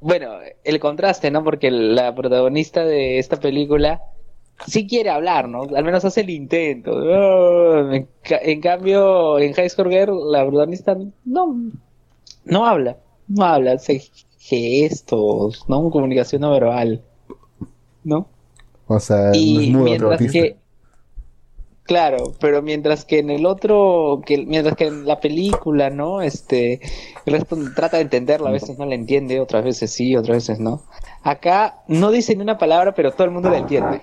[0.00, 1.42] bueno, el contraste, ¿no?
[1.44, 4.02] Porque la protagonista de esta película
[4.66, 5.62] sí quiere hablar, ¿no?
[5.62, 6.92] Al menos hace el intento.
[6.92, 11.70] Oh, en, cambio, en High School Girl, la protagonista no,
[12.44, 12.96] no habla,
[13.28, 14.02] no habla, hace
[14.38, 15.90] gestos, ¿no?
[15.90, 17.02] Comunicación no verbal,
[18.04, 18.28] ¿no?
[18.86, 20.56] O sea, y mientras que
[21.88, 26.20] Claro, pero mientras que en el otro, que mientras que en la película, ¿no?
[26.20, 26.82] Este,
[27.24, 30.60] el resto trata de entenderla, a veces no la entiende, otras veces sí, otras veces
[30.60, 30.82] no.
[31.22, 34.02] Acá no dice ni una palabra, pero todo el mundo la entiende.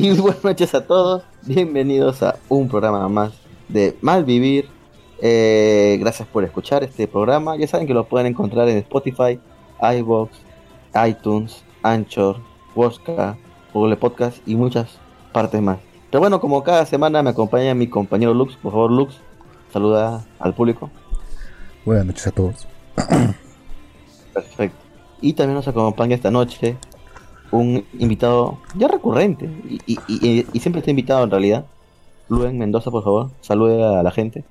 [0.02, 3.32] Y buenas noches a todos, bienvenidos a un programa más
[3.68, 4.66] de Malvivir.
[5.20, 7.54] Eh, gracias por escuchar este programa.
[7.56, 9.38] Ya saben que lo pueden encontrar en Spotify,
[9.98, 10.30] iBox,
[11.06, 12.38] iTunes, Anchor,
[12.74, 13.36] Wosca,
[13.74, 14.88] Google Podcast y muchas
[15.34, 15.80] partes más.
[16.10, 18.56] Pero bueno, como cada semana me acompaña mi compañero Lux.
[18.56, 19.16] Por favor, Lux,
[19.70, 20.88] saluda al público.
[21.84, 22.66] Buenas noches a todos.
[24.32, 24.78] Perfecto.
[25.20, 26.78] Y también nos acompaña esta noche
[27.50, 29.48] un invitado ya recurrente
[29.86, 29.96] y,
[30.58, 31.64] siempre está invitado en realidad.
[32.28, 34.44] Luen Mendoza, por favor, salude a la gente.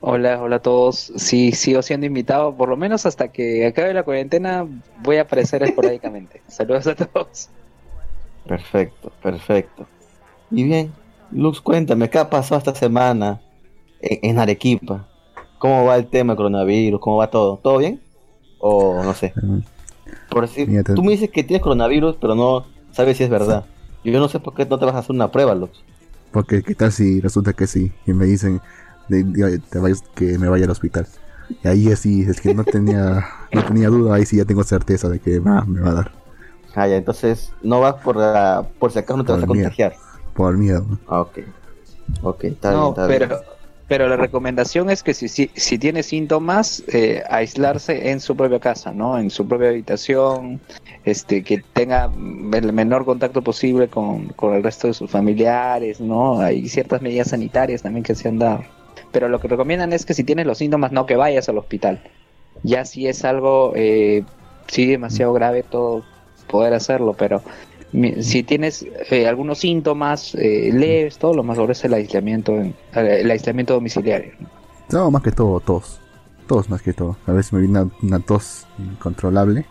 [0.00, 1.12] Hola, hola a todos.
[1.16, 4.66] Sí, sigo siendo invitado, por lo menos hasta que acabe la cuarentena
[5.02, 6.42] voy a aparecer esporádicamente.
[6.48, 7.48] Saludos a todos.
[8.46, 9.86] Perfecto, perfecto.
[10.50, 10.92] Y bien,
[11.30, 13.40] Lux, cuéntame, ¿qué ha pasado esta semana
[14.02, 15.08] en, Arequipa?
[15.58, 17.00] ¿Cómo va el tema del coronavirus?
[17.00, 17.56] ¿Cómo va todo?
[17.56, 18.02] ¿Todo bien?
[18.58, 19.32] O no sé.
[20.30, 23.64] Por decir, tú me dices que tienes coronavirus, pero no sabes si es verdad.
[24.04, 25.82] Yo no sé por qué no te vas a hacer una prueba, Lux.
[26.30, 28.60] Porque qué tal si resulta que sí, y me dicen
[29.08, 31.06] que me vaya al hospital.
[31.62, 35.08] Y ahí así, es que no tenía, no tenía duda, ahí sí ya tengo certeza
[35.08, 36.12] de que ah, me va a dar.
[36.74, 38.16] Ah, ya, entonces no vas por,
[38.78, 39.94] por si acaso no te vas a contagiar.
[40.34, 40.84] Por miedo.
[41.06, 41.38] Ah, ok.
[42.22, 43.40] Ok, está bien, está pero,
[43.96, 48.92] pero la recomendación es que si, si, tiene síntomas, eh, aislarse en su propia casa,
[48.92, 49.20] ¿no?
[49.20, 50.60] En su propia habitación,
[51.04, 56.40] este, que tenga el menor contacto posible con, el resto de sus familiares, ¿no?
[56.40, 58.64] Hay ciertas medidas sanitarias también que se han dado.
[59.12, 62.02] Pero lo que recomiendan es que si tienes los síntomas, no que vayas al hospital.
[62.64, 64.24] Ya si es algo, eh,
[64.66, 66.02] sí, demasiado grave, todo
[66.48, 67.42] poder hacerlo, pero
[68.20, 72.54] si tienes eh, algunos síntomas eh, leves, todo lo más es el aislamiento,
[72.94, 74.32] el aislamiento domiciliario.
[74.90, 76.00] No, más que todo, tos.
[76.46, 77.16] Tos más que todo.
[77.26, 79.64] A veces me viene una, tos incontrolable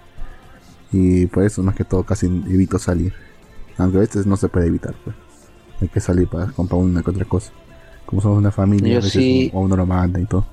[0.91, 3.13] y por eso más que todo casi evito salir.
[3.77, 5.15] Aunque a veces no se puede evitar, pues.
[5.81, 7.51] Hay que salir para comprar una que otra cosa.
[8.05, 10.45] Como somos una familia, a veces o uno lo manda y todo.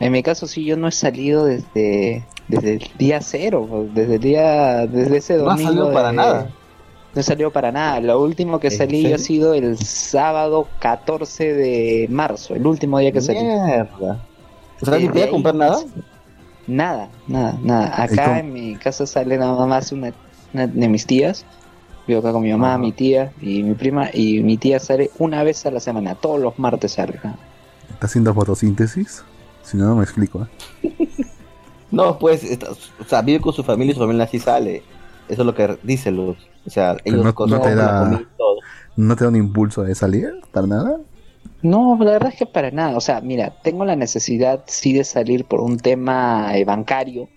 [0.00, 4.20] En mi caso sí, yo no he salido desde desde el día cero, desde el
[4.20, 5.62] día, desde ese domingo.
[5.62, 6.50] No salió para nada.
[7.14, 8.00] No salió para nada.
[8.00, 13.20] Lo último que salí ha sido el sábado 14 de marzo, el último día que
[13.20, 13.40] salí.
[13.40, 14.20] Mierda.
[14.80, 15.78] ¿O sea, a comprar nada?
[16.66, 18.02] Nada, nada, nada.
[18.02, 20.12] Acá en mi casa sale nada más una,
[20.52, 21.44] de mis tías
[22.06, 24.10] Vivo acá con mi mamá, mi tía y mi prima.
[24.12, 27.14] Y mi tía sale una vez a la semana, todos los martes sale.
[27.14, 29.24] ¿Está haciendo fotosíntesis?
[29.64, 30.46] Si no, no me explico.
[30.82, 31.08] ¿eh?
[31.90, 32.58] no, pues,
[33.00, 34.82] o sea, vive con su familia y su familia así sale.
[35.28, 36.36] Eso es lo que dice Luz.
[36.66, 38.22] O sea, ellos no, no te da,
[38.96, 40.32] ¿No te da un impulso de salir?
[40.52, 41.00] ¿Para nada?
[41.62, 42.96] No, la verdad es que para nada.
[42.96, 47.28] O sea, mira, tengo la necesidad sí de salir por un tema eh, bancario.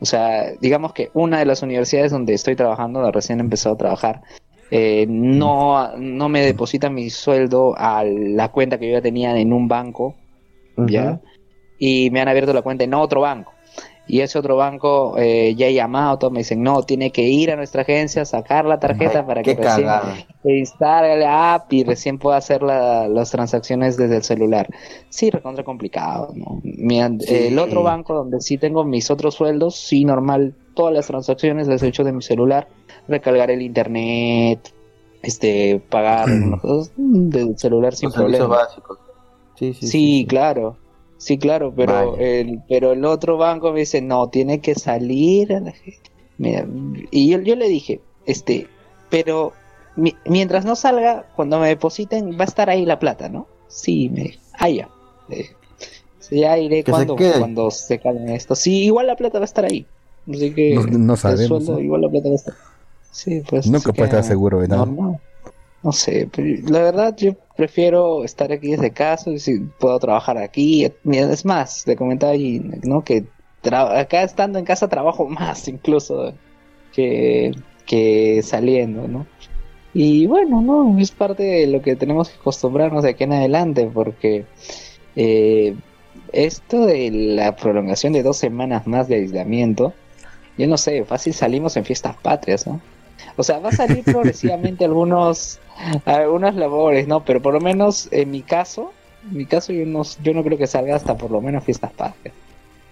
[0.00, 3.74] O sea, digamos que una de las universidades donde estoy trabajando, donde recién he empezado
[3.74, 4.22] a trabajar,
[4.70, 9.52] eh, no, no me deposita mi sueldo a la cuenta que yo ya tenía en
[9.52, 10.14] un banco,
[10.76, 11.20] ¿ya?
[11.86, 13.52] Y me han abierto la cuenta en otro banco
[14.06, 17.50] y ese otro banco eh, ya ha llamado, todos me dicen, no, tiene que ir
[17.50, 19.88] a nuestra agencia, sacar la tarjeta para que recién
[20.44, 24.68] instale la app y recién pueda hacer las transacciones desde el celular.
[25.08, 26.60] Sí, recontra complicado, ¿no?
[26.64, 31.82] El otro banco donde sí tengo mis otros sueldos, sí, normal, todas las transacciones las
[31.82, 32.68] he hecho de mi celular,
[33.08, 34.70] recargar el internet,
[35.22, 36.28] este, pagar
[36.60, 38.68] cosas del celular sin problema.
[39.58, 40.76] Sí, sí, sí, claro.
[41.24, 45.48] Sí, claro, pero el, pero el otro banco me dice, no, tiene que salir.
[47.10, 48.66] y yo, yo le dije, este,
[49.08, 49.54] pero
[50.26, 53.46] mientras no salga, cuando me depositen, va a estar ahí la plata, ¿no?
[53.68, 54.90] Sí, me dijo, ah, ya.
[55.30, 55.48] Eh,
[56.30, 58.54] ya iré cuando se, cuando se calmen esto.
[58.54, 59.86] Sí, igual la plata va a estar ahí.
[60.30, 61.66] Así que no, sabemos.
[61.80, 62.54] igual la plata va a estar.
[63.12, 63.66] Sí, pues.
[63.66, 64.86] Nunca puede estar seguro de nada.
[65.84, 66.30] No sé,
[66.66, 70.86] la verdad yo prefiero estar aquí desde casa, si puedo trabajar aquí.
[71.04, 73.04] Es más, le comentaba allí, ¿no?
[73.04, 73.26] Que
[73.70, 76.32] acá estando en casa trabajo más incluso
[76.94, 77.52] que,
[77.84, 79.26] que saliendo, ¿no?
[79.92, 83.88] Y bueno, no, es parte de lo que tenemos que acostumbrarnos de aquí en adelante,
[83.92, 84.46] porque
[85.16, 85.76] eh,
[86.32, 89.92] esto de la prolongación de dos semanas más de aislamiento,
[90.56, 92.80] yo no sé, fácil salimos en fiestas patrias, ¿no?
[93.36, 95.60] O sea, va a salir progresivamente algunos,
[96.04, 97.24] algunas labores, ¿no?
[97.24, 98.92] Pero por lo menos en mi caso,
[99.30, 101.92] en mi caso yo no, yo no creo que salga hasta por lo menos fiestas
[101.92, 102.34] patrias.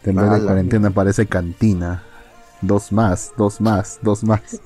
[0.04, 2.02] En vez de cuarentena parece cantina.
[2.60, 4.60] Dos más, dos más, dos más.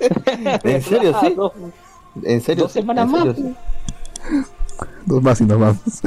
[0.64, 1.36] ¿En serio, sí?
[2.24, 2.64] ¿En serio?
[2.64, 3.36] Dos semanas más.
[5.04, 6.02] Dos más y nos vamos.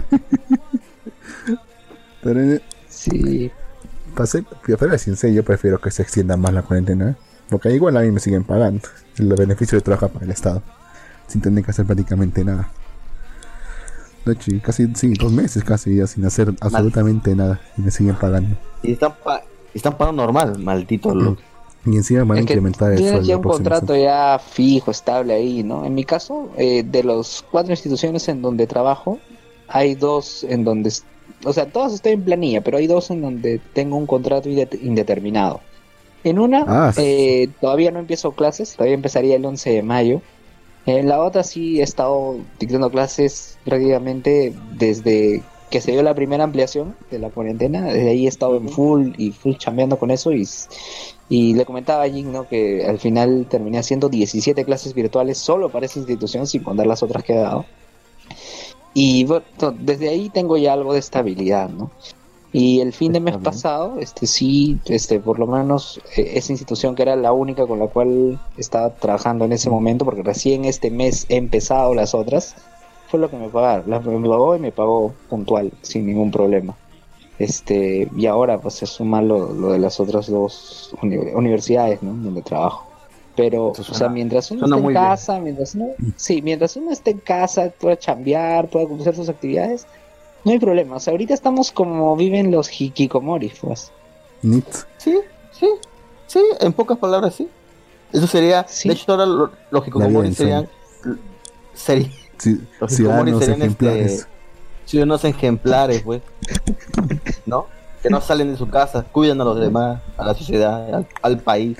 [2.21, 3.51] Pero, sí.
[4.15, 7.15] Pasé, pero sin yo prefiero que se extienda más la cuarentena.
[7.49, 8.81] Porque igual a mí me siguen pagando
[9.17, 10.61] los beneficios de trabajar para el Estado.
[11.27, 12.69] Sin tener que hacer prácticamente nada.
[14.25, 17.59] De hecho, casi, sí, dos meses casi ya sin hacer absolutamente nada.
[17.77, 18.55] Y me siguen pagando.
[18.83, 19.13] Y están,
[19.73, 21.41] están pagando normal, maldito loco.
[21.85, 23.21] Y encima van a incrementar el sueldo.
[23.21, 25.85] ya un contrato ya fijo, estable ahí, ¿no?
[25.85, 29.17] En mi caso, eh, de los cuatro instituciones en donde trabajo,
[29.67, 30.91] hay dos en donde,
[31.45, 35.61] o sea, todas estoy en planilla, pero hay dos en donde tengo un contrato indeterminado.
[36.23, 40.21] En una ah, eh, todavía no empiezo clases, todavía empezaría el 11 de mayo.
[40.85, 46.43] En la otra sí he estado dictando clases prácticamente desde que se dio la primera
[46.43, 47.83] ampliación de la cuarentena.
[47.83, 50.47] Desde ahí he estado en full y full chambeando con eso y,
[51.29, 52.47] y le comentaba a Jim ¿no?
[52.47, 57.03] que al final terminé haciendo 17 clases virtuales solo para esa institución sin contar las
[57.03, 57.65] otras que he dado.
[58.93, 59.45] Y bueno,
[59.79, 61.91] desde ahí tengo ya algo de estabilidad, ¿no?
[62.51, 66.95] Y el fin de mes pasado, este sí, este por lo menos eh, esa institución
[66.95, 70.89] que era la única con la cual estaba trabajando en ese momento, porque recién este
[70.89, 72.55] mes he empezado las otras,
[73.07, 73.89] fue lo que me pagaron.
[73.89, 76.75] La, me pagó y me pagó puntual, sin ningún problema.
[77.37, 82.13] Este, y ahora pues se suma lo, lo de las otras dos universidades, ¿no?
[82.13, 82.89] Donde trabajo.
[83.35, 85.87] Pero, o sea, mientras uno esté en casa, mientras uno,
[86.17, 89.87] sí, mientras uno esté en casa, pueda chambear, pueda hacer sus actividades,
[90.43, 90.95] no hay problema.
[90.97, 93.91] O sea, ahorita estamos como viven los hikikomori, pues.
[94.41, 95.19] Sí,
[95.51, 95.67] sí,
[96.27, 97.49] sí, en pocas palabras sí.
[98.11, 100.67] Eso sería, de hecho ahora los, hikikomori serían,
[101.73, 104.11] sí, los hikikomori serían ejemplares.
[104.13, 104.39] Este,
[104.89, 106.21] ciudadanos ejemplares, pues.
[107.45, 107.67] ¿No?
[108.01, 111.77] Que no salen de su casa, cuidan a los demás, a la sociedad, al, país.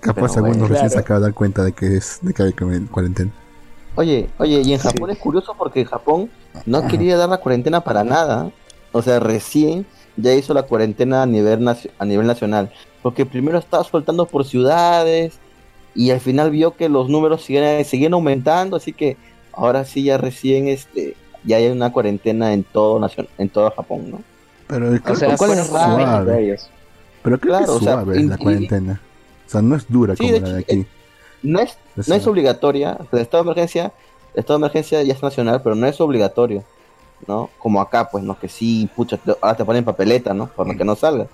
[0.00, 3.30] Capaz algunos recién se acaban de dar cuenta de que es de que hay cuarentena.
[3.94, 6.30] Oye, oye, y en Japón es curioso porque en Japón
[6.64, 8.50] no quería dar la cuarentena para nada.
[8.92, 9.86] O sea, recién
[10.16, 12.72] ya hizo la cuarentena a nivel, a nivel nacional.
[13.02, 15.38] Porque primero estaba soltando por ciudades
[15.94, 18.76] y al final vio que los números siguen, siguen aumentando.
[18.76, 19.16] Así que
[19.52, 24.10] ahora sí ya recién este ya hay una cuarentena en todo nación, en todo Japón,
[24.10, 24.20] ¿no?
[24.66, 26.58] Pero o sea, ¿cuál es suave?
[27.22, 29.00] Pero claro, o sea, la cuarentena.
[29.46, 30.86] O sea, no es dura como la de aquí.
[31.42, 33.92] No es, no es obligatoria, el estado de emergencia, el
[34.40, 36.62] estado de emergencia ya es nacional, pero no es obligatorio,
[37.26, 37.50] ¿no?
[37.58, 40.50] Como acá, pues, no, que sí, pucha, ahora te ponen papeleta, ¿no?
[40.56, 41.26] Lo que no salga.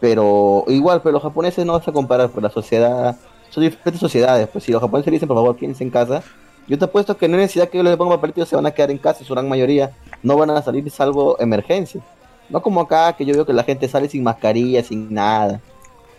[0.00, 3.16] Pero igual, pero los japoneses no vas a comparar, pues la sociedad
[3.50, 4.48] son diferentes sociedades.
[4.48, 6.22] Pues si los japoneses dicen, por favor, quédense en casa,
[6.66, 8.70] yo te apuesto que no hay necesidad que yo les ponga papelitos, se van a
[8.70, 12.00] quedar en casa, su gran mayoría no van a salir salvo emergencia.
[12.48, 15.60] No como acá, que yo veo que la gente sale sin mascarilla, sin nada.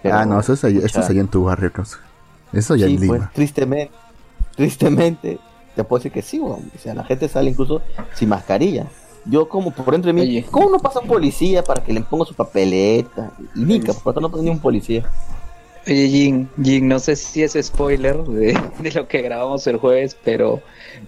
[0.04, 1.72] ah, no, eso es, allá, eso es allá en tu barrio,
[2.54, 3.18] Eso ya en Lima.
[3.18, 3.94] Pues, tristemente,
[4.56, 5.40] tristemente,
[5.76, 7.82] te puedo decir que sí, o sea, la gente sale incluso
[8.14, 8.88] sin mascarilla.
[9.26, 12.26] Yo como por dentro de mí, ¿cómo no pasa un policía para que le ponga
[12.26, 13.32] su papeleta?
[13.56, 15.04] Y Nica, por tanto no pasa ni un policía.
[15.88, 18.58] Oye, Jin, Jin, no sé si es spoiler de,
[18.94, 20.62] lo que grabamos el jueves, pero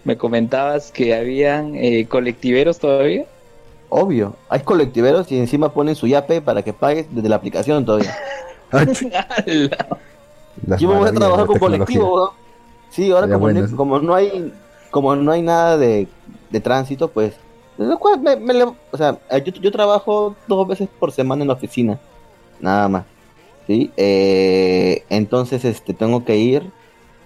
[0.04, 3.26] me comentabas que habían eh, colectiveros todavía.
[3.90, 8.16] Obvio, hay colectiveros y encima ponen su YAPE para que pagues desde la aplicación todavía.
[10.80, 12.34] Yo me voy a trabajar con colectivo,
[12.90, 14.54] Sí, ahora como, no hay
[14.92, 16.08] como no hay nada de,
[16.64, 17.36] tránsito, pues
[17.78, 22.00] o sea, yo, yo trabajo dos veces por semana en la oficina,
[22.60, 23.06] nada más.
[23.68, 23.92] ¿sí?
[23.98, 26.72] Eh, entonces este, tengo que ir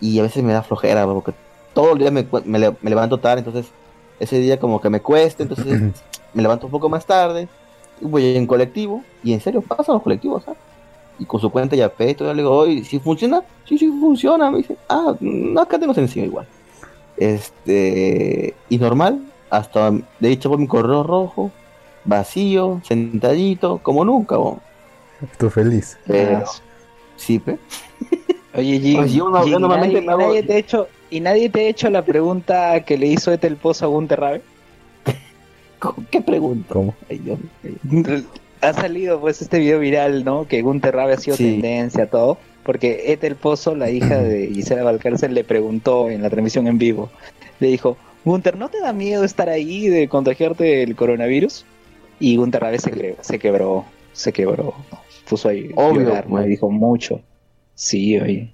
[0.01, 1.33] y a veces me da flojera, porque
[1.73, 3.71] todo el día me, me, levanto tarde, entonces
[4.19, 5.81] ese día como que me cuesta, entonces
[6.33, 7.47] me levanto un poco más tarde,
[8.01, 10.43] voy en colectivo, y en serio pasan los colectivos,
[11.21, 13.43] Y con su cuenta ya peto, yo le digo, oye, ¿si funciona?
[13.65, 16.47] Sí, sí funciona, me dice, ah, no, acá tengo sencillo igual.
[17.15, 21.51] Este, y normal, hasta de hecho por mi correo rojo,
[22.05, 24.35] vacío, sentadito, como nunca,
[25.31, 25.99] Estoy feliz.
[27.17, 27.59] sí, pe.
[28.55, 32.97] Oye, Jim, nadie, nadie te ha hecho, ¿y nadie te ha hecho la pregunta que
[32.97, 34.41] le hizo este el pozo a Gunter Rabe?
[36.09, 36.73] ¿Qué pregunta?
[36.73, 36.95] ¿Cómo?
[38.61, 40.47] Ha salido pues este video viral, ¿no?
[40.47, 42.37] Que Gunter Rabe ha sido tendencia, todo.
[42.63, 47.09] Porque Ethel Pozo, la hija de Gisela Valcárcel, le preguntó en la transmisión en vivo.
[47.59, 51.65] Le dijo, Gunter, ¿no te da miedo estar ahí de contagiarte el coronavirus?
[52.19, 54.75] Y Gunter Rabe se, se quebró, se quebró
[55.31, 57.21] puso ahí Obvio, me dijo mucho.
[57.73, 58.53] Sí, oye.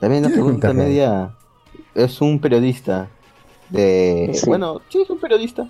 [0.00, 1.36] También la pregunta media
[1.94, 3.08] es un periodista
[3.70, 4.36] de...
[4.46, 5.68] Bueno, sí, es un periodista.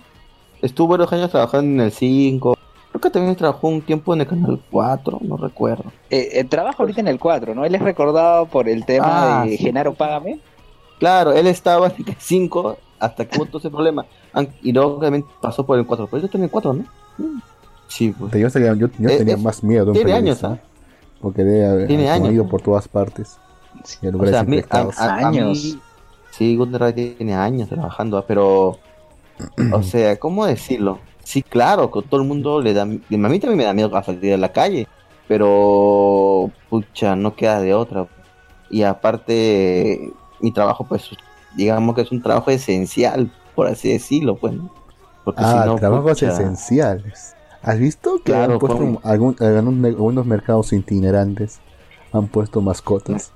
[0.61, 2.56] Estuvo varios años trabajando en el 5.
[2.97, 5.91] Creo que también trabajó un tiempo en el Canal 4, no recuerdo.
[6.09, 7.63] Eh, eh trabaja ahorita en el 4, ¿no?
[7.63, 10.39] Él es recordado por el tema ah, de Genaro Págame.
[10.97, 14.07] Claro, él estaba en el 5 hasta que hubo todo ese problema.
[14.63, 16.07] Y luego obviamente pasó por el 4.
[16.07, 16.85] Pero yo también el 4, ¿no?
[17.87, 18.33] Sí, pues.
[18.33, 20.57] Yo, tenía, yo, eh, tenía más miedo de un Tiene años, ¿ah?
[21.21, 23.37] Porque debe tiene años, ido por todas partes.
[24.01, 24.43] Y o sea,
[24.97, 25.77] a, años.
[26.31, 28.79] sí, Gunter tiene años trabajando, pero.
[29.71, 30.97] o sea, ¿cómo decirlo?
[31.27, 32.83] Sí, claro, que todo el mundo le da.
[32.83, 34.87] A mí también me da miedo a salir a la calle,
[35.27, 36.49] pero.
[36.69, 38.07] Pucha, no queda de otra.
[38.69, 41.09] Y aparte, mi trabajo, pues,
[41.53, 44.53] digamos que es un trabajo esencial, por así decirlo, pues.
[45.25, 47.35] Porque ah, si no, trabajos esenciales.
[47.61, 51.59] ¿Has visto que han puesto algún, algunos mercados itinerantes
[52.13, 53.33] han puesto mascotas?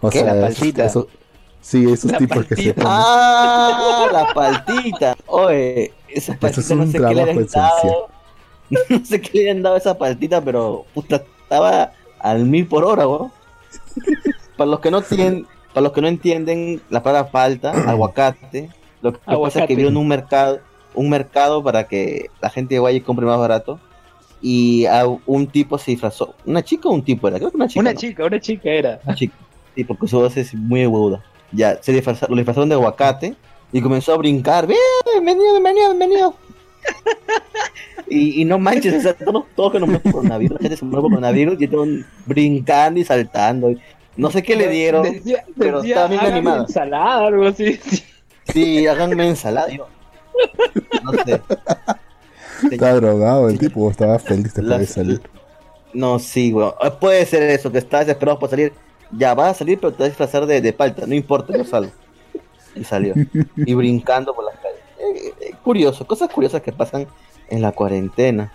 [0.00, 0.88] O sea, la paltita.
[1.60, 2.88] sí, esos tipos que se ponen.
[2.88, 4.06] ¡Ah!
[4.12, 5.16] La paltita.
[5.26, 8.08] Oye, esa paltita no sé qué le han dado.
[8.70, 12.84] No sé qué le han dado a esa paltita, pero puta, estaba al mil por
[12.84, 13.30] hora, ¿no?
[14.56, 18.70] para los que no tienen, para los que no entienden la palabra falta, aguacate,
[19.02, 20.60] lo que pasa es que vieron un mercado
[20.94, 23.78] un mercado para que la gente vaya y compre más barato.
[24.40, 26.34] Y a un tipo se disfrazó.
[26.44, 27.38] ¿Una chica o un tipo era?
[27.38, 27.80] Creo que una chica.
[27.80, 29.00] Una chica, una chica era.
[29.04, 29.34] Una chica.
[29.74, 31.22] Sí, porque su voz es muy aguda.
[31.52, 33.36] Ya, se disfrazaron, lo disfrazaron de aguacate
[33.72, 34.66] y comenzó a brincar.
[34.66, 36.34] Bienvenido, bienvenido, bienvenido.
[38.08, 40.76] y, y, no manches, o sea, todos, todos que nos mueren por coronavirus, la gente
[40.76, 43.74] se muere por coronavirus y están brincando y saltando.
[44.16, 45.06] No sé qué le dieron,
[45.56, 46.66] pero está bien animado.
[46.66, 47.80] ensalada algo así.
[48.52, 49.68] Sí, háganme ensalada.
[51.02, 51.40] No sé.
[52.70, 55.22] Está drogado el tipo, estaba feliz de salir.
[55.94, 56.74] No, sí, weón.
[56.80, 58.72] Ah, puede ser eso, que está desesperado por salir.
[59.10, 61.06] Ya va a salir, pero te va a disfrazar de, de palta.
[61.06, 61.92] No importa, yo salgo.
[62.74, 63.14] Y salió.
[63.56, 64.80] y brincando por las calles.
[64.98, 67.06] Eh, eh, curioso, cosas curiosas que pasan
[67.48, 68.52] en la cuarentena.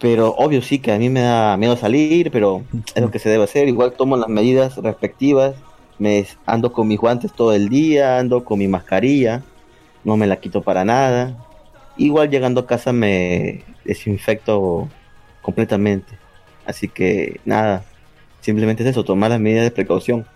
[0.00, 2.62] Pero obvio sí que a mí me da miedo salir, pero
[2.94, 3.68] es lo que se debe hacer.
[3.68, 5.56] Igual tomo las medidas respectivas.
[5.98, 9.42] Me ando con mis guantes todo el día, ando con mi mascarilla
[10.04, 11.36] no me la quito para nada.
[11.96, 14.88] Igual llegando a casa me desinfecto
[15.42, 16.18] completamente.
[16.64, 17.84] Así que nada,
[18.40, 20.26] simplemente es eso, tomar las medidas de precaución.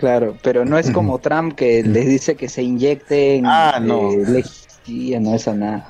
[0.00, 4.10] Claro, pero no es como Trump que les dice que se inyecten ah, no.
[4.12, 5.86] Eh, no es a nada.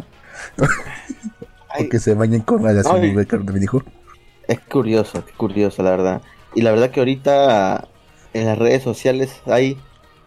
[1.79, 3.83] o que se bañen con me dijo.
[4.47, 6.23] Es curioso, es curioso la verdad.
[6.55, 7.89] Y la verdad que ahorita
[8.35, 9.79] en las redes sociales hay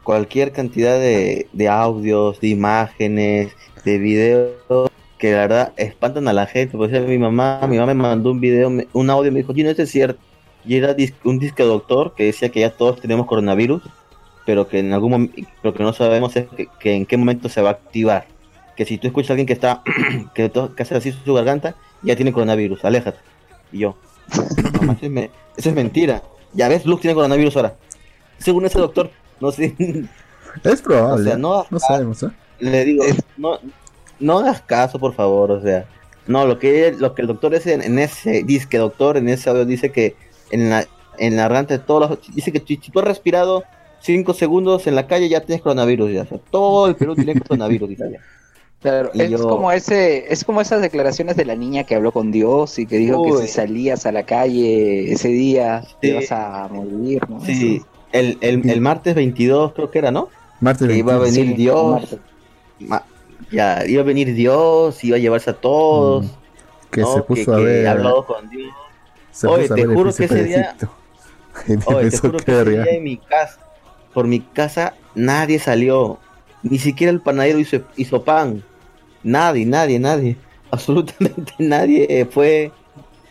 [0.03, 3.51] cualquier cantidad de, de audios, de imágenes,
[3.83, 6.77] de videos que la verdad espantan a la gente.
[6.77, 9.69] Por ejemplo, mi mamá, mi mamá me mandó un video, un audio, me dijo, no,
[9.69, 10.19] es cierto.
[10.65, 13.83] Y era un disque doctor que decía que ya todos tenemos coronavirus
[14.45, 16.47] pero que en algún momento, lo que no sabemos es
[16.79, 18.25] que, en qué momento se va a activar.
[18.75, 19.83] Que si tú escuchas a alguien que está,
[20.35, 23.19] que, que hace así su garganta, ya tiene coronavirus, aléjate.
[23.71, 23.95] Y yo,
[24.81, 26.21] no, eso, es mentira.
[26.53, 27.75] Ya ves, Luke tiene coronavirus ahora.
[28.37, 29.75] Según ese doctor, no sé.
[30.63, 31.35] Es probable.
[31.35, 32.29] no, sabemos, ¿eh?
[32.59, 33.03] Le digo,
[33.37, 33.57] no,
[34.19, 35.85] no hagas caso, por favor, o sea.
[36.27, 39.49] No, lo que, lo que el doctor es en, ese, dice que doctor, en ese
[39.49, 40.15] audio dice que
[40.51, 40.85] en la,
[41.17, 43.63] en la garganta de todos los, dice que si tú has respirado
[44.01, 46.21] 5 segundos en la calle ya tienes coronavirus, ya.
[46.23, 48.19] O sea, todo el Perú tiene coronavirus, dice
[48.81, 52.77] Claro, es como ese, es como esas declaraciones de la niña que habló con Dios
[52.79, 57.21] y que dijo que si salías a la calle ese día te vas a morir,
[57.29, 57.39] ¿no?
[57.39, 57.81] Sí,
[58.11, 60.27] el, el, el, martes 22 creo que era, ¿no?
[60.59, 62.17] Martes que iba a venir Dios.
[63.51, 66.25] ya, iba a venir Dios, iba a llevarse a todos.
[66.25, 66.29] Mm.
[66.91, 67.87] Que se puso a ver.
[67.87, 68.73] hablado con Dios.
[69.47, 70.75] Oye, te juro que ese día.
[71.85, 73.59] Oye, te juro que ese día en mi casa,
[74.13, 76.19] por mi casa, nadie salió.
[76.61, 78.63] Ni siquiera el panadero hizo, hizo pan.
[79.23, 80.37] Nadie, nadie, nadie,
[80.71, 82.71] absolutamente nadie fue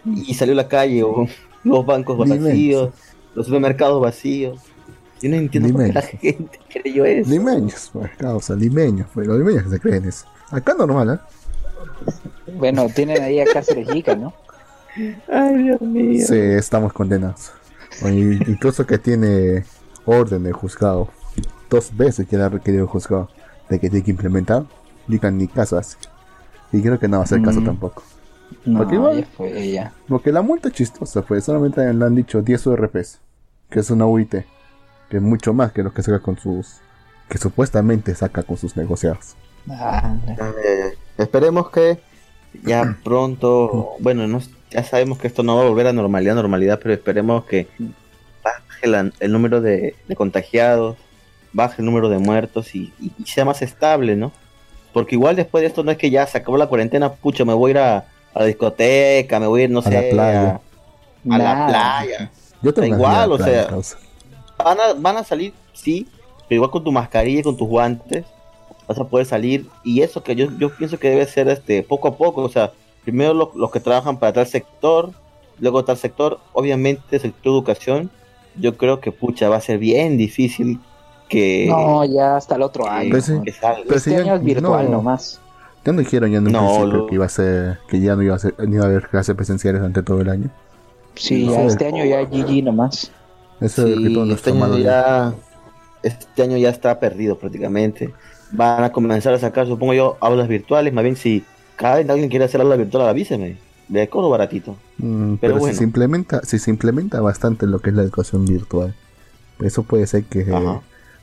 [0.05, 1.27] y salió a la calle, o
[1.65, 2.93] los bancos vacíos,
[3.35, 4.61] los supermercados vacíos.
[5.21, 7.31] Yo no entiendo por qué la gente creyó eso.
[7.31, 10.27] Limeños, pues, causa, limeños, pues, los limeños se creen eso.
[10.51, 12.53] Acá normal, ¿eh?
[12.55, 13.87] Bueno, tienen ahí a Cáceres
[14.19, 14.35] ¿no?
[15.29, 16.27] Ay, Dios mío.
[16.27, 17.53] Sí, estamos condenados.
[18.03, 19.65] incluso que tiene
[20.05, 21.09] orden de juzgado.
[21.71, 23.29] Dos veces que le ha requerido el juzgado
[23.69, 24.65] de que tiene que implementar
[25.07, 25.97] digan ni caso hace.
[26.73, 27.65] Y creo que no va a hacer caso mm.
[27.65, 28.03] tampoco.
[28.77, 29.93] porque igual, fue ella.
[30.09, 33.21] Porque la multa es chistosa, pues solamente le han dicho 10 URPs,
[33.69, 34.35] que es una UIT,
[35.11, 36.81] que es mucho más que lo que saca con sus.
[37.29, 39.37] que supuestamente saca con sus negociados.
[39.69, 42.01] Eh, esperemos que
[42.65, 44.41] ya pronto, bueno, no,
[44.73, 47.67] ya sabemos que esto no va a volver a normalidad, normalidad, pero esperemos que
[48.43, 50.97] baje el número de, contagiados,
[51.53, 52.93] baje el número de muertos y
[53.25, 54.33] sea más estable, ¿no?
[54.93, 57.55] Porque igual después de esto no es que ya se acabó la cuarentena, pucha, me
[57.55, 60.61] voy a ir a, la discoteca, me voy a ir, no sé, la playa.
[61.31, 62.31] A, la playa.
[62.63, 63.69] Yo tengo igual, o sea,
[64.59, 66.09] van a, van a salir, sí,
[66.49, 68.25] pero igual con tu mascarilla y con tus guantes
[68.87, 69.67] vas a poder salir.
[69.85, 72.73] Y eso que yo, yo pienso que debe ser este poco a poco, o sea,
[73.05, 75.11] primero los que trabajan para tal sector,
[75.59, 78.11] luego tal sector, obviamente sector educación,
[78.57, 80.81] yo creo que pucha, va a ser bien difícil
[81.69, 83.11] no, ya hasta el otro año.
[83.11, 85.41] Pues este año es virtual nomás.
[85.85, 88.37] Ya no dijeron ya en un principio que iba a ser, que ya no iba
[88.37, 90.51] a, ser, ni iba a haber clases presenciales durante todo el año.
[91.15, 93.11] Sí, este año ya GG nomás.
[93.61, 95.35] Eso este año ya,
[96.03, 98.13] este año ya está perdido prácticamente.
[98.53, 100.93] Van a comenzar a sacar, supongo yo, aulas virtuales.
[100.93, 101.45] Más bien, si
[101.83, 103.57] cada vez alguien quiere hacer aula virtual, avíseme.
[103.89, 104.77] De acuerdo baratito.
[104.99, 105.73] Mm, pero, bueno.
[105.73, 108.95] si se implementa, si se implementa bastante lo que es la educación virtual,
[109.61, 110.47] eso puede ser que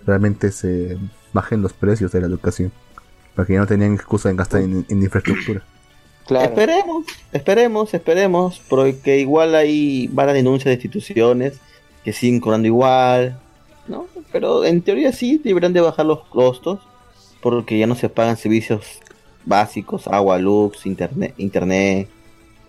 [0.06, 0.98] realmente se
[1.32, 2.74] bajen los precios de la educación.
[3.36, 5.63] Porque ya no tenían excusa en gastar en, infraestructura.
[6.30, 11.60] Esperemos, esperemos, esperemos, porque igual hay varias denuncias de instituciones
[12.04, 13.39] que siguen cobrando igual,
[13.88, 14.06] ¿no?
[14.32, 16.82] Pero en teoría sí deberían de bajar los costos,
[17.41, 19.00] porque ya no se pagan servicios
[19.49, 22.07] básicos, agua, luz, internet, internet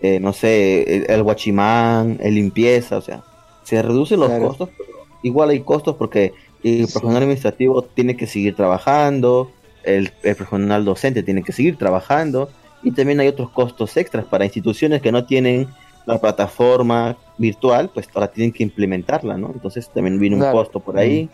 [0.03, 3.23] eh, no sé, el, guachimán, el limpieza, o sea,
[3.63, 4.89] se reducen los costos, pero
[5.21, 9.51] igual hay costos porque el personal administrativo tiene que seguir trabajando,
[9.83, 12.49] el, personal docente tiene que seguir trabajando
[12.81, 15.67] y también hay otros costos extras para instituciones que no tienen
[16.07, 19.51] la plataforma virtual, pues ahora tienen que implementarla, ¿no?
[19.53, 21.25] Entonces también viene un costo por ahí.
[21.25, 21.29] Mm.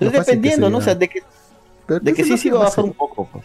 [0.00, 0.78] Entonces dependiendo, ¿no?
[0.78, 1.22] O sea, de que,
[1.88, 3.44] de que sí, sí va a bajar un poco, pues.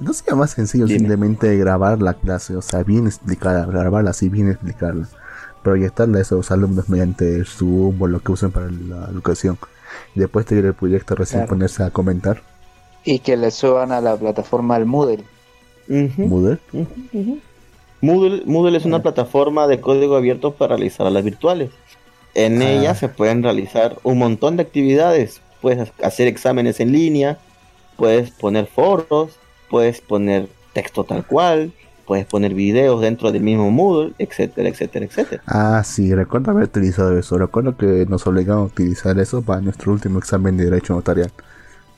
[0.00, 4.48] ¿No sería más sencillo simplemente grabar la clase, o sea, bien explicarla, grabarla así, bien
[4.48, 5.06] explicarla,
[5.62, 9.58] proyectarla a esos alumnos mediante Zoom o lo que usen para la educación?
[10.14, 12.42] y después de el proyecto recién ponerse a comentar.
[13.04, 15.24] Y que le suban a la plataforma al Moodle.
[15.88, 16.58] ¿Moodle?
[18.00, 18.76] Moodle?
[18.76, 21.70] es una plataforma de código abierto para realizar las virtuales.
[22.34, 22.70] En ah.
[22.70, 25.40] ella se pueden realizar un montón de actividades.
[25.60, 27.38] Puedes hacer exámenes en línea,
[27.96, 29.36] puedes poner foros,
[29.70, 31.72] puedes poner texto tal cual,
[32.04, 35.42] puedes poner videos dentro del mismo Moodle, etcétera, etcétera, etcétera.
[35.46, 37.38] Ah, sí, recuerdo haber utilizado eso.
[37.38, 41.30] Recuerdo que nos obligaron a utilizar eso para nuestro último examen de Derecho Notarial.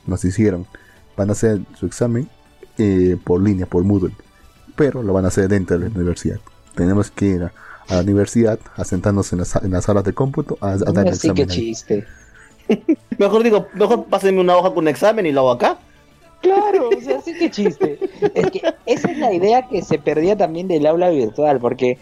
[0.05, 0.67] Nos hicieron.
[1.17, 2.29] Van a hacer su examen
[2.77, 4.13] eh, por línea, por Moodle.
[4.75, 6.39] Pero lo van a hacer dentro de la universidad.
[6.75, 7.51] Tenemos que ir a,
[7.89, 11.47] la universidad, a sentarnos en, las salas de cómputo, a, dar el examen.
[11.47, 12.05] chiste.
[13.17, 15.79] mejor digo, mejor pásenme una hoja con examen y lo hago acá.
[16.43, 17.97] Claro, o sea, sí que chiste.
[18.35, 21.97] Es que esa es la idea que se perdía también del aula virtual, porque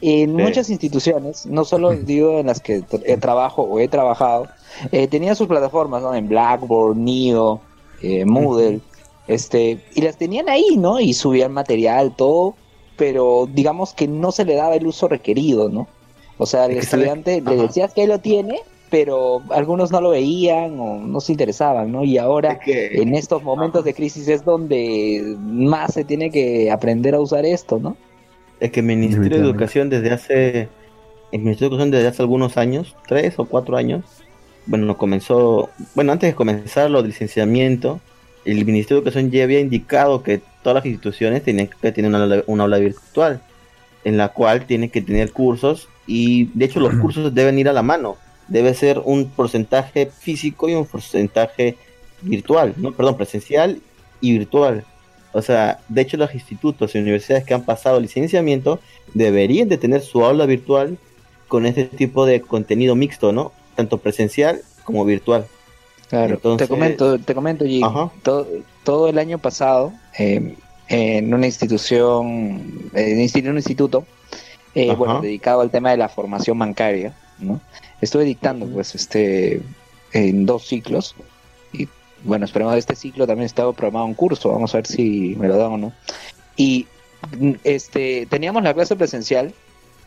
[0.00, 4.48] en muchas instituciones, no solo digo en las que he trabajo o he trabajado,
[4.90, 6.14] eh, tenían sus plataformas, ¿no?
[6.14, 7.60] En Blackboard, Neo,
[8.00, 8.80] eh, Moodle,
[9.28, 10.98] este, y las tenían ahí, ¿no?
[10.98, 12.54] Y subían material, todo,
[12.96, 15.88] pero digamos que no se le daba el uso requerido, ¿no?
[16.38, 18.60] O sea, el estudiante le decías que él lo tiene,
[18.94, 22.04] pero algunos no lo veían o no se interesaban, ¿no?
[22.04, 27.20] Y ahora, en estos momentos de crisis, es donde más se tiene que aprender a
[27.20, 27.96] usar esto, ¿no?
[28.60, 30.68] Es que el Ministerio de Educación desde hace,
[31.32, 34.04] el Ministerio de Educación desde hace algunos años, tres o cuatro años,
[34.66, 37.98] bueno, comenzó, bueno, antes de comenzar lo del licenciamiento,
[38.44, 42.44] el Ministerio de Educación ya había indicado que todas las instituciones tenían que tener una,
[42.46, 43.42] una aula virtual,
[44.04, 47.72] en la cual tienen que tener cursos y de hecho los cursos deben ir a
[47.72, 51.76] la mano debe ser un porcentaje físico y un porcentaje
[52.22, 53.80] virtual, no, perdón, presencial
[54.20, 54.84] y virtual.
[55.32, 58.80] O sea, de hecho los institutos y universidades que han pasado licenciamiento
[59.14, 60.96] deberían de tener su aula virtual
[61.48, 63.52] con este tipo de contenido mixto, ¿no?
[63.74, 65.46] Tanto presencial como virtual.
[66.08, 67.64] Claro, te comento, te comento,
[68.22, 68.46] todo,
[68.84, 70.54] todo, el año pasado, eh,
[70.88, 74.04] en una institución, en un instituto,
[74.74, 77.60] eh, bueno, dedicado al tema de la formación bancaria, ¿no?
[78.04, 79.60] Estuve dictando, pues, este,
[80.12, 81.14] en dos ciclos.
[81.72, 81.88] Y
[82.22, 84.50] bueno, esperemos este ciclo también estaba programado un curso.
[84.50, 85.92] Vamos a ver si me lo dan o no.
[86.56, 86.86] Y
[87.64, 89.52] este, teníamos la clase presencial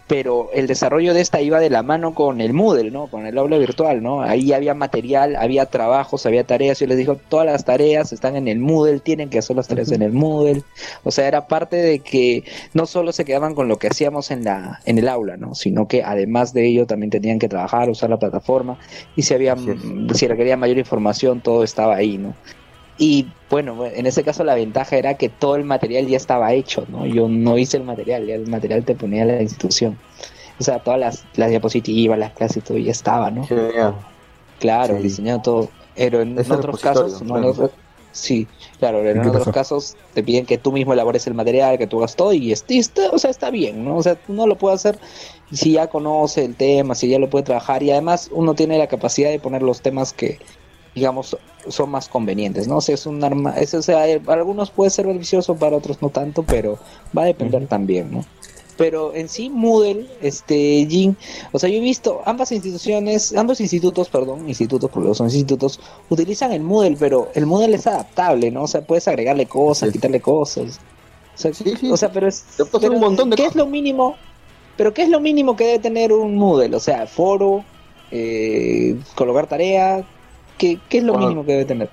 [0.08, 3.08] pero el desarrollo de esta iba de la mano con el Moodle, ¿no?
[3.08, 4.22] Con el aula virtual, ¿no?
[4.22, 6.80] Ahí había material, había trabajos, había tareas.
[6.80, 9.92] Yo les digo, todas las tareas están en el Moodle, tienen que hacer las tareas
[9.92, 10.64] en el Moodle.
[11.04, 14.46] O sea, era parte de que no solo se quedaban con lo que hacíamos en
[14.46, 15.56] la en el aula, ¿no?
[15.56, 18.78] Sino que además de ello también tenían que trabajar, usar la plataforma
[19.16, 19.56] y si había
[20.14, 22.34] si requería mayor información, todo estaba ahí, ¿no?
[22.98, 26.86] Y bueno, en ese caso la ventaja era que todo el material ya estaba hecho,
[26.90, 27.06] ¿no?
[27.06, 29.98] Yo no hice el material, ya el material te ponía la institución.
[30.60, 33.48] O sea, todas las, las diapositivas, las clases, todo ya estaba, ¿no?
[34.60, 35.70] Claro, diseñado todo.
[35.96, 37.54] Pero en otros casos, no,
[38.12, 38.48] sí,
[38.80, 42.16] claro, en otros casos te piden que tú mismo elabores el material, que tú hagas
[42.16, 43.98] todo y, está, o sea, está bien, ¿no?
[43.98, 45.00] O sea, uno lo puede hacer
[45.52, 48.88] si ya conoce el tema, si ya lo puede trabajar y además uno tiene la
[48.88, 50.40] capacidad de poner los temas que,
[50.98, 51.38] digamos,
[51.70, 52.78] son más convenientes, ¿no?
[52.78, 55.78] O sea, es un arma, eso, o sea, eh, para algunos puede ser beneficioso, para
[55.78, 56.80] otros no tanto, pero
[57.16, 58.26] va a depender también, ¿no?
[58.78, 61.16] Pero en sí, Moodle, este, Jin,
[61.52, 65.80] o sea, yo he visto ambas instituciones, ambos institutos, perdón, institutos, porque son institutos,
[66.10, 68.64] utilizan el Moodle, pero el Moodle es adaptable, ¿no?
[68.64, 70.80] O sea, puedes agregarle cosas, quitarle cosas.
[71.36, 71.52] O sea,
[71.92, 74.16] o sea pero es, un montón de ¿qué es lo mínimo?
[74.76, 76.76] Pero ¿qué es lo mínimo que debe tener un Moodle?
[76.76, 77.64] O sea, foro,
[78.10, 80.06] eh, colocar tareas,
[80.58, 81.90] ¿Qué, es lo mínimo que debe tener?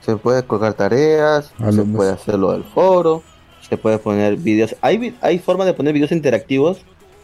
[0.00, 3.22] Se puede colgar tareas, se puede hacer lo del foro,
[3.68, 4.74] se puede poner videos.
[4.80, 6.78] Hay, hay formas de poner videos interactivos,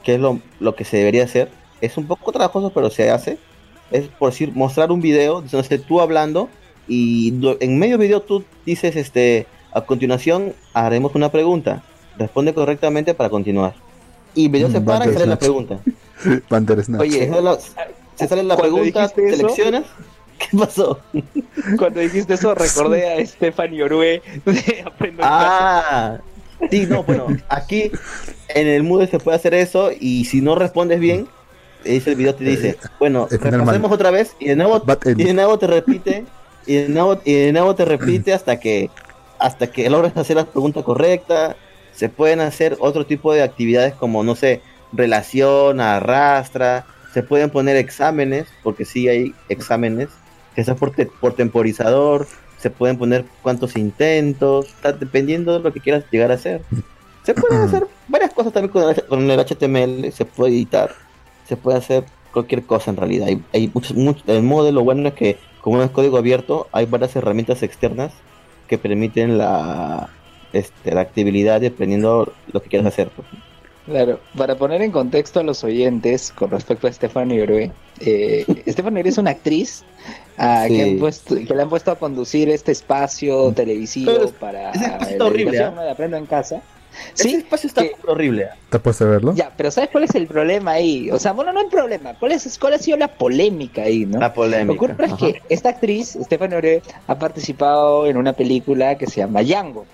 [0.05, 1.51] que es lo, lo que se debería hacer.
[1.81, 3.39] Es un poco trabajoso, pero se hace.
[3.91, 6.49] Es por decir, mostrar un video, entonces tú hablando,
[6.89, 11.83] y en medio video tú dices, este, a continuación haremos una pregunta.
[12.19, 13.75] Responde correctamente para continuar.
[14.35, 15.79] Y video se para y sale la pregunta.
[16.99, 17.31] Oye,
[18.15, 19.85] se sale la pregunta, seleccionas.
[20.51, 21.01] ¿Qué pasó?
[21.79, 26.19] Cuando dijiste eso recordé a Stephanie Orue de Aprendo Ah,
[26.71, 27.91] sí, no, bueno, aquí
[28.49, 31.27] en el Moodle se puede hacer eso y si no respondes bien,
[31.85, 35.35] dice el video te dice, eh, bueno, repasemos otra vez y de nuevo, y de
[35.35, 36.25] nuevo te repite
[36.67, 38.91] y de nuevo, y de nuevo te repite hasta que
[39.39, 41.57] hasta que logres hacer la pregunta correcta.
[41.95, 44.61] Se pueden hacer otro tipo de actividades como, no sé,
[44.93, 50.09] relación, arrastra, se pueden poner exámenes, porque sí hay exámenes
[50.57, 52.27] que sea por, por temporizador,
[52.59, 56.63] se pueden poner cuántos intentos, dependiendo de lo que quieras llegar a hacer.
[57.23, 60.93] Se pueden hacer varias cosas también con el, HTML, se puede editar,
[61.47, 63.29] se puede hacer cualquier cosa en realidad.
[63.29, 67.63] Hay, hay muchos, el modelo bueno es que como es código abierto, hay varias herramientas
[67.63, 68.13] externas
[68.69, 70.09] que permiten la,
[70.53, 73.11] este, la actividad dependiendo lo que quieras hacer.
[73.11, 73.29] Pues.
[73.87, 79.03] Claro, para poner en contexto a los oyentes con respecto a Stephanie Orue, eh, Stephanie
[79.07, 79.85] es una actriz
[80.39, 80.99] ah, que,
[81.55, 85.71] le han puesto a conducir este espacio televisivo para la horrible, ¿eh?
[85.71, 86.63] de Aprendo en Casa.
[87.15, 88.49] Sí, ese espacio está horrible.
[88.71, 89.35] ¿Te puedes verlo?
[89.35, 91.11] Ya, pero ¿sabes cuál es el problema ahí?
[91.11, 92.15] O sea, bueno, no hay problema.
[92.19, 94.19] ¿Cuál, es, cuál ha sido la polémica ahí, no?
[94.19, 94.73] La polémica.
[94.73, 99.07] Lo que ocurre es que esta actriz, Stephanie Orue, ha participado en una película que
[99.07, 99.85] se llama Yango.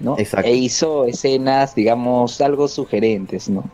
[0.00, 0.16] ¿no?
[0.16, 3.64] E hizo escenas, digamos, algo sugerentes, ¿no?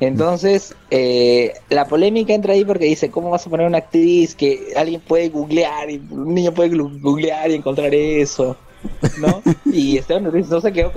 [0.00, 4.72] Entonces, eh, la polémica entra ahí porque dice, ¿cómo vas a poner una actriz que
[4.76, 8.56] alguien puede googlear, y un niño puede googlear y encontrar eso?
[9.18, 9.40] ¿no?
[9.64, 10.92] Y Estefan Uribe no se quedó,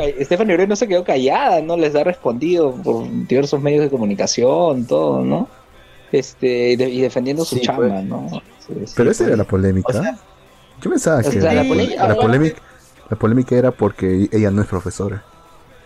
[0.68, 1.78] no se quedó callada, ¿no?
[1.78, 5.48] Les ha respondido por diversos medios de comunicación, todo, ¿no?
[6.12, 8.04] Este, y defendiendo su Sí, chamba, pues.
[8.06, 8.28] ¿no?
[8.66, 9.28] Sí, sí, Pero esa pues.
[9.30, 9.88] era la polémica.
[10.00, 10.18] O sea,
[10.82, 12.62] Yo pensaba que sea, la, la pole- polémica- la polémica,
[13.10, 15.24] la polémica era porque ella no es profesora.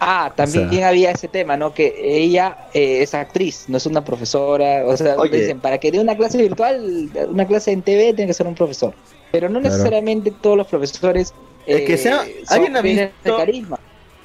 [0.04, 1.76] Ah, también O sea- había ese tema, ¿no?
[1.76, 4.84] Que ella eh, es actriz, no es una profesora.
[4.88, 5.42] O sea, Oye.
[5.42, 8.56] dicen, para que dé una clase virtual, una clase en TV, tiene que ser un
[8.56, 8.96] profesor.
[9.32, 9.76] Pero no Claro.
[9.76, 11.34] necesariamente todos los profesores
[11.68, 13.80] Es que sea- son ¿alguien ha visto- de carisma.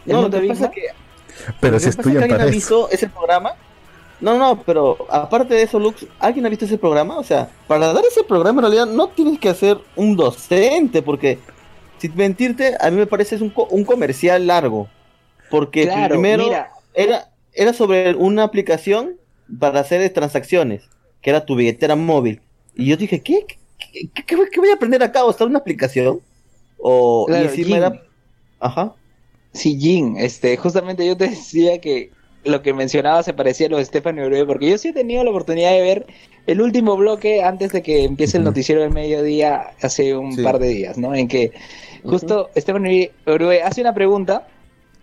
[0.07, 0.83] No, pasa que
[1.61, 3.53] Pero Lo si alguien ha visto ese programa.
[4.19, 7.19] No, no, pero aparte de eso, Lux, ¿alguien ha visto ese programa?
[7.19, 11.39] O sea, para dar ese programa en realidad no tienes que ser un docente, porque
[11.99, 14.89] sin mentirte, a mí me parece es un, co- un comercial largo.
[15.51, 19.17] Porque Claro, primero mira, era, era sobre una aplicación
[19.59, 20.83] para hacer transacciones,
[21.21, 22.41] que era tu billetera móvil.
[22.75, 23.47] Y yo dije, ¿qué?
[23.47, 25.25] ¿Qué, qué- qué voy- qué voy a aprender acá?
[25.25, 26.21] ¿O está una aplicación?
[26.79, 28.03] O Claro, y encima era...
[28.61, 28.95] Ajá.
[29.53, 32.11] Sí, Jin, este, justamente yo te decía que
[32.45, 35.25] lo que mencionaba se parecía a lo de Stephanie Uribe, porque yo sí he tenido
[35.25, 36.07] la oportunidad de ver
[36.47, 40.43] el último bloque antes de que empiece el noticiero del mediodía hace un Sí.
[40.43, 41.13] par de días, ¿no?
[41.15, 41.51] En que
[42.05, 44.47] justo Stephanie Uribe hace una pregunta,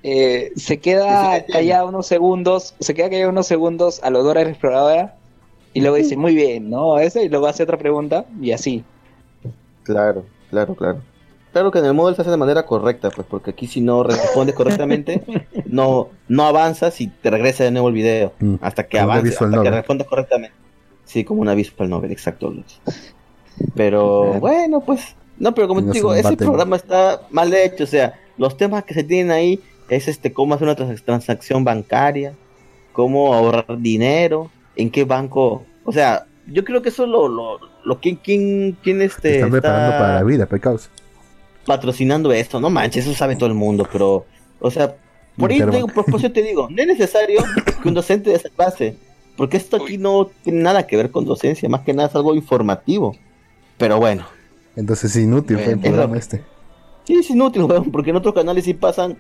[0.04, 4.44] eh, se queda Ese- callada unos segundos, se queda callada unos segundos a lo Dora
[4.44, 5.16] la exploradora
[5.74, 7.00] y luego dice, muy bien, ¿no?
[7.00, 8.84] Eso, y luego hace otra pregunta y así.
[9.84, 11.02] Claro, claro, claro.
[11.52, 14.04] Claro que en el móvil se hace de manera correcta, pues, porque aquí si no
[14.04, 15.24] respondes correctamente,
[15.66, 18.34] no, no avanzas y te regresa de nuevo el video.
[18.40, 20.56] Mm, Hasta que avances, hasta que respondas correctamente.
[21.06, 22.50] Sí, como una visual novel, exacto.
[22.50, 22.80] Luz.
[23.76, 27.88] Pero bueno, pues, no, pero como No te digo, ese programa está mal hecho, o
[27.88, 32.34] sea, los temas que se tienen ahí es este cómo hacer una trans- transacción bancaria,
[32.92, 37.60] cómo ahorrar dinero, en qué banco, o sea, yo creo que eso es lo, lo,
[37.86, 40.90] lo quién, quién, quién Te este están preparando está para la vida, pecados.
[41.66, 44.26] patrocinando esto, no manches, eso sabe todo el mundo, pero,
[44.60, 44.96] o sea,
[45.38, 45.76] por ahí te Interbank.
[45.76, 47.42] digo, por por eso te digo, no es necesario
[47.82, 48.96] que un docente de esa clase,
[49.38, 52.36] porque esto aquí no tiene nada que ver con docencia, más que nada es algo
[52.36, 53.16] informativo,
[53.78, 54.26] pero bueno.
[54.76, 56.44] Entonces es inútil fue el programa es este.
[57.06, 59.18] Sí, es inútil, weón, porque en otros canales sí pasan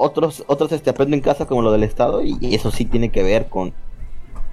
[0.00, 3.10] otros, otros este aprenden en casa como lo del Estado y, y eso sí tiene
[3.10, 3.72] que ver con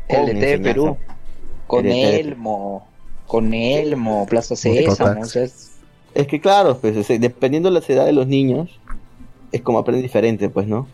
[0.07, 0.97] El con de Perú,
[1.67, 2.19] con El de TV.
[2.19, 2.87] Elmo,
[3.25, 4.85] con Elmo, Plaza Mototaxi.
[4.89, 5.71] Sésamo, o sea, es-
[6.13, 8.79] Es que claro, pues sea, dependiendo de la edad de los niños,
[9.51, 10.87] es como aprenden diferente, pues, ¿no?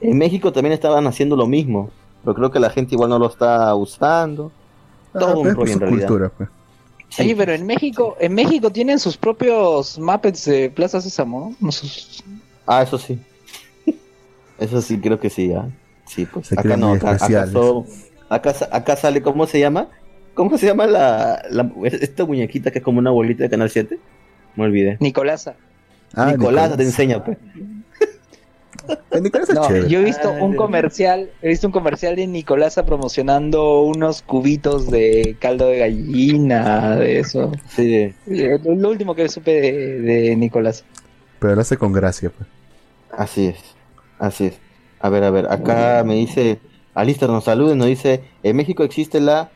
[0.00, 1.90] En México también estaban haciendo lo mismo,
[2.24, 4.50] pero creo que la gente igual no lo está usando.
[5.12, 6.08] Todo Ah, un es por rollo en realidad.
[6.08, 6.48] cultura, pues.
[7.10, 11.72] Sí, pero en México, en México tienen sus propios Muppets de Plaza Sésamo, ¿no?
[11.72, 12.22] Sus-
[12.66, 13.18] Ah, eso sí.
[14.60, 15.68] Eso sí, creo que sí, ¿ah?
[16.06, 17.86] Sí, pues Se acá no, acá, acá, so-
[18.28, 19.88] acá, sa- acá sale, ¿cómo se llama?
[20.34, 23.98] ¿Cómo se llama la, la- esta muñequita que es como una bolita de Canal 7?
[24.56, 24.96] Me olvidé.
[25.00, 25.54] Nicolasa.
[26.14, 27.38] Ah, Nicolás te enseña, pues.
[29.10, 29.88] Eh, Nicolás es No, chévere.
[29.88, 34.90] yo he visto Ah, un comercial, he visto un comercial de Nicolasa promocionando unos cubitos
[34.90, 37.52] de caldo de gallina, de eso.
[37.68, 38.12] Sí.
[38.26, 40.84] Lo, lo último que supe de, de Nicolasa.
[41.40, 42.48] Pero lo hace con gracia, pues.
[43.16, 43.56] Así es,
[44.20, 44.60] así es.
[45.00, 46.58] A ver, a ver, acá me dice,
[46.94, 49.50] Alistair nos saluda y nos dice, en México existe la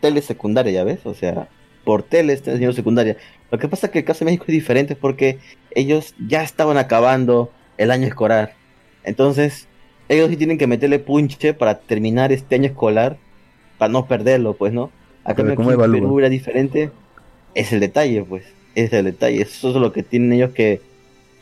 [0.00, 1.06] tele secundaria, ¿ya ves?
[1.06, 1.48] O sea,
[1.84, 3.16] por tele está enseñando secundaria.
[3.50, 5.38] Lo que pasa es que el caso de México es diferente porque
[5.74, 8.54] ellos ya estaban acabando el año escolar.
[9.04, 9.66] Entonces,
[10.08, 13.16] ellos sí tienen que meterle punche para terminar este año escolar,
[13.78, 14.90] para no perderlo, pues, ¿no?
[15.24, 15.56] Acá en.
[15.56, 16.90] Perú era diferente.
[17.54, 18.44] Es el detalle, pues.
[18.74, 19.42] Es el detalle.
[19.42, 20.80] Eso es lo que tienen ellos que...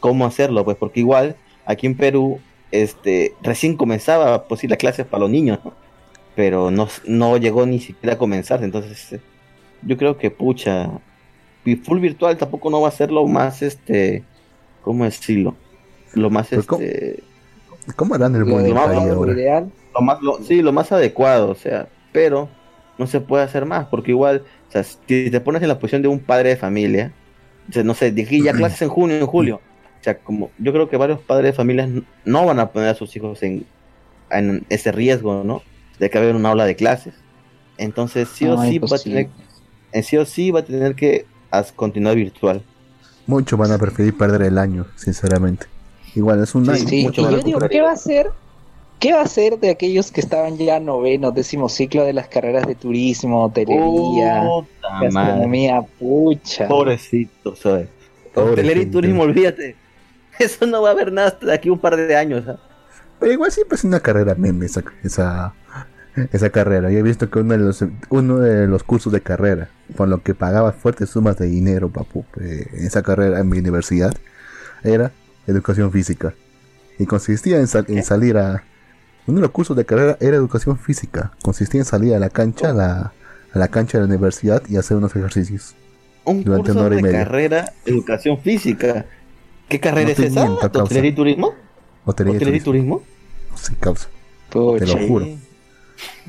[0.00, 0.64] ¿Cómo hacerlo?
[0.64, 1.34] Pues porque igual,
[1.66, 5.74] aquí en Perú, este, recién comenzaba, pues sí, las clases para los niños, ¿no?
[6.34, 8.62] Pero no, no llegó ni siquiera a comenzar.
[8.64, 9.20] Entonces, eh,
[9.82, 10.90] yo creo que, pucha,
[11.64, 14.24] y full virtual tampoco no va a ser lo más, este,
[14.82, 15.56] ¿cómo decirlo?
[16.14, 16.82] Lo más, ¿cómo?
[16.82, 17.24] este...
[17.96, 19.32] ¿Cómo harán el Lo más detalle lo ahora?
[19.32, 19.72] ideal.
[19.94, 22.48] lo más lo- sí lo más adecuado o sea pero
[22.98, 26.02] no se puede hacer más porque igual o sea si te pones en la posición
[26.02, 27.12] de un padre de familia
[27.68, 29.60] o sea, no sé de aquí ya clases en junio en julio
[30.00, 31.88] o sea como yo creo que varios padres de familias
[32.24, 33.66] no van a poner a sus hijos en,
[34.30, 35.62] en ese riesgo no
[35.98, 37.14] de que haya una aula de clases
[37.78, 39.28] entonces sí o sí va a tener
[39.92, 42.62] en sí o sí va a tener que as- continuar virtual
[43.26, 45.66] Muchos van a preferir perder el año, sinceramente.
[46.14, 46.88] Igual es un Sí, año.
[46.88, 48.30] Sí, mucho y van a yo digo, comprar ¿qué va a hacer?
[48.98, 52.66] ¿Qué va a hacer de aquellos que estaban ya noveno, décimo ciclo de las carreras
[52.66, 54.42] de turismo, hotelería,
[55.02, 56.66] gastronomía, pucha?
[56.68, 57.54] Pobrecito.
[58.34, 59.76] Pobre Hotelería y turismo, olvídate.
[60.40, 62.46] Eso no va a haber nada hasta de aquí un par de años.
[62.48, 62.58] ¿ah?
[63.18, 65.54] Pero igual siempre es una carrera meme esa, esa,
[66.32, 66.90] esa carrera.
[66.90, 70.22] Yo he visto que uno de los uno de los cursos de carrera, por lo
[70.22, 74.14] que pagaba fuertes sumas de dinero, papu, eh, en esa carrera en mi universidad,
[74.84, 75.12] era
[75.46, 76.34] educación física.
[76.98, 78.64] Y consistía en, salir a...
[79.26, 81.32] Uno de los cursos de carrera era educación física.
[81.42, 83.12] Consistía en salir a la cancha, a la,
[83.52, 85.76] a la cancha de la universidad y hacer unos ejercicios.
[86.24, 89.06] Un curso de carrera, educación física.
[89.68, 90.50] ¿Qué carrera es esa?
[90.50, 91.54] ¿Hotelería y turismo?
[92.04, 93.02] ¿Hotelería y turismo?
[93.54, 94.08] Sí, causa.
[94.50, 95.26] te lo juro.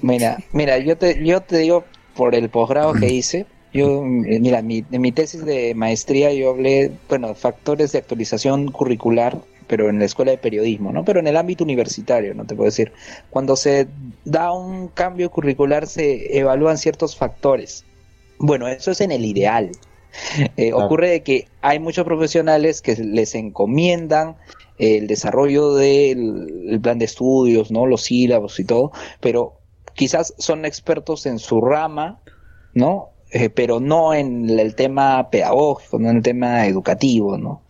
[0.02, 4.62] Mira, mira, yo te, yo te digo por el posgrado que hice, yo, eh, mira,
[4.62, 9.99] mi, en mi tesis de maestría yo hablé, bueno, factores de actualización curricular, pero en
[9.99, 11.06] la escuela de periodismo, ¿no?
[11.06, 12.45] Pero en el ámbito universitario, ¿no?
[12.45, 12.91] Te puedo decir,
[13.30, 13.88] cuando se
[14.25, 17.86] da un cambio curricular se evalúan ciertos factores.
[18.39, 19.69] Bueno, eso es en el ideal.
[20.58, 24.36] Eh, ocurre de que hay muchos profesionales que les encomiendan
[24.78, 27.86] el desarrollo del plan de estudios, ¿no?
[27.86, 29.60] Los sílabos y todo, pero
[29.93, 32.22] quizás son expertos en su rama,
[32.74, 33.10] ¿no?
[33.32, 37.62] Eh, pero no en el tema pedagógico, no en el tema educativo, ¿no?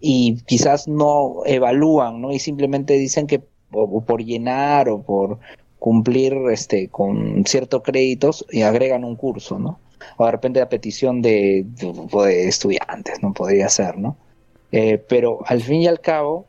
[0.00, 2.32] Y quizás no evalúan, ¿no?
[2.32, 5.38] Y simplemente dicen que por llenar o por
[5.78, 9.78] cumplir este con ciertos créditos y agregan un curso, ¿no?
[10.16, 14.16] O de repente a petición de, de, estudiantes, no podría ser, ¿no?
[14.72, 16.46] Eh, pero al fin y al cabo,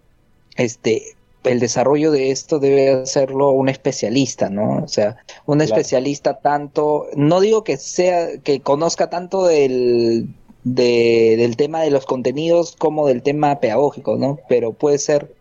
[0.55, 4.83] este, el desarrollo de esto debe hacerlo un especialista, ¿no?
[4.83, 10.27] O sea, un especialista tanto, no digo que sea, que conozca tanto del,
[10.63, 14.39] del tema de los contenidos como del tema pedagógico, ¿no?
[14.47, 15.33] Pero puede ser,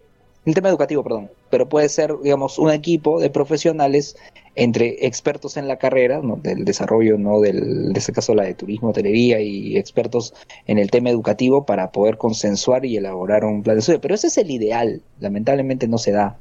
[0.46, 4.16] el tema educativo, perdón, pero puede ser, digamos, un equipo de profesionales
[4.54, 6.36] entre expertos en la carrera, ¿no?
[6.36, 7.40] del desarrollo, ¿no?
[7.40, 10.34] Del, de este caso la de turismo, hotelería y expertos
[10.66, 14.00] en el tema educativo para poder consensuar y elaborar un plan de estudio.
[14.00, 16.38] Pero ese es el ideal, lamentablemente no se da,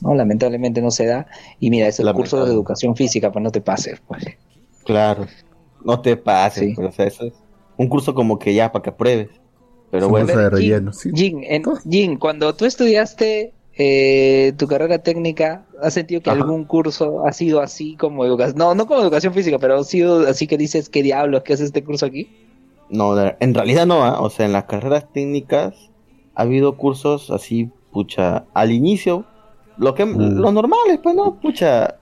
[0.00, 0.14] ¿no?
[0.14, 1.26] Lamentablemente no se da.
[1.60, 4.24] Y mira, es el curso de educación física, pues no te pases, pues.
[4.84, 5.26] Claro,
[5.84, 7.34] no te pases, pues, o sea, eso es
[7.76, 9.28] un curso como que ya para que apruebes.
[9.90, 10.32] Pero bueno,
[11.88, 17.60] Jin, cuando tú estudiaste eh, tu carrera técnica, ¿has sentido que algún curso ha sido
[17.60, 18.56] así como educación?
[18.56, 21.42] No, no como educación física, pero ha sido así que dices, ¿qué diablos?
[21.42, 22.28] ¿Qué hace este curso aquí?
[22.88, 24.20] No, en realidad no, ¿ah?
[24.20, 25.90] o sea, en las carreras técnicas
[26.34, 29.24] ha habido cursos así, pucha, al inicio,
[29.76, 30.38] lo que, mm.
[30.38, 31.96] los normales, pues no, pucha.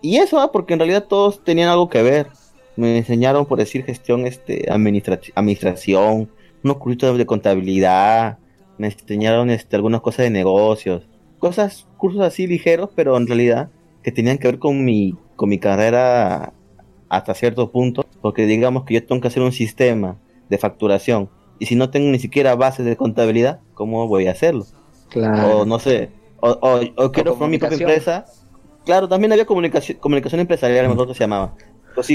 [0.00, 0.52] Y eso, ¿ah?
[0.52, 2.28] porque en realidad todos tenían algo que ver.
[2.76, 6.30] Me enseñaron, por decir, gestión, este, administración,
[6.62, 8.38] unos cursos de contabilidad,
[8.78, 11.06] me enseñaron este, algunas cosas de negocios,
[11.38, 13.70] cosas, cursos así ligeros, pero en realidad
[14.02, 16.52] que tenían que ver con mi, con mi carrera
[17.08, 20.16] hasta cierto punto, porque digamos que yo tengo que hacer un sistema
[20.48, 24.64] de facturación y si no tengo ni siquiera bases de contabilidad, ¿cómo voy a hacerlo?
[25.10, 25.60] Claro.
[25.60, 26.10] O no sé,
[26.40, 26.50] o,
[26.96, 28.26] o, quiero formar mi propia empresa.
[28.84, 30.90] Claro, también había comunicación, comunicación empresarial, mm.
[30.90, 31.54] nosotros se llamaba.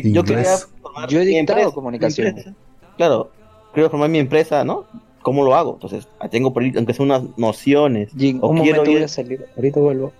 [0.04, 2.56] yo quería formar yo he dictado comunicación.
[2.98, 3.32] claro,
[3.74, 4.86] quiero formar mi empresa, ¿no?
[5.24, 5.74] ¿Cómo lo hago?
[5.74, 8.10] Entonces, tengo por ahí, aunque sea unas nociones.
[8.42, 10.14] o un quiero voy a salir, ahorita vuelvo.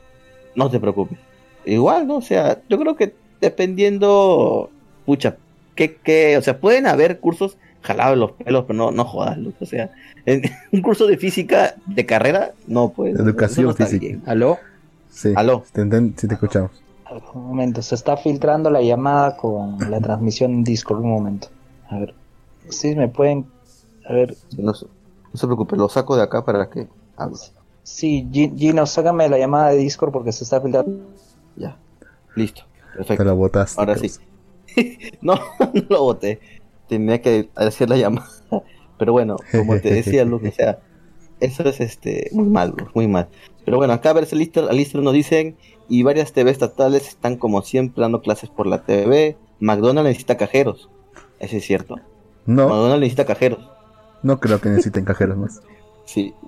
[0.56, 1.20] No te preocupes.
[1.66, 2.18] Igual, ¿no?
[2.18, 4.70] O sea, yo creo que dependiendo,
[5.06, 5.38] pucha,
[5.76, 9.66] que, que, o sea, pueden haber cursos jalados los pelos, pero no, no jodas, o
[9.66, 9.92] sea,
[10.26, 13.12] en, un curso de física de carrera, no puede.
[13.12, 14.18] Educación física.
[14.26, 14.58] ¿Aló?
[15.10, 15.34] Sí.
[15.36, 15.64] ¿Aló?
[15.66, 16.72] Si te, escuchamos.
[17.34, 21.50] Un momento, se está filtrando la llamada con la transmisión en Discord, un momento.
[21.90, 22.16] A ver,
[22.70, 23.46] si me pueden
[24.06, 24.36] a ver.
[24.58, 24.88] No, se
[25.46, 26.88] preocupe, lo saco de acá para que
[27.84, 31.06] Sí, Gino, sácame la llamada de Discord porque se está filtrando.
[31.56, 31.78] Ya,
[32.36, 32.64] listo,
[32.96, 33.36] perfecto.
[33.36, 33.80] Botaste.
[33.80, 34.12] Ahora sí.
[35.22, 36.40] no, no lo boté.
[36.88, 38.30] Tenía que hacer la llamada.
[38.98, 40.80] Pero bueno, como te decía, Luke, o sea,
[41.40, 43.28] eso es este muy mal, muy mal.
[43.66, 45.58] Pero bueno, acá a ver, Alistair nos dicen,
[45.90, 49.36] y varias TV estatales están como siempre dando clases por la TV.
[49.60, 50.90] McDonald's necesita cajeros.
[51.40, 51.98] Eso es cierto.
[52.46, 52.68] No.
[52.68, 53.73] McDonald's necesita cajeros.
[54.24, 55.62] No creo que necesiten cajeros más.
[56.06, 56.34] Sí.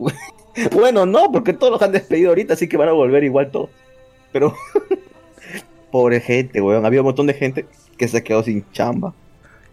[0.72, 3.70] Bueno, no, porque todos los han despedido ahorita, así que van a volver igual todos.
[4.32, 4.54] Pero,
[5.92, 6.86] pobre gente, weón.
[6.86, 7.66] Había un montón de gente
[7.98, 9.14] que se quedó sin chamba.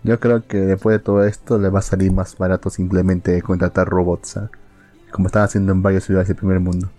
[0.02, 3.88] Yo creo que después de todo esto le va a salir más barato simplemente contratar
[3.88, 4.50] robots, ¿ah?
[5.12, 6.90] como están haciendo en varias ciudades del primer mundo.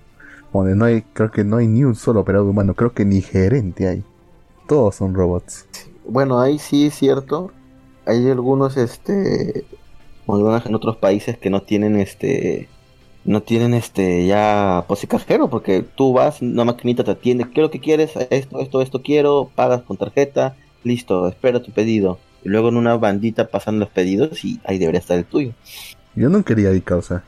[0.53, 3.21] Donde no hay, creo que no hay ni un solo operador humano, creo que ni
[3.21, 4.03] gerente hay.
[4.67, 5.65] Todos son robots.
[6.07, 7.51] Bueno, ahí sí es cierto.
[8.05, 9.65] Hay algunos, este,
[10.27, 12.69] en otros países que no tienen este
[13.25, 17.71] no tienen este ya cajero porque tú vas una maquinita te atiende qué es lo
[17.71, 22.19] que quieres esto esto esto quiero pagas con tarjeta listo espera tu pedido.
[22.43, 25.53] Y luego en una bandita pasan los pedidos y ahí debería estar el tuyo.
[26.13, 27.23] Yo no quería ir causa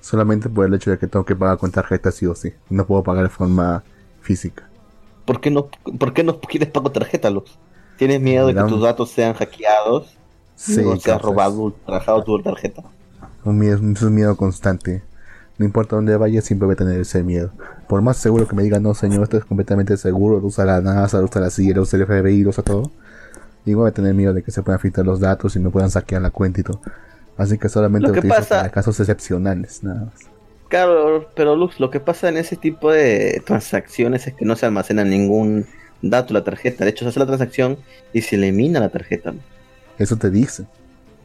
[0.00, 2.86] solamente por el hecho de que tengo que pagar con tarjeta sí o sí no
[2.86, 3.82] puedo pagar de forma
[4.20, 4.68] física.
[5.24, 5.68] ¿por qué no
[5.98, 7.58] por qué no quieres pagar con tarjeta Luz?
[7.96, 10.17] tienes miedo de que tus datos sean hackeados
[10.58, 12.82] Sí, se ha robado, trabajado tu tarjeta.
[13.44, 15.02] Un miedo, un miedo constante.
[15.56, 17.50] No importa dónde vaya, siempre voy a tener ese miedo.
[17.88, 20.80] Por más seguro que me digan, no señor, esto es completamente seguro, lo usa la
[20.80, 22.90] NASA, lo usa la CIA, lo usa el FBI, lo usa todo.
[23.64, 25.90] Igual voy a tener miedo de que se puedan filtrar los datos y me puedan
[25.90, 26.80] saquear la cuenta y todo.
[27.36, 30.14] Así que solamente Lo lo, que utilizo pasa- para casos excepcionales, nada más.
[30.68, 34.66] Claro, pero Lux, lo que pasa en ese tipo de transacciones es que no se
[34.66, 35.66] almacena ningún
[36.02, 36.84] dato la tarjeta.
[36.84, 37.78] De hecho, se hace la transacción
[38.12, 39.34] y se elimina la tarjeta.
[39.98, 40.64] Eso te dice.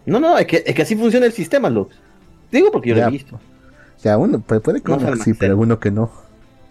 [0.05, 1.95] No, no, es que, es que así funciona el sistema, Lux.
[2.51, 3.39] Digo porque yo lo he visto.
[4.03, 6.11] Ya, uno puede, puede que No sí, pero uno que no.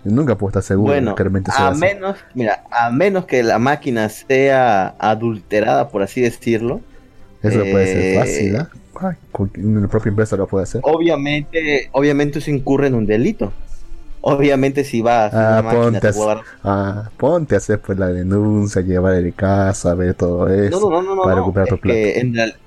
[0.04, 1.80] Nunca puedo estar seguro Bueno, que realmente sea a así.
[1.80, 6.80] menos, mira, a menos que la máquina sea adulterada, por así decirlo,
[7.40, 8.56] Eso puede ser eh, fácil.
[9.00, 10.80] Ay, cualquier- la propia empresa lo puede hacer.
[10.84, 13.52] obviamente, obviamente se incurre en un delito.
[14.22, 17.80] Obviamente si vas a Ah, una máquina ponte te a, guarda- ah, ponte a hacer
[17.80, 20.78] pues la denuncia, llevar el caso, a ver todo eso.
[20.80, 22.60] No, no, no, no, para no, recuperar tu es que, en real-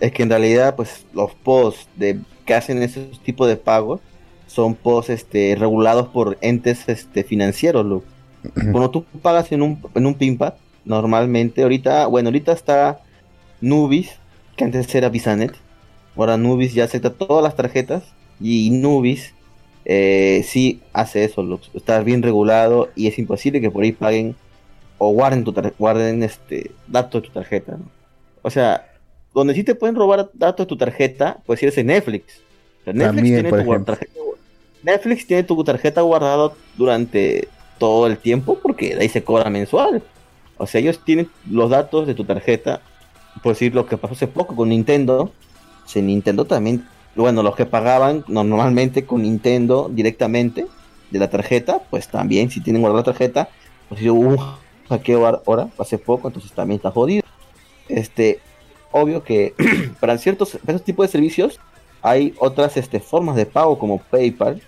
[0.00, 4.02] es que en realidad, pues, los posts de que hacen esos tipos de pagos
[4.46, 8.08] son posts este, regulados por entes este, financieros, Luke.
[8.70, 13.04] Cuando tú pagas en un, en un PINPAD, normalmente, ahorita, bueno, ahorita está
[13.60, 14.20] Nubis,
[14.56, 15.64] que antes era Bisanet.
[16.16, 19.33] Ahora Nubis ya acepta todas las tarjetas y Nubis
[19.84, 21.66] eh, sí hace eso, Luke.
[21.74, 24.34] Está bien regulado y es imposible que por ahí paguen
[24.98, 27.72] o guarden, tu guarden este, datos de tu tarjeta.
[27.72, 27.84] ¿no?
[28.42, 28.90] O sea,
[29.32, 32.40] donde sí te pueden robar datos de tu tarjeta, pues si eres en Netflix.
[32.80, 34.12] O sea, Netflix, También, tiene tu tarjeta,
[34.82, 40.02] Netflix tiene tu tarjeta guardada durante todo el tiempo porque de ahí se cobra mensual.
[40.56, 42.80] O sea, ellos tienen los datos de tu tarjeta.
[43.42, 45.32] Por decir lo que pasó hace poco con Nintendo.
[45.86, 50.66] Si Nintendo también, bueno, los que pagaban normalmente con Nintendo directamente
[51.10, 53.48] de la tarjeta, pues también si tienen guardada la tarjeta,
[53.88, 54.38] pues si hubo un
[54.88, 57.22] hackeo ahora, hace poco, entonces también está jodido.
[57.88, 58.40] Este,
[58.90, 59.54] obvio que
[60.00, 61.60] para ciertos para tipos de servicios
[62.02, 64.60] hay otras este, formas de pago como PayPal,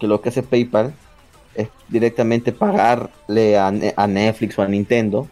[0.00, 0.94] que lo que hace PayPal
[1.54, 5.28] es directamente pagarle a, a Netflix o a Nintendo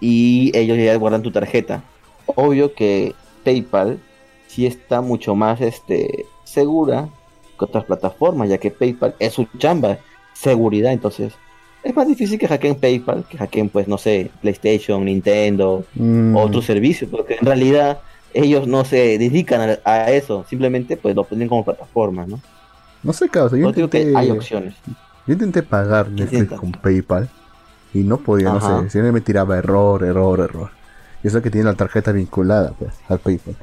[0.00, 1.84] y ellos ya guardan tu tarjeta.
[2.26, 4.00] Obvio que PayPal
[4.52, 7.08] sí está mucho más este, segura
[7.58, 9.98] que otras plataformas, ya que PayPal es su chamba,
[10.34, 11.32] seguridad, entonces
[11.82, 16.64] es más difícil que hackeen PayPal, que hackeen pues no sé, PlayStation, Nintendo, Mm, otros
[16.66, 18.00] servicios, porque en realidad
[18.34, 22.40] ellos no se dedican a, a eso, simplemente pues lo ponen como plataforma, ¿no?
[23.02, 23.60] no sé, cabrón.
[23.60, 24.74] Yo Yo digo que intenté, hay opciones.
[25.26, 27.28] yo intenté pagar Netflix con PayPal
[27.94, 28.90] y no podía, no sé.
[28.90, 30.70] Siempre me tiraba error, error, error.
[31.22, 33.56] Y eso que tiene la tarjeta vinculada pues, al PayPal.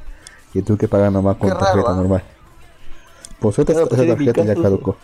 [0.54, 1.94] Y tuve que pagar nomás con raro, tarjeta ¿ah?
[1.94, 2.22] normal.
[3.38, 4.96] Por suerte, Claro, pues, esa en mi tarjeta ya caducó.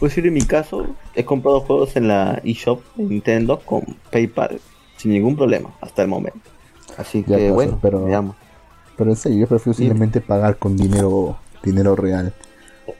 [0.00, 4.60] Pues en mi caso, he comprado juegos en la eShop de Nintendo con PayPal
[4.96, 6.40] sin ningún problema hasta el momento.
[6.98, 8.34] Así Ya que pasó, bueno, pero-.
[8.96, 12.32] Pero en serio, yo prefiero simplemente pagar con dinero dinero real.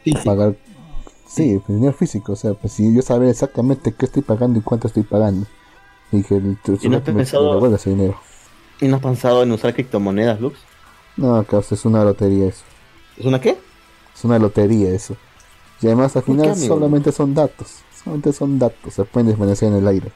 [0.02, 0.18] Sí, sí.
[0.24, 0.54] Pagar,
[1.26, 2.32] sí, pues, dinero físico.
[2.32, 5.46] O sea, pues si yo saber exactamente qué estoy pagando y cuánto estoy pagando.
[6.10, 8.16] Y que el ¿Y no has me pensado- ese dinero.
[8.80, 10.58] ¿Y no has pensado en usar criptomonedas, Lux?
[11.16, 12.64] No, cabrón, es una lotería eso.
[13.16, 13.56] ¿Es una qué?
[14.14, 15.16] Es una lotería eso.
[15.80, 17.78] Y además al ¿Por qué, final solamente son datos.
[18.02, 18.94] Solamente son datos.
[18.94, 20.10] Se pueden desvanecer en el aire.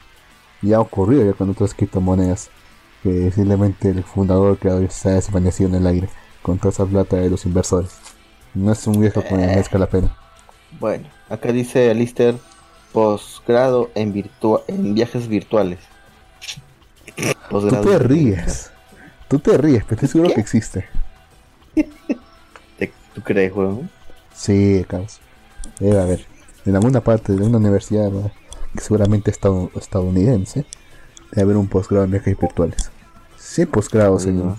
[0.61, 2.49] Ya ha ocurrido ya con otras criptomonedas.
[3.03, 6.09] Que simplemente el fundador, el creador, se ha desvanecido en el aire.
[6.41, 7.91] Con toda esa plata de los inversores.
[8.53, 9.37] No es un riesgo que Eh.
[9.37, 10.15] merezca la pena.
[10.79, 12.35] Bueno, acá dice Alister
[12.93, 15.79] posgrado en virtua en viajes virtuales.
[17.15, 18.71] Tú Posgrado te en- ríes.
[19.29, 20.35] Tú te ríes, pero estoy seguro ¿Qué?
[20.35, 20.85] que existe.
[22.77, 23.89] ¿Te- ¿Tú crees, weón?
[24.33, 25.19] Sí, caos.
[25.79, 26.25] Debe haber.
[26.65, 28.11] En alguna parte de una universidad
[28.73, 30.65] que seguramente estad- estadounidense,
[31.31, 32.91] debe haber un posgrado en viajes virtuales.
[33.37, 34.55] Sí, posgrados en.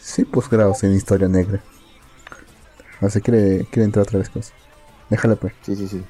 [0.00, 1.60] Sí, posgrados en historia negra.
[3.00, 4.52] No se quiere, quiere entrar otra vez cosas.
[5.08, 5.52] Déjala pues.
[5.62, 6.04] Sí, sí, sí.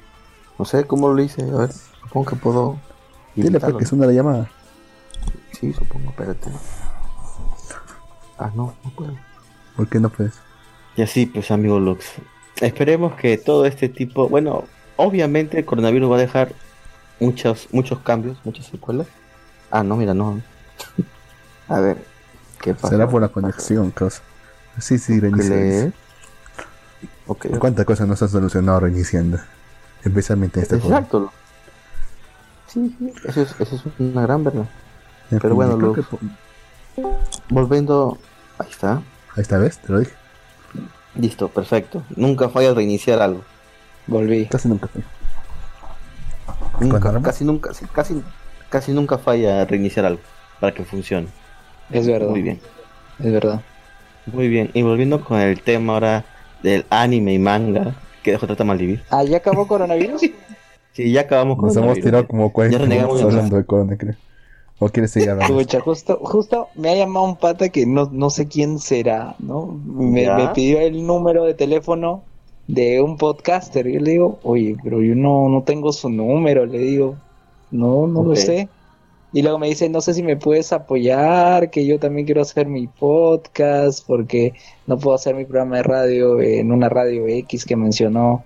[0.59, 1.43] No sé cómo lo hice.
[1.43, 2.79] A ver, supongo que puedo.
[3.35, 4.49] Dile pues que es una llamada.
[5.59, 6.49] Sí, supongo, espérate.
[8.41, 9.13] Ah, no, no puedo.
[9.75, 10.33] ¿Por qué no puedes?
[10.95, 12.05] Y así, pues, amigo Lux.
[12.59, 14.27] Esperemos que todo este tipo.
[14.27, 14.65] Bueno,
[14.97, 16.53] obviamente el coronavirus va a dejar
[17.19, 19.07] muchos, muchos cambios, muchas secuelas.
[19.69, 20.41] Ah, no, mira, no.
[21.69, 21.97] a ver,
[22.61, 22.89] ¿qué pasa?
[22.89, 24.23] Será por la conexión, causa.
[24.79, 25.55] Sí, sí, ¿Qué reinicia.
[25.55, 25.93] lees?
[27.27, 27.57] Ok, ok.
[27.59, 29.37] ¿Cuántas cosas no se han solucionado reiniciando?
[30.03, 30.95] Especialmente en este juego.
[30.95, 31.31] Exacto.
[32.67, 34.65] Sí, sí, eso es, eso es una gran verdad.
[35.29, 36.07] En Pero fin, bueno, creo Lux.
[36.07, 36.17] que
[37.49, 38.17] Volviendo.
[38.57, 39.01] Ahí está.
[39.35, 39.79] Ahí está, ¿ves?
[39.79, 40.13] Te lo dije.
[41.15, 42.03] Listo, perfecto.
[42.15, 43.41] Nunca falla reiniciar algo.
[44.07, 44.45] Volví.
[44.45, 44.89] Casi nunca
[47.09, 47.23] armas?
[47.23, 48.21] casi nunca, casi,
[48.69, 50.21] casi nunca falla reiniciar algo
[50.59, 51.27] para que funcione.
[51.91, 52.29] Es verdad.
[52.29, 52.59] Muy bien,
[53.19, 53.61] Es verdad.
[54.25, 54.71] muy bien.
[54.73, 56.25] Y volviendo con el tema ahora
[56.63, 59.03] del anime y manga, que dejó trata Maldivir.
[59.09, 60.21] ¿Ah, ya acabó coronavirus?
[60.93, 63.65] Sí, ya acabamos con Nos hemos tirado como 40 Ya renegamos minutos de hablando de
[63.65, 64.15] corona, creo.
[64.83, 65.53] ¿O quieres seguir hablando?
[65.55, 69.67] Pucha, justo, justo me ha llamado un pata que no, no sé quién será, ¿no?
[69.85, 72.23] Me, pidió el número de teléfono
[72.67, 73.85] de un podcaster.
[73.85, 76.65] Y yo le digo, oye, pero yo no, no tengo su número.
[76.65, 77.15] Le digo,
[77.69, 78.69] no, no lo sé.
[79.31, 82.67] Y luego me dice, no sé si me puedes apoyar, que yo también quiero hacer
[82.67, 84.53] mi podcast, porque
[84.87, 88.43] no puedo hacer mi programa de radio en una radio X que mencionó.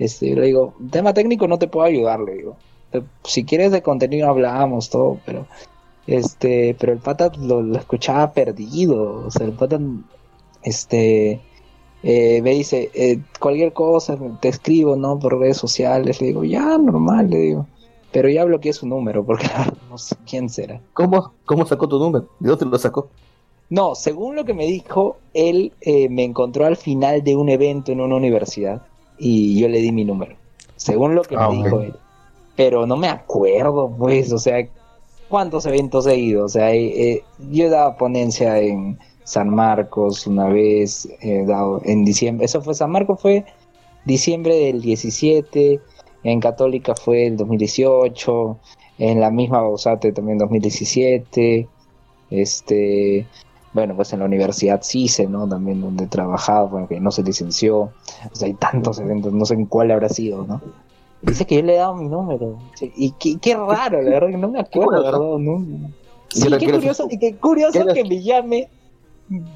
[0.00, 2.56] Este, yo le digo, tema técnico no te puedo ayudar, le digo.
[3.24, 5.46] Si quieres de contenido hablamos todo, pero
[6.06, 9.78] este, pero el pata lo, lo escuchaba perdido, o sea, el pata,
[10.62, 11.40] este,
[12.02, 15.18] eh, me dice, eh, cualquier cosa, te escribo, ¿no?
[15.18, 17.66] Por redes sociales, le digo, ya, normal, le digo,
[18.12, 19.46] pero ya bloqueé su número, porque
[19.90, 20.80] no sé quién será.
[20.92, 22.28] ¿Cómo, ¿Cómo sacó tu número?
[22.38, 23.08] ¿De dónde lo sacó?
[23.68, 27.90] No, según lo que me dijo, él eh, me encontró al final de un evento
[27.90, 28.82] en una universidad
[29.18, 30.36] y yo le di mi número,
[30.76, 31.64] según lo que Ah, me ok.
[31.64, 31.94] dijo él.
[32.54, 34.66] Pero no me acuerdo, pues, o sea,
[35.28, 36.44] cuántos eventos he ido.
[36.44, 42.04] O sea, he- yo he dado ponencia en San Marcos una vez, he dado en
[42.04, 43.44] diciembre, eso fue San Marcos, fue
[44.04, 45.80] diciembre del 17,
[46.22, 48.58] en Católica fue el 2018,
[48.98, 51.68] en la misma Bausate también 2017,
[52.30, 53.26] este,
[53.72, 55.48] bueno, pues en la Universidad CICE, ¿no?
[55.48, 57.92] También donde he trabajado, bueno, que no se licenció, o
[58.32, 60.60] sea, hay tantos eventos, no sé en cuál habrá sido, ¿no?
[61.26, 62.58] Dice que yo le he dado mi número.
[62.80, 65.02] Y qué, qué raro, la verdad que no me acuerdo.
[65.02, 65.18] ¿verdad?
[65.38, 65.90] No.
[66.28, 68.68] Sí, qué curioso, y qué curioso que me llame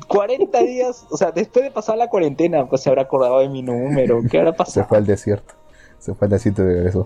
[0.09, 3.63] 40 días, o sea, después de pasar la cuarentena, pues se habrá acordado de mi
[3.63, 4.21] número.
[4.31, 4.87] ¿Qué habrá Se pasado?
[4.89, 5.55] fue al desierto.
[5.99, 7.05] Se fue al desierto de regreso.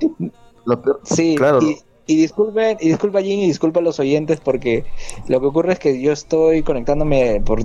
[0.64, 1.58] Lo peor- Sí, Claro.
[1.62, 4.84] y, y disculpen, y disculpa Jimmy, y disculpa a los oyentes porque
[5.28, 7.60] lo que ocurre es que yo estoy conectándome por,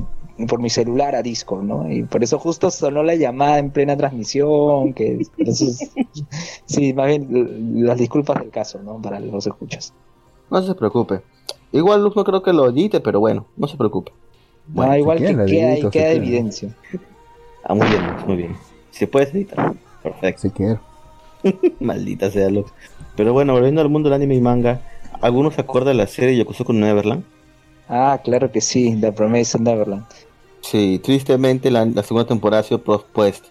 [0.48, 1.92] por mi celular a Discord, ¿no?
[1.92, 5.92] Y por eso justo sonó la llamada en plena transmisión, que entonces,
[6.66, 9.02] sí, más bien las disculpas del caso, ¿no?
[9.02, 9.94] Para los escuchas.
[10.50, 11.22] No se preocupe.
[11.72, 14.12] Igual Luz no creo que lo edite, pero bueno, no se preocupe.
[14.78, 16.76] ah, igual que la queda, edito, queda evidencia.
[17.64, 18.58] Ah, muy bien, muy bien.
[18.92, 19.74] Si puedes editar.
[20.02, 20.42] Perfecto.
[20.42, 20.80] Si quiero.
[21.80, 22.72] Maldita sea Luz.
[23.16, 24.82] Pero bueno, volviendo al mundo del anime y manga,
[25.22, 27.24] ¿algunos se acuerdan de la serie Yokosuka no Neverland?
[27.88, 30.06] Ah, claro que sí, The Promise Neverland.
[30.62, 33.48] Sí, tristemente la, la segunda temporada ha sido pospuesta.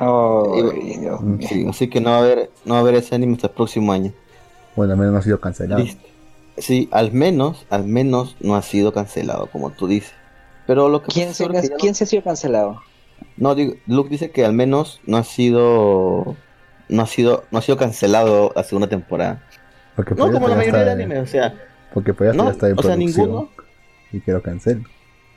[0.00, 1.18] Mío.
[1.48, 3.52] Sí, así que no va a haber, no va a haber ese anime hasta el
[3.52, 4.12] próximo año.
[4.76, 5.82] Bueno, al menos no ha sido cancelado.
[5.82, 6.10] Triste.
[6.56, 10.12] Sí, al menos, al menos no ha sido cancelado, como tú dices.
[10.66, 12.80] Pero lo que ¿Quién, se, es que no- ¿Quién se ha sido cancelado?
[13.36, 16.36] No, digo, Luke dice que al menos no ha sido
[16.88, 19.42] no ha sido no ha sido cancelado la segunda temporada.
[19.96, 21.54] Porque No, Proyecto como la mayoría de anime, o sea,
[21.92, 23.48] Porque Proyecto no, está en o sea, ninguno.
[24.12, 24.86] Y que lo cancelen.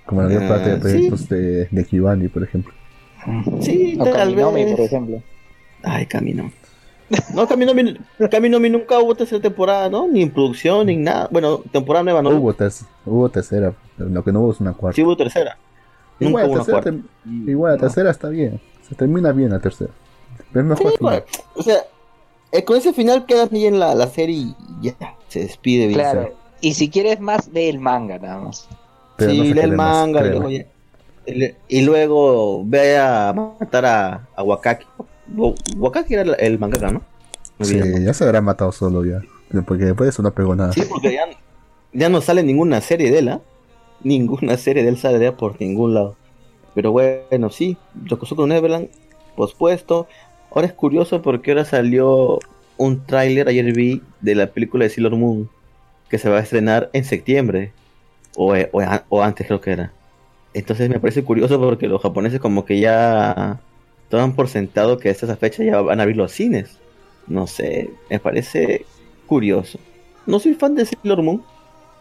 [0.08, 0.82] Como la mayor Ah, parte de sí.
[0.82, 2.74] proyectos de, de Kibani, por ejemplo.
[3.62, 4.76] Sí, O tal Kaminomi, vez.
[4.76, 5.22] por ejemplo.
[5.84, 6.51] Ay, Camino.
[7.34, 7.97] No, Caminomi,
[8.30, 10.08] Caminomi nunca hubo tercera temporada, ¿no?
[10.08, 11.28] Ni en producción, ni nada.
[11.32, 12.30] Bueno, temporada nueva no.
[12.32, 12.72] Hubo, ter-
[13.05, 14.95] hubo tercera, pero lo que no hubo es una cuarta.
[14.95, 15.58] Sí hubo tercera.
[16.20, 17.08] Nunca igual, hubo la una tercera, cuarta.
[17.26, 17.82] tem- igual la No.
[17.82, 18.60] tercera está bien.
[18.88, 19.91] Se termina bien la tercera.
[20.53, 21.24] Es mejor Sí, final.
[21.24, 21.78] pues, o sea,
[22.51, 25.99] eh, con ese final queda bien la, la serie y ya, se despide bien.
[25.99, 26.34] Claro.
[26.62, 28.68] Y si quieres más, ve el manga nada más.
[29.18, 30.65] Pero sí, no lee el más, manga y luego, ya-
[31.26, 34.86] y le- y luego ve a matar a, a Wakaki.
[35.36, 37.01] Wa- Wakaki era el, el mangaka, ¿no?
[37.59, 38.05] Me Sí, olvidé.
[38.05, 39.22] ya se habrá matado solo ya.
[39.65, 40.74] Porque después de eso no pegó nada.
[40.74, 41.26] Sí, porque ya,
[41.93, 43.41] ya no sale ninguna serie de él, ¿ah?
[44.03, 46.15] Ninguna serie de él sale de él por ningún lado.
[46.76, 48.89] Pero bueno, sí, Yokosuka Neverland,
[49.36, 50.07] pospuesto.
[50.51, 52.39] Ahora es curioso porque ahora salió
[52.78, 55.49] un tráiler, ayer vi, de la película de Sailor Moon,
[56.09, 57.72] que se va a estrenar en septiembre.
[58.40, 59.92] O, eh, o, o antes creo que era.
[60.54, 63.60] Entonces me parece curioso porque los japoneses como que ya
[64.10, 66.78] toman por sentado que hasta esa fecha ya van a abrir los cines.
[67.28, 68.86] No sé, me parece
[69.26, 69.80] curioso.
[70.28, 71.44] No soy fan de Sailor Moon.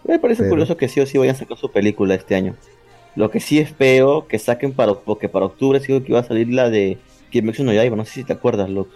[0.05, 2.55] Me parece Pero- curioso que sí o sí vayan a sacar su película este año.
[3.16, 6.53] Lo que sí espero que saquen para porque para octubre sí que iba a salir
[6.53, 6.99] la de
[7.30, 8.91] Kimetsu no Yaiba, no sé si te acuerdas, Luke.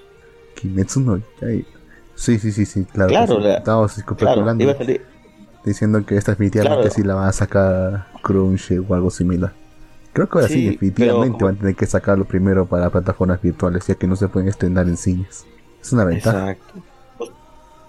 [0.56, 1.66] Kimetsu no Yaiba.
[2.14, 3.08] Sí, sí, sí, sí, claro.
[3.08, 3.48] Claro, sí.
[3.48, 3.62] la-
[4.16, 5.02] Claro, iba a salir.
[5.64, 6.94] Diciendo que esta definitivamente Claro.
[6.94, 9.52] sí la van a sacar Crunchy o algo similar.
[10.12, 13.40] Creo que ahora sí, Sí, definitivamente pero- van a tener que sacarlo primero para plataformas
[13.42, 15.46] virtuales, ya que no se pueden estrenar en cines.
[15.80, 16.50] Es una ventaja.
[16.52, 16.74] Exacto.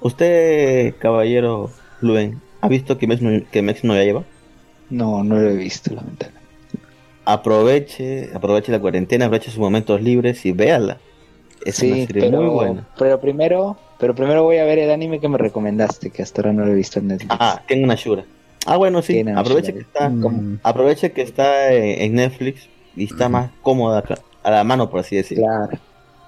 [0.02, 1.70] Usted, caballero
[2.02, 4.24] Luen, ¿ha visto Kimetsu no, Kimetsu no Yaiba?
[4.90, 6.42] No, no lo he visto, lamentablemente.
[7.26, 10.98] Aproveche, aproveche la cuarentena, aproveche sus momentos libres y véala.
[11.66, 12.88] Es una Sí, serie pero, muy buena.
[12.98, 16.54] pero primero, pero primero voy a ver el anime que me recomendaste, que hasta ahora
[16.54, 17.36] no lo he visto en Netflix.
[17.40, 18.26] Ah, tiene una Shura.
[18.66, 19.74] Ah, bueno, sí, aproveche Ashura.
[19.74, 20.60] que está, Mm.
[20.64, 24.04] aproveche que está en, Netflix y está más cómoda
[24.44, 25.46] a la mano, por así decirlo.
[25.46, 25.80] Claro,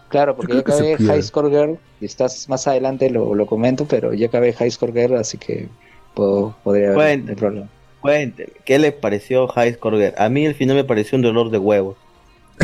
[0.09, 0.97] Claro, porque Yo se acabé.
[0.97, 4.93] High Score Girl, y estás más adelante lo, lo comento, pero ya acabé High Score
[4.93, 5.69] Girl, así que
[6.13, 7.67] puedo, podría haber el problema.
[7.99, 10.13] Cuénteme, ¿qué le pareció High Score Girl?
[10.17, 11.97] A mí el final me pareció un dolor de huevos.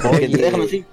[0.03, 0.85] Porque te dejan así.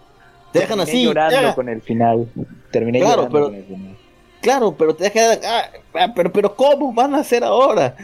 [0.56, 1.04] Te dejan Terminé así.
[1.04, 1.54] llorando ya.
[1.54, 2.28] con el final.
[2.70, 3.96] Terminé Claro, llorando pero- con el final.
[4.40, 5.38] Claro, pero te dejan.
[5.44, 5.62] ah,
[5.94, 7.96] ah, pero, pero ¿cómo van a hacer ahora?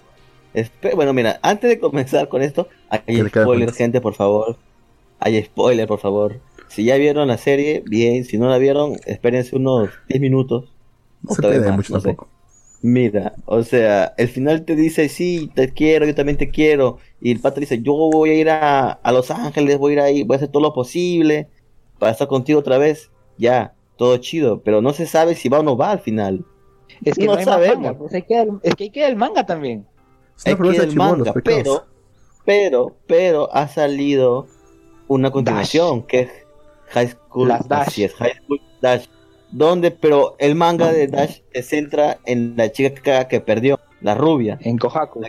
[0.55, 4.57] Espe- bueno, mira, antes de comenzar con esto, hay spoiler, gente, por favor.
[5.21, 6.41] Hay spoiler, por favor.
[6.69, 8.25] Si ya vieron la serie, bien.
[8.25, 10.65] Si no la vieron, espérense unos 10 minutos.
[11.23, 12.09] No se más, mucho no sé.
[12.09, 12.29] tampoco.
[12.85, 16.99] Mira, o sea, el final te dice, sí, te quiero, yo también te quiero.
[17.21, 20.01] Y el pata dice, yo voy a ir a, a Los Ángeles, voy a ir
[20.01, 21.47] ahí, voy a hacer todo lo posible
[22.03, 23.13] para estar contigo otra vez.
[23.39, 26.45] Ya, todo chido, pero no se sabe si va o no va al final.
[27.05, 27.77] Es que no hay sabemos.
[27.79, 29.87] manga, pues ahí queda el- es que ahí queda el manga también.
[30.45, 31.87] Es que el manga, pero,
[32.45, 34.49] pero, pero ha salido
[35.07, 36.31] una continuación que es
[36.89, 37.87] High School Las Dash.
[37.87, 39.07] así es, High School Dash.
[39.53, 44.17] Donde, pero el manga de Dash se centra en la chica que, que perdió, la
[44.17, 44.59] rubia.
[44.61, 45.21] En Kohaku.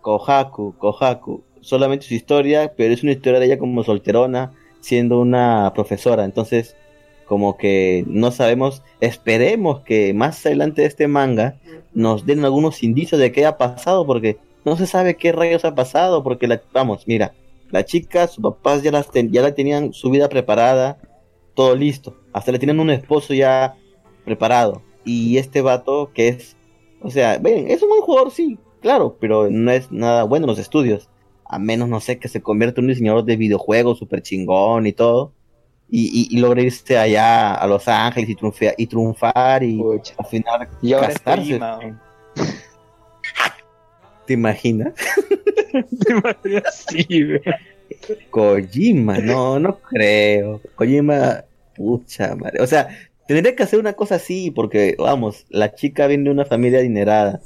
[0.00, 5.72] Kohaku, Kohaku, solamente su historia, pero es una historia de ella como solterona, siendo una
[5.74, 6.24] profesora.
[6.24, 6.76] Entonces,
[7.26, 11.60] como que no sabemos, esperemos que más adelante de este manga
[11.94, 15.74] nos den algunos indicios de qué ha pasado, porque no se sabe qué rayos ha
[15.74, 17.32] pasado, porque la, vamos, mira,
[17.70, 20.98] la chica, sus papás ya, ten- ya la tenían su vida preparada,
[21.54, 23.76] todo listo, hasta le tenían un esposo ya
[24.24, 24.82] preparado.
[25.04, 26.56] Y este vato que es,
[27.00, 30.50] o sea, ven, es un buen jugador, sí, claro, pero no es nada bueno en
[30.50, 31.08] los estudios.
[31.52, 34.92] A menos, no sé, que se convierta en un diseñador de videojuegos súper chingón y
[34.92, 35.32] todo.
[35.90, 39.80] Y, y, y logre irse allá a Los Ángeles y, triunfea- y triunfar y
[40.16, 41.58] al final Y ahora casarse.
[41.58, 42.00] Kojima, weón.
[44.26, 44.92] ¿Te imaginas?
[46.88, 47.26] sí.
[48.30, 50.60] Kojima, no, no creo.
[50.76, 51.44] Kojima,
[51.74, 52.62] pucha madre.
[52.62, 52.88] O sea,
[53.26, 57.40] tendría que hacer una cosa así, porque, vamos, la chica viene de una familia adinerada.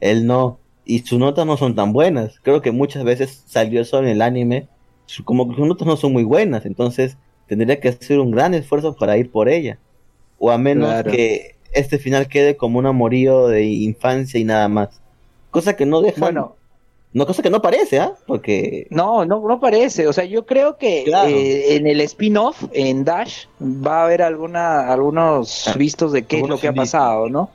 [0.00, 0.58] Él no.
[0.84, 2.38] Y sus notas no son tan buenas.
[2.42, 4.68] Creo que muchas veces salió eso en el anime.
[5.06, 6.64] su- Como que sus notas no son muy buenas.
[6.66, 7.16] Entonces,
[7.46, 9.78] tendría que hacer un gran esfuerzo para ir por ella.
[10.38, 11.10] O a menos Claro.
[11.12, 14.88] que este final quede como un amorío de infancia y nada más.
[15.50, 16.20] Cosa que no deja.
[16.20, 16.56] Bueno,
[17.12, 18.14] No, cosa que no parece, ¿ah?
[18.26, 18.88] Porque.
[18.90, 20.08] no, no, no parece.
[20.08, 21.28] O sea, yo creo que Claro.
[21.28, 26.40] eh, en el spin-off, en Dash, va a haber alguna, algunos Ah, vistos de qué
[26.40, 27.50] es lo que ha pasado, ¿no?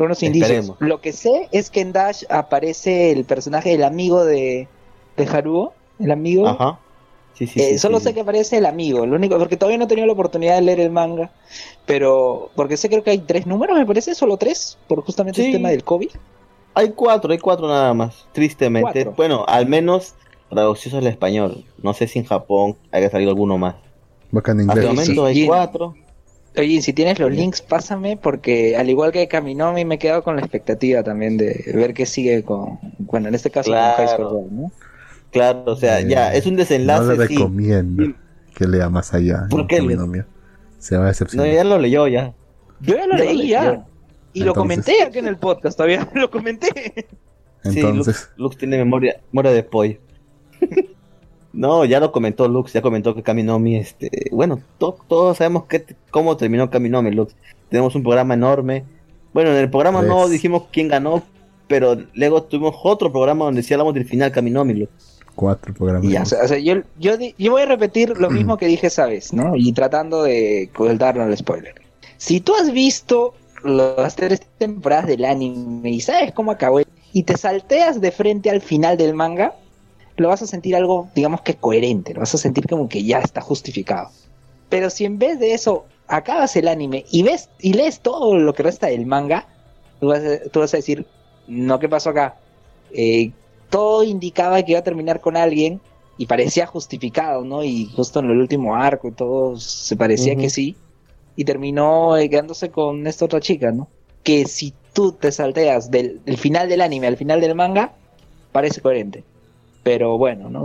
[0.00, 0.50] Algunos indicios.
[0.50, 0.76] Esperemos.
[0.80, 4.66] Lo que sé es que en Dash aparece el personaje, el amigo de,
[5.16, 6.48] de Haruo, el amigo.
[6.48, 6.78] Ajá.
[7.34, 8.14] Sí, sí, Eh, sí, solo sí, sé sí.
[8.16, 10.80] que aparece el amigo, lo único, porque todavía no he tenido la oportunidad de leer
[10.80, 11.30] el manga,
[11.86, 15.46] pero porque sé creo que hay tres números, me parece, solo tres, por justamente Sí.
[15.46, 16.10] el tema del COVID.
[16.74, 18.92] Hay cuatro, hay cuatro nada más, tristemente.
[19.04, 19.14] Cuatro.
[19.16, 20.14] Bueno, al menos
[20.50, 21.64] traducidos al español.
[21.82, 23.76] No sé si en Japón haya salido alguno más.
[24.30, 25.06] Bacán en Hasta el inglés.
[25.06, 25.94] sí, momento hay cuatro.
[26.56, 30.34] Oye, si tienes los links, pásame, porque al igual que Kaminomi, me he quedado con
[30.34, 33.96] la expectativa también de ver qué sigue con, bueno, en este caso Claro.
[33.96, 34.72] con High School Girl, ¿no?
[35.30, 37.34] Claro, o sea, Eh, ya, es un No le desenlace, sí.
[37.34, 38.14] recomiendo Sí.
[38.56, 39.46] que lea más allá.
[39.48, 39.76] ¿Por no, qué?
[40.78, 41.52] Se va a No, decepcionar.
[41.52, 42.34] ya lo leyó ya.
[42.80, 43.86] Yo ya lo Ya leí ya,
[44.32, 46.68] y lo comenté aquí en el podcast, todavía lo comenté.
[47.62, 49.98] Sí, Entonces, Lux, Lux tiene memoria, memoria de pollo.
[51.52, 55.84] No, ya lo comentó Lux, ya comentó que Kaminomi, este, bueno, to- todos sabemos que,
[56.10, 57.34] cómo terminó Kaminomi, Lux.
[57.68, 58.84] Tenemos un programa enorme.
[59.32, 61.22] Bueno, en el programa no Pues- dijimos quién ganó,
[61.68, 64.90] pero luego tuvimos otro programa donde sí hablamos del final Kaminomi, Lux.
[65.36, 66.04] cuatro programas.
[66.08, 68.56] Y ya, o sea, o sea, yo, yo, di- yo voy a repetir lo mismo
[68.58, 69.56] que dije esa vez, ¿no?
[69.56, 71.74] Y tratando de darnos el spoiler.
[72.18, 73.32] Si tú has visto
[73.64, 76.80] las tres temporadas del anime y sabes cómo acabó
[77.12, 79.54] y te salteas de frente al final del manga,
[80.20, 83.20] lo vas a sentir algo, digamos que coherente, lo vas a sentir como que ya
[83.20, 84.10] está justificado.
[84.68, 88.52] Pero si en vez de eso acabas el anime y ves y lees todo lo
[88.52, 89.48] que resta del manga,
[89.98, 91.06] tú vas a, tú vas a decir,
[91.48, 92.36] no, ¿qué pasó acá?
[92.92, 93.30] Eh,
[93.70, 95.80] todo indicaba que iba a terminar con alguien
[96.18, 97.64] y parecía justificado, ¿no?
[97.64, 100.76] Y justo en el último arco y todo se parecía que sí.
[101.34, 103.88] Y terminó eh, quedándose con esta otra chica, ¿no?
[104.22, 107.94] Que si tú te salteas del, del final del anime al final del manga,
[108.52, 109.24] parece coherente.
[109.82, 110.64] Pero bueno, ¿no?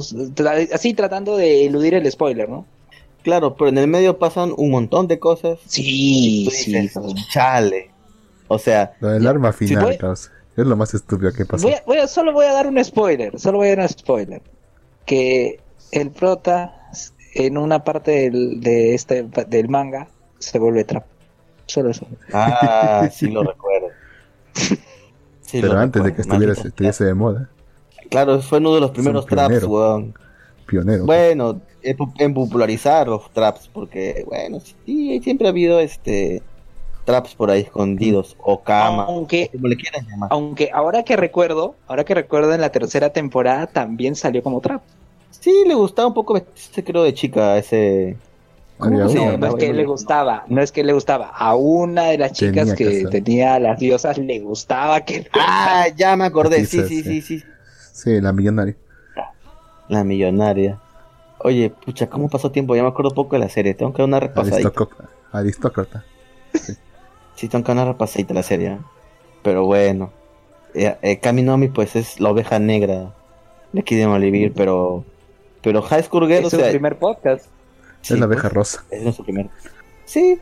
[0.74, 2.66] Así tratando de eludir el spoiler, ¿no?
[3.24, 5.57] Claro, pero en el medio pasan un montón de cosas.
[5.66, 6.89] Sí, sí.
[7.32, 7.89] chale.
[8.47, 10.32] O sea, Lo del arma Si final, voy- causa.
[10.55, 11.63] Es lo más estúpido que pasó.
[11.63, 13.89] Voy a- voy a- solo voy a dar un spoiler, solo voy a dar un
[13.89, 14.41] spoiler.
[15.05, 15.59] Que
[15.91, 16.76] el prota
[17.34, 20.07] en una parte del, de este, del manga
[20.39, 21.05] se vuelve trap.
[21.66, 22.05] Solo eso.
[22.32, 23.88] ah, sí lo recuerdo.
[24.53, 24.78] Sí
[25.61, 27.49] Pero lo antes de que estuviera, estuviese de moda.
[28.10, 29.68] Claro, fue uno de los primeros traps, pionero.
[29.70, 30.14] weón.
[30.66, 31.06] Pionero.
[31.06, 36.41] Bueno, en pu- en popularizar los traps, porque, bueno, sí, siempre ha habido este
[37.06, 40.30] traps por ahí escondidos, o cama, Aunque, como le quieran llamar.
[40.32, 44.82] aunque ahora que recuerdo, ahora que recuerdo en la tercera temporada también salió como trap.
[45.30, 48.18] Sí, le gustaba un poco vestirse, creo, de chica ese...
[48.80, 51.28] Había ¿cómo se uno, No, es que le gustaba, no es que le gustaba.
[51.30, 55.86] A una de las chicas Tenía que tenía a las diosas le gustaba que Ah,
[55.95, 57.22] ya me acordé, sí, sí, sí.
[57.22, 57.43] sí.
[57.96, 58.76] Sí, la millonaria.
[59.88, 60.82] La millonaria.
[61.39, 62.76] Oye, pucha, ¿cómo pasó tiempo?
[62.76, 63.74] Ya me acuerdo poco de la serie.
[63.74, 64.68] Tengo que dar una repasadita.
[64.68, 65.10] Aristócrata.
[65.32, 66.06] Aristócrata.
[67.36, 68.74] Sí, tengo que dar una repasadita la serie.
[68.74, 68.78] ¿eh?
[69.43, 70.12] Pero bueno.
[70.74, 73.14] Eh, eh, Kaminomi, pues, es la oveja negra
[73.72, 75.06] de aquí de Malivir, pero...
[75.62, 76.70] Pero High School Girl, o es su sea...
[76.72, 77.46] primer podcast.
[78.02, 78.84] sí, es la pues, abeja rosa.
[78.91, 79.48] Es nuestro primer.
[80.04, 80.38] Sí,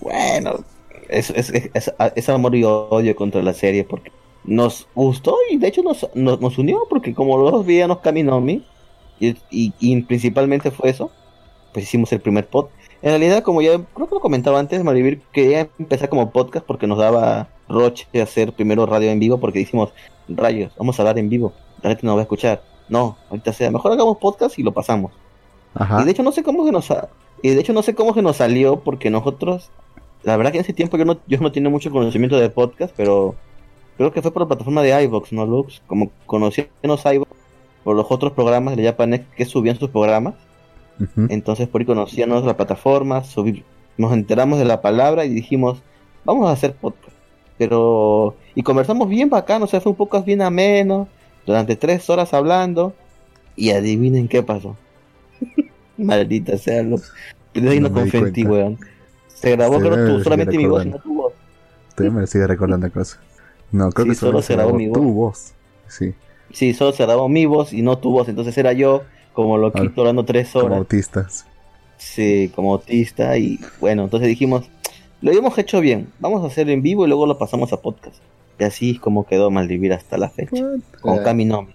[0.00, 0.60] bueno,
[1.08, 4.10] es, es, es, es- es amor y odio contra la serie porque
[4.44, 8.64] nos gustó y de hecho nos, nos, nos unió porque como los dos veíamos Kaminomi
[9.18, 11.10] y, y, y principalmente fue eso,
[11.72, 12.66] pues hicimos el primer pod.
[13.02, 16.86] En realidad, como ya creo que lo comentaba antes, Marivir quería empezar como podcast porque
[16.86, 19.92] nos daba roche hacer primero radio en vivo porque dijimos,
[20.28, 22.62] rayos, vamos a hablar en vivo, la gente nos va a escuchar.
[22.88, 25.12] No, ahorita sea, mejor hagamos podcast y lo pasamos.
[25.74, 26.02] Ajá.
[26.02, 26.88] Y de hecho no sé cómo se nos
[27.42, 29.70] y de hecho no sé cómo se nos salió porque nosotros
[30.22, 32.94] la verdad que en ese tiempo yo no yo no tenía mucho conocimiento de podcast,
[32.96, 33.34] pero
[33.96, 35.82] creo que fue por la plataforma de iVoox, ¿no, Lux?
[35.86, 37.30] Como conocíamos iVoox
[37.82, 40.34] por los otros programas de Japanet que subían sus programas,
[41.28, 43.64] entonces por ahí conocíamos la plataforma, subí-
[43.98, 45.82] nos enteramos de la palabra y dijimos,
[46.24, 47.14] vamos a hacer podcast.
[47.58, 51.08] Pero y conversamos bien bacán, o sea, fue un podcast bien ameno,
[51.46, 52.94] durante tres horas hablando
[53.56, 54.76] y adivinen qué pasó.
[55.98, 56.96] Maldita sea, lo...
[57.54, 58.40] de ahí no, No cuenta.
[58.50, 58.78] weón.
[59.28, 61.32] Se grabó, Se creo, tú, solamente mi voz y no tu voz.
[61.94, 63.20] Todavía me sigue recordando cosa.
[63.74, 65.52] No, creo Sí, que solo solo se se grabó grabó mi tu voz.
[65.88, 66.14] Sí,
[66.52, 69.02] Sí, solo se grabó mi voz y no tu voz, entonces era yo
[69.32, 70.78] como loquito hablando tres como horas.
[70.78, 71.46] autistas.
[71.96, 74.68] Sí, como autista y bueno, entonces dijimos,
[75.20, 78.16] lo habíamos hecho bien, vamos a hacerlo en vivo y luego lo pasamos a podcast.
[78.60, 80.64] Y así es como quedó Maldivir hasta la fecha,
[81.00, 81.74] con Eh, Kaminomi.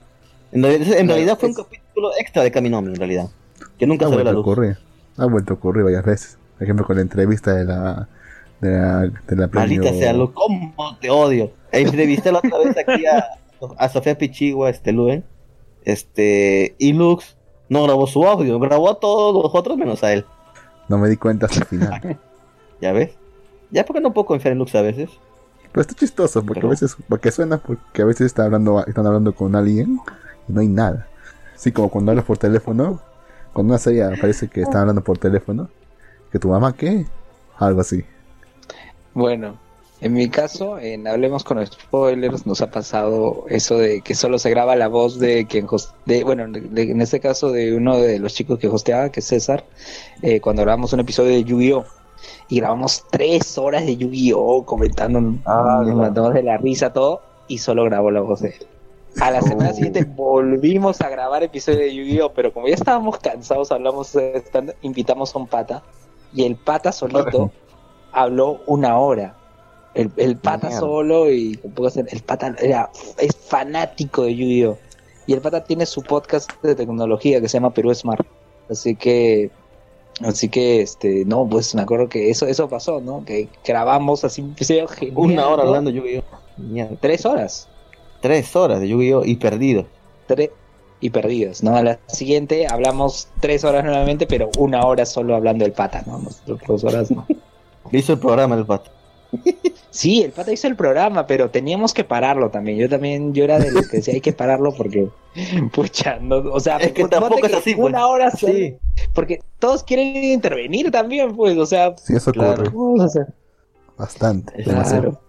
[0.53, 3.29] En, realidad- en realidad fue un capítulo extra de Kaminomi, en realidad,
[3.77, 4.77] que nunca Ha salió a vuelto la luz.
[5.17, 6.37] Ha vuelto a ocurrir varias veces.
[6.57, 8.07] Por ejemplo, con la entrevista de la
[8.61, 11.51] de la, de la premio- Maldita sea, lo cómo te odio.
[11.71, 13.25] Entrevisté la otra vez aquí a,
[13.77, 15.23] a Sofía Pichigua, este Luen,
[15.85, 17.35] este, y Lux
[17.69, 20.25] no grabó su audio, grabó a todos los otros menos a él.
[20.87, 22.17] No me di cuenta hasta el final.
[22.81, 23.11] ¿Ya ves?
[23.71, 25.09] Ya porque no puedo confiar en Lux a veces.
[25.71, 29.05] Pero está chistoso porque Pero- a veces porque suena porque a veces está hablando están
[29.05, 29.99] hablando con alguien
[30.47, 31.07] y no hay nada.
[31.55, 32.99] Sí, como cuando hablas por teléfono,
[33.53, 35.69] cuando una serie parece que están hablando por teléfono,
[36.31, 37.05] que tu mamá qué,
[37.57, 38.03] algo así.
[39.19, 39.57] Bueno,
[39.99, 44.49] en mi caso, en Hablemos con Spoilers, nos ha pasado eso de que solo se
[44.49, 47.97] graba la voz de quien host- de, bueno, de- de- en este caso de uno
[47.97, 49.65] de los chicos que hosteaba, que es César,
[50.21, 51.83] eh, cuando grabamos un episodio de Yu-Gi-Oh!
[52.47, 54.63] Y grabamos tres horas de Yu-Gi-Oh!
[54.65, 58.67] comentando, Ah, nos matamos de la risa todo, y solo grabó la voz de él.
[59.19, 59.73] A la semana Oh.
[59.73, 62.31] siguiente volvimos a grabar episodio de Yu-Gi-Oh!
[62.33, 64.41] Pero como ya estábamos cansados, hablamos, eh,
[64.81, 65.83] invitamos a un pata,
[66.33, 67.51] y el pata solito
[68.11, 69.35] habló una hora.
[69.95, 70.79] El, el pata Mierda.
[70.79, 74.77] solo y tampoco el pata era es fanático de Yu-Gi-Oh!
[75.25, 78.25] Y el pata tiene su podcast de tecnología que se llama Perú Smart.
[78.69, 79.49] Así que
[80.23, 83.25] así que este no, pues me acuerdo que eso eso pasó, ¿no?
[83.25, 85.69] Que grabamos así genial, Una hora ¿no?
[85.69, 86.23] hablando Yu-Gi-Oh!
[86.57, 86.95] Mierda.
[87.01, 87.67] tres horas.
[88.21, 89.23] Tres horas de Yu-Gi-Oh!
[89.25, 89.85] y perdido.
[90.27, 90.51] Tres
[91.01, 91.75] y perdidos, ¿no?
[91.75, 96.19] A la siguiente hablamos tres horas nuevamente, pero una hora solo hablando del pata, ¿no?
[96.19, 97.25] Nosotros dos horas no.
[97.91, 98.91] Hizo el programa el pato.
[99.91, 102.77] Sí, el pata hizo el programa, pero teníamos que pararlo también.
[102.77, 105.09] Yo también, yo era de los que decía hay que pararlo porque,
[105.73, 107.87] pucha, no, o sea, Es que tampoco es que así, pues.
[107.89, 108.77] Una hora Sí.
[109.15, 112.51] porque todos quieren intervenir también, pues, o sea, Sí, eso Claro.
[112.53, 113.33] ocurre ¿cómo vamos a hacer?
[113.97, 114.53] bastante.
[114.63, 114.69] Claro.
[114.71, 115.21] demasiado.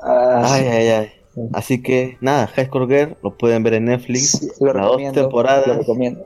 [0.00, 1.12] Ah, Ay, ay, ay.
[1.52, 4.30] Así que nada, High School Girl lo pueden ver en Netflix.
[4.30, 5.66] sí, lo las dos temporadas.
[5.66, 6.24] lo recomiendo.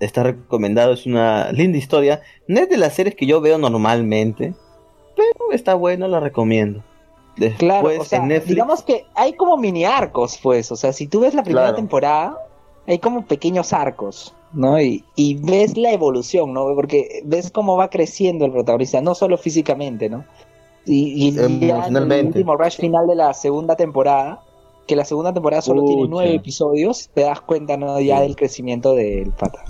[0.00, 2.20] Está recomendado, es una linda historia.
[2.46, 4.52] No es de las series que yo veo normalmente,
[5.52, 6.82] está bueno, la recomiendo.
[7.36, 8.48] Después Claro, o sea, en Netflix.
[8.54, 11.76] digamos que hay como mini arcos, pues, o sea, si tú ves la primera Claro.
[11.76, 12.38] temporada,
[12.86, 14.78] hay como pequeños arcos, ¿no?
[14.80, 16.74] Y, y ves la evolución, ¿no?
[16.74, 20.24] Porque ves cómo va creciendo el protagonista, no solo físicamente, ¿no?
[20.84, 22.26] Y, y ya en el Emocionalmente.
[22.38, 24.42] último rush final de la segunda temporada,
[24.86, 27.98] que la segunda temporada solo tiene nueve episodios, te das cuenta, ¿no?
[28.00, 28.22] Ya Sí.
[28.24, 29.64] del crecimiento del pata.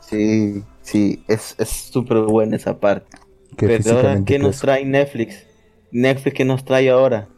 [0.00, 3.16] Sí, sí, es es súper buena esa parte.
[3.56, 5.46] Que Pero ahora, físicamente ¿qué nos trae Netflix?
[5.90, 7.28] Netflix, ¿qué nos trae ahora?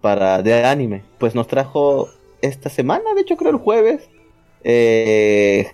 [0.00, 1.02] Para de anime.
[1.18, 2.08] Pues nos trajo
[2.40, 4.08] esta semana, de hecho creo el jueves,
[4.64, 5.70] eh,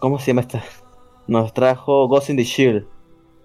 [0.00, 0.64] ¿Cómo se llama esta?
[1.26, 2.86] Nos trajo Ghost in the Shield,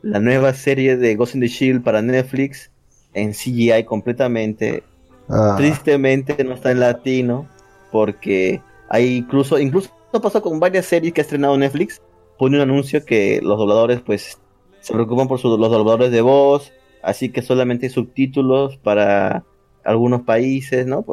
[0.02, 2.72] la nueva serie de Ghost in the Shield para Netflix
[3.14, 4.84] en CGI completamente.
[5.28, 7.48] Ah, Tristemente no está en latino
[7.92, 9.90] porque hay incluso incluso
[10.22, 12.02] pasó con varias series que ha estrenado Netflix.
[12.38, 14.40] Pone un anuncio que los dobladores pues
[14.86, 16.72] se preocupan por sus- los dobladores de voz,
[17.02, 19.44] así que solamente hay subtítulos para
[19.84, 21.04] algunos países, ¿no?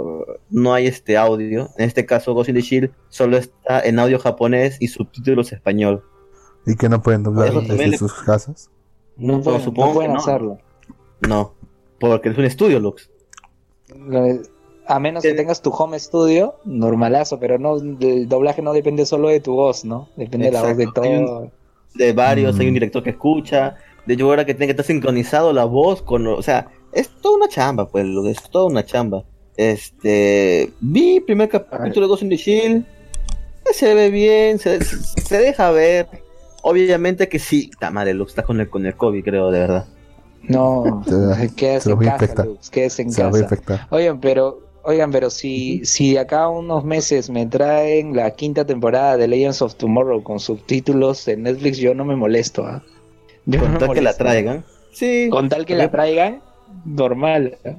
[0.50, 1.68] No hay este audio.
[1.78, 6.02] En este caso Ghost in the Shield solo está en audio japonés y subtítulos español.
[6.66, 8.70] y que no pueden doblar Eso desde le- sus casas.
[9.16, 10.20] No, No, pueden, supongo no pueden que no.
[10.20, 10.58] hacerlo.
[11.28, 11.54] No,
[11.98, 13.10] porque es un estudio, Lux.
[14.86, 19.28] A menos que tengas tu home studio, normalazo, pero no, el doblaje no depende solo
[19.28, 20.08] de tu voz, ¿no?
[20.16, 21.02] Depende de la voz de Exacto.
[21.02, 21.50] Hay un- todo.
[21.94, 22.60] De varios, Mm.
[22.60, 23.76] hay un director que escucha,
[24.06, 27.36] de hecho ahora que tiene que estar sincronizado la voz con, o sea, es toda
[27.36, 29.24] una chamba, pues, lo- es toda una chamba.
[29.56, 32.84] Este, vi el primer capítulo de Ghost in the Shield,
[33.72, 36.08] se ve bien, se, se deja ver.
[36.62, 39.86] Obviamente que sí, está madre, Lux, está con el, con el COVID, creo, de verdad.
[40.42, 41.02] No,
[41.56, 42.44] quédese en casa.
[42.44, 43.86] Lux, quédese en Se casa.
[43.90, 48.64] Oigan, pero, oigan, pero si, si de acá a unos meses me traen la quinta
[48.64, 52.82] temporada de Legends of Tomorrow con subtítulos en Netflix, yo no me molesto, ¿ah?
[53.46, 54.64] Yo Con no tal me que la traigan.
[54.92, 56.42] Sí, Con tal que la traigan,
[56.84, 57.58] normal.
[57.64, 57.76] ¿ah?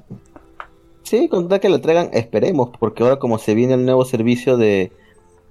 [1.04, 4.58] sí, con tal que la traigan, esperemos, porque ahora como se viene el nuevo servicio
[4.58, 4.92] de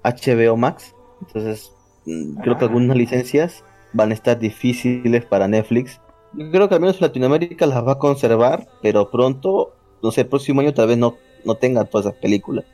[0.03, 1.73] HBO Max, entonces
[2.07, 6.01] mm, creo que algunas licencias van a estar difíciles para Netflix.
[6.35, 10.29] Yo creo que al menos Latinoamérica las va a conservar, pero pronto, no sé, el
[10.29, 12.65] próximo año tal vez no, no tenga todas esas películas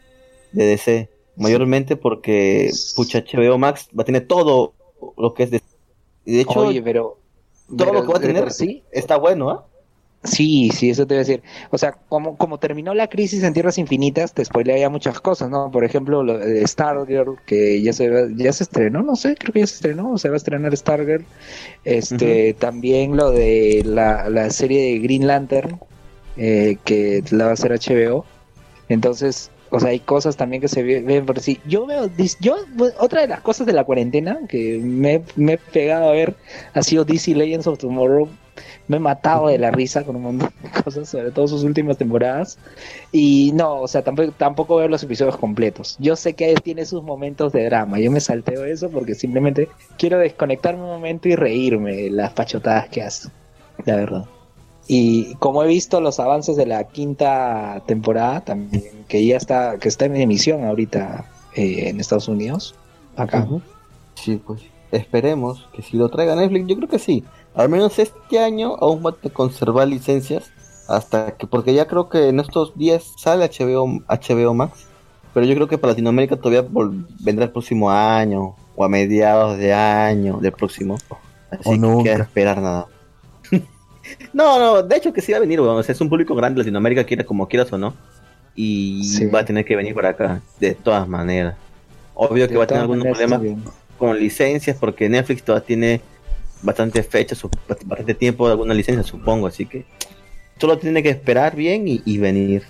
[0.52, 1.08] de DC.
[1.36, 4.74] Mayormente porque, pucha, HBO Max va a tener todo
[5.16, 5.62] lo que es de...
[6.24, 7.18] y de hecho, Oye, pero...
[7.68, 9.64] todo pero lo que va a tener sí, está bueno, ¿ah?
[10.24, 11.42] Sí, sí, eso te voy a decir.
[11.70, 15.48] O sea, como, como terminó la crisis en Tierras Infinitas, te spoilea ya muchas cosas,
[15.48, 15.70] ¿no?
[15.70, 19.60] Por ejemplo, lo de Stargirl, que ya se, ya se estrenó, no sé, creo que
[19.60, 21.24] ya se estrenó, o se va a estrenar Stargirl.
[21.84, 25.78] Este, también lo de la, la serie de Green Lantern,
[26.36, 28.24] eh, que la va a hacer HBO.
[28.88, 31.60] Entonces, o sea, hay cosas también que se ve- ven por sí.
[31.66, 32.10] Yo veo,
[32.40, 32.56] yo,
[32.98, 36.36] otra de las cosas de la cuarentena que me, me he pegado a ver
[36.74, 38.28] ha sido DC Legends of Tomorrow.
[38.88, 41.98] Me he matado de la risa con un montón de cosas, sobre todo sus últimas
[41.98, 42.58] temporadas.
[43.12, 45.96] Y no, o sea, tampoco, tampoco veo los episodios completos.
[45.98, 48.00] Yo sé que tiene sus momentos de drama.
[48.00, 49.68] Yo me salteo eso porque simplemente
[49.98, 53.28] quiero desconectarme un momento y reírme de las pachotadas que hace.
[53.84, 54.24] La verdad.
[54.90, 59.88] Y como he visto los avances de la quinta temporada, también, que ya está, que
[59.88, 62.74] está en emisión ahorita eh, en Estados Unidos,
[63.14, 63.46] acá.
[64.14, 67.22] Sí, pues esperemos que si lo traiga Netflix, yo creo que sí.
[67.54, 70.50] Al menos este año aún va a conservar licencias
[70.88, 74.86] hasta que, porque ya creo que en estos días sale HBO, HBO Max,
[75.34, 76.66] pero yo creo que para Latinoamérica todavía
[77.20, 80.96] vendrá el próximo año o a mediados de año del próximo.
[81.50, 82.02] Así O que nunca.
[82.02, 82.86] queda esperar nada.
[84.32, 85.76] No, no, de hecho que sí va a venir, weón.
[85.78, 87.94] O sea, es un público grande Latinoamérica, quiera como quieras o no.
[88.54, 89.26] Y Sí.
[89.26, 91.54] va a tener que venir para acá, de todas maneras.
[92.14, 93.40] Obvio que va a tener algunos problemas
[93.98, 96.00] con licencias porque Netflix todavía tiene
[96.62, 97.50] bastante fecha, su-
[97.86, 99.84] bastante tiempo de alguna licencia, supongo, así que
[100.58, 102.64] solo tiene que esperar bien y, y venir.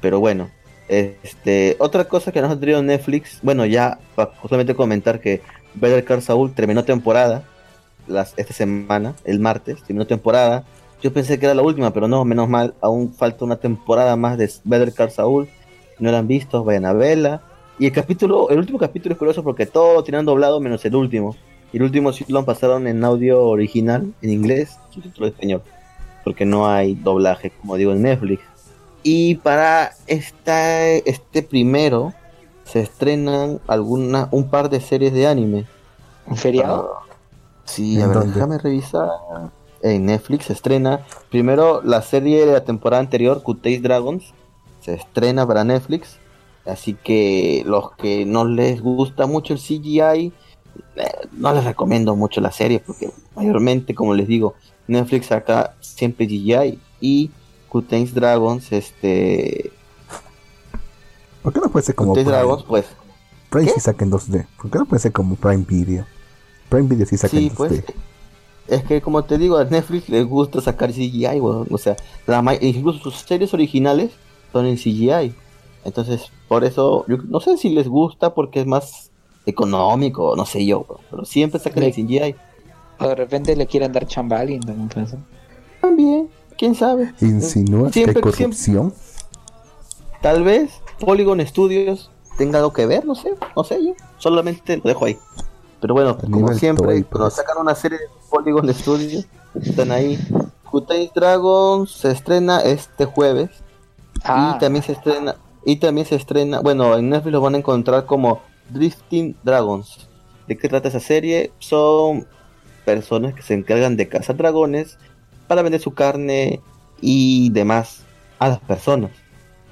[0.00, 0.50] Pero bueno,
[0.88, 5.40] este, otra cosa que nos ha traído Netflix, bueno, ya para justamente comentar que
[5.74, 7.42] Better Call Saul terminó temporada
[8.06, 10.64] las, esta semana, el martes, terminó temporada.
[11.02, 14.38] Yo pensé que era la última, pero no, menos mal, aún falta una temporada más
[14.38, 15.48] de Better Call Saul.
[15.98, 17.42] No la han visto, vayan a verla.
[17.78, 21.36] Y el capítulo, el último capítulo es curioso porque todo tienen doblado menos el último.
[21.72, 25.62] Y el último sí lo pasaron en audio original, en inglés, subtítulo en español.
[26.22, 28.42] Porque no hay doblaje, como digo, en Netflix.
[29.02, 32.14] Y para esta, este primero
[32.64, 35.66] se estrenan alguna, un par de series de anime.
[36.26, 37.03] ¿Un feriado?
[37.64, 38.34] Sí, ¿En a ver, dónde?
[38.34, 39.08] déjame revisar.
[39.82, 44.32] En Netflix se estrena primero la serie de la temporada anterior, Cutéis Dragons.
[44.80, 46.18] Se estrena para Netflix.
[46.66, 50.32] Así que los que no les gusta mucho el CGI,
[50.96, 54.54] eh, no les recomiendo mucho la serie porque mayormente, como les digo,
[54.86, 57.30] Netflix saca siempre CGI y
[57.68, 59.72] Cutéis Dragons, este,
[61.44, 62.30] ¿Por qué no puede ser como Prime?
[62.30, 62.86] Dragons, pues
[63.50, 64.46] Prime sí saca en 2D.
[64.56, 66.06] ¿Por qué no puede ser como Prime Video?
[66.68, 67.54] Prime Video sí saca Sí, 2D.
[67.56, 67.84] pues.
[68.66, 71.38] Es que como te digo, a Netflix les gusta sacar CGI.
[71.40, 71.96] O sea,
[72.26, 74.12] la incluso sus series originales
[74.52, 75.34] son en CGI.
[75.84, 79.10] Entonces, por eso, yo no sé si les gusta porque es más
[79.44, 82.34] económico, no sé yo, pero siempre sacan Le- el CGI.
[82.98, 87.12] O de repente le quieren dar chamba a alguien también quién sabe.
[87.20, 88.94] Insinúa que hay Siempre- corrupción.
[90.22, 93.92] Tal vez Polygon Studios tenga algo que ver, no sé, no sé yo.
[94.16, 95.18] Solamente lo dejo ahí.
[95.84, 97.34] Pero bueno, como siempre, Toei, cuando pues.
[97.34, 99.26] sacan una serie de Polygon Studios,
[99.60, 100.18] están ahí.
[100.70, 103.50] Kutai Dragon se estrena este jueves
[104.24, 107.58] Ah, y también se estrena y también se estrena, bueno, en Netflix lo van a
[107.58, 110.08] encontrar como Drifting Dragons.
[110.48, 111.52] ¿De qué trata esa serie?
[111.58, 112.26] Son
[112.86, 114.96] personas que se encargan de cazar dragones
[115.48, 116.60] para vender su carne
[117.02, 118.04] y demás
[118.38, 119.10] a las personas.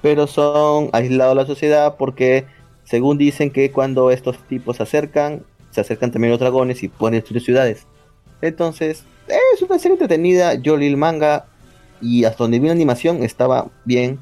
[0.03, 2.45] Pero son aislados de la sociedad porque
[2.85, 7.15] según dicen que cuando estos tipos se acercan, se acercan también los dragones y pueden
[7.15, 7.87] destruir ciudades.
[8.41, 11.47] Entonces, es una serie entretenida, yo leí el manga
[12.01, 14.19] y hasta donde vi la animación estaba bien.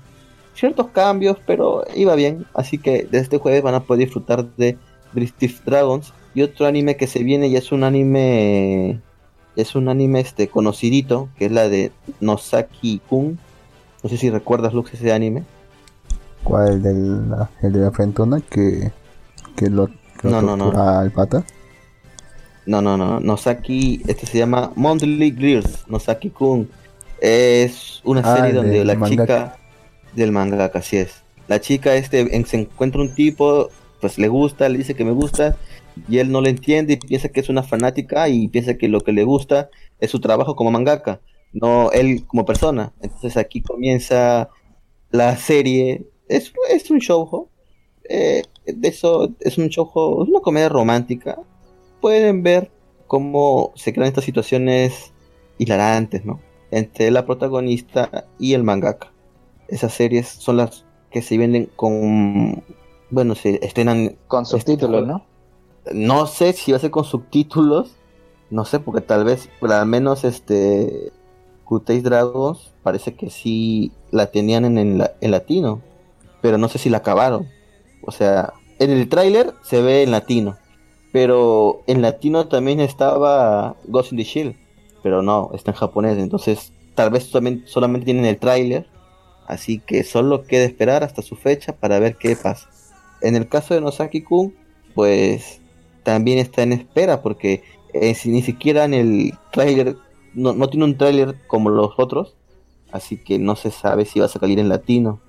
[0.55, 2.47] Ciertos cambios, pero iba bien.
[2.55, 4.77] Así que desde este jueves van a poder disfrutar de
[5.13, 6.13] Drifting Dragons.
[6.35, 9.01] Y otro anime que se viene y es un anime.
[9.57, 11.91] Es un anime este conocidito, que es la de
[12.21, 13.39] Nosaki Kun.
[14.03, 15.45] No sé si recuerdas, Lux, ese anime.
[16.45, 16.75] ¿Cuál?
[16.75, 17.25] El, del,
[17.63, 18.93] el de la frentona que,
[19.57, 19.89] que lo
[20.23, 20.71] No, no, no.
[20.73, 21.45] al pata.
[22.67, 23.21] No, no, no.
[23.21, 25.85] Nosaki, este se llama Monthly Gears.
[25.89, 26.69] Nosaki Kun.
[27.21, 29.23] Es una Ah, serie donde la mangaka.
[29.25, 29.59] chica
[30.15, 31.23] del mangaka, así es.
[31.49, 33.69] La chica este en- se encuentra un tipo,
[34.01, 35.57] pues le gusta, le dice que me gusta
[36.09, 39.01] y él no le entiende y piensa que es una fanática y piensa que lo
[39.01, 39.69] que le gusta
[39.99, 41.21] es su trabajo como mangaka,
[41.53, 42.93] no él como persona.
[43.03, 44.49] Entonces aquí comienza
[45.11, 46.07] la serie.
[46.29, 47.49] Es, es un show,
[48.09, 51.39] eh, de eso es un show, es una comedia romántica.
[52.01, 52.71] Pueden ver
[53.07, 55.13] cómo se crean estas situaciones
[55.59, 56.41] hilarantes, ¿no?
[56.71, 59.13] Entre la protagonista y el mangaka.
[59.69, 62.63] Esas series son las que se venden con,
[63.11, 65.25] bueno, se estrenan con subtítulos, ¿no?
[65.93, 67.97] no sé si va a ser con subtítulos.
[68.51, 71.13] No sé, porque tal vez, pero al menos este.
[71.65, 75.81] Kuteis Dragons parece que sí la tenían en, en la- en latino.
[76.43, 77.47] Pero no sé si la acabaron.
[78.03, 80.57] O sea, en el tráiler se ve en latino.
[81.13, 84.57] Pero en latino también estaba Ghost in the Shield.
[85.03, 86.19] Pero no, está en japonés.
[86.19, 88.89] Entonces, tal vez solamente, tienen el tráiler.
[89.47, 92.69] Así que solo queda esperar hasta su fecha para ver qué pasa.
[93.21, 94.55] En el caso de Nosaki-kun,
[94.95, 95.61] pues
[96.03, 97.63] también está en espera porque
[97.93, 99.97] eh, si ni siquiera en el tráiler
[100.35, 102.37] no, no tiene un tráiler como los otros,
[102.93, 105.21] así que no se sabe si va a salir en latino.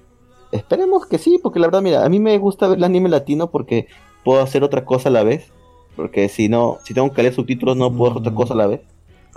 [0.52, 3.50] Esperemos que sí, porque la verdad, mira, a mí me gusta ver el anime latino
[3.50, 3.88] porque
[4.24, 5.52] puedo hacer otra cosa a la vez,
[5.96, 8.68] porque si no, si tengo que leer subtítulos no puedo hacer otra cosa a la
[8.68, 8.82] vez.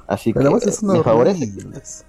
[0.07, 1.45] Así Pero que eh, son me favorece.
[1.45, 2.05] horribles.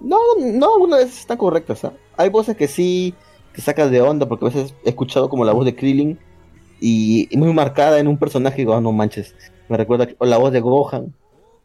[0.00, 1.84] No, no, algunas veces están correctas.
[1.84, 1.92] ¿ah?
[2.16, 3.14] Hay voces que sí
[3.52, 6.18] te sacas de onda, porque a veces he escuchado como la voz de Krillin
[6.80, 9.34] y, muy marcada en un personaje y digo, ah, no manches.
[9.68, 11.12] Me recuerda o la voz de Gohan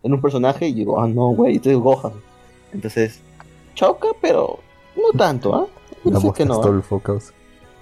[0.03, 2.13] en un personaje y digo, ah, no, güey, este es Gohan.
[2.73, 3.19] Entonces,
[3.75, 4.59] choca, pero
[4.95, 5.67] no tanto, ¿ah?
[6.11, 6.55] La voz que de no.
[6.55, 7.33] Astolfo, causa.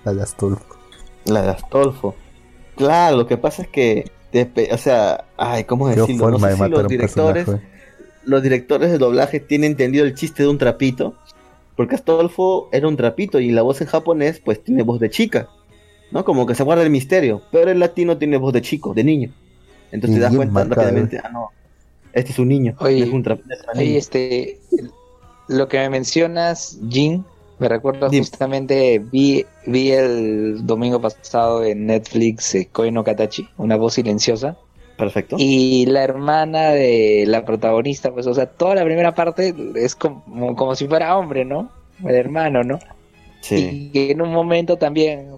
[0.05, 0.75] La de Astolfo.
[1.25, 2.15] La de Astolfo.
[2.75, 4.09] Claro, lo que pasa es que,
[4.71, 6.31] o sea, ay, ¿cómo Qué decirlo?
[6.31, 7.67] No sé de si los directores personaje.
[8.23, 11.15] los directores de doblaje tienen entendido el chiste de un trapito,
[11.75, 15.49] porque Astolfo era un trapito y la voz en japonés pues tiene voz de chica,
[16.11, 16.23] ¿no?
[16.23, 19.33] Como que se guarda el misterio, pero el latino tiene voz de chico, de niño.
[19.91, 21.49] Entonces Y te das cuenta marcada, rápidamente, ah no,
[22.13, 23.53] este es un niño, Oye, es un trapito.
[23.53, 24.59] es un Oye, este,
[25.47, 27.25] lo que me mencionas, Jin,
[27.59, 28.23] me recuerda Dime.
[28.25, 34.57] justamente, vi, vi el domingo pasado en Netflix eh, Koi no Katachi, una voz silenciosa,
[34.97, 35.35] Perfecto.
[35.37, 40.55] y la hermana de la protagonista, pues, o sea, toda la primera parte es como,
[40.55, 41.69] como si fuera hombre, ¿no?
[42.05, 42.79] El hermano, ¿no?
[43.41, 43.55] Sí.
[43.55, 45.31] Y que en un momento también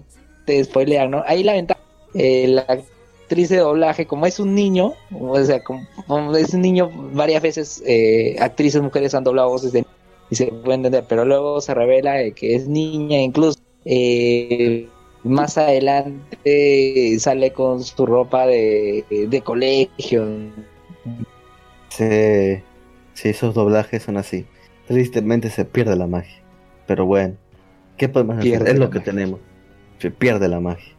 [0.46, 1.22] te spoilean, ¿no?
[1.26, 1.80] Ahí la ventaja,
[2.14, 6.60] eh, la actriz de doblaje, como es un niño, o sea, como, como es un
[6.60, 9.84] niño, varias veces eh, actrices mujeres han doblado voces de
[10.32, 14.88] y se puede entender, pero luego se revela de que es niña, incluso eh,
[15.24, 20.26] más adelante sale con su ropa de, de colegio.
[21.90, 22.62] Sí,
[23.14, 24.46] sí, esos doblajes son así.
[24.86, 26.42] Tristemente se pierde la magia.
[26.86, 27.36] Pero bueno,
[27.96, 28.64] ¿qué podemos hacer?
[28.64, 29.40] Pierde Es lo que tenemos.
[29.98, 30.96] Se pierde la magia.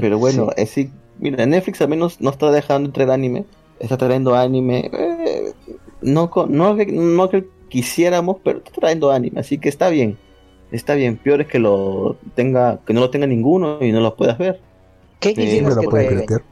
[0.00, 0.62] Pero bueno, Sí.
[0.62, 3.46] es sí, mira, Netflix al menos no está dejando entrar anime.
[3.78, 4.90] Está trayendo anime.
[4.92, 5.52] eh,
[6.02, 9.40] no, no, no que quisiéramos, pero está trayendo anime.
[9.40, 10.16] Así que está bien.
[10.72, 11.18] Está bien.
[11.18, 14.60] Peor es que lo tenga, que no lo tenga ninguno y no lo puedas ver.
[15.20, 16.42] ¿Qué Siempre quisieras que traigan?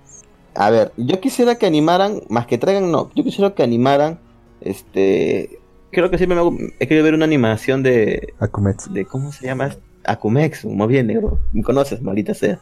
[0.55, 4.21] A ver, yo quisiera que animaran, más que traigan, no, yo quisiera que animaran,
[4.61, 5.59] este,
[5.91, 8.93] creo que siempre me hago- he querido ver una animación de, Akumetsu.
[8.93, 9.75] de ¿cómo se llama?
[10.05, 12.61] Akumetsu, muy bien, negro, me conoces, maldita sea,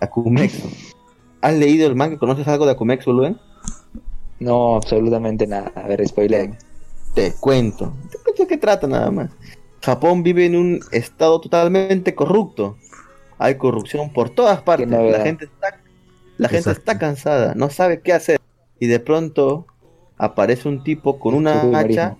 [0.00, 0.68] Akumetsu.
[1.40, 2.18] ¿Has leído el manga?
[2.18, 3.38] ¿Conoces algo de Akumetsu, Luen?
[4.40, 5.72] No, absolutamente nada.
[5.74, 6.50] A ver, spoiler.
[7.14, 9.30] Te cuento, te cuento de qué trata nada más.
[9.82, 12.76] Japón vive en un estado totalmente corrupto.
[13.38, 14.88] Hay corrupción por todas partes.
[14.88, 15.80] La gente está,
[16.38, 16.80] La gente Exacto.
[16.80, 18.40] está cansada, no sabe qué hacer.
[18.78, 19.66] Y de pronto
[20.16, 22.16] aparece un tipo con una hacha.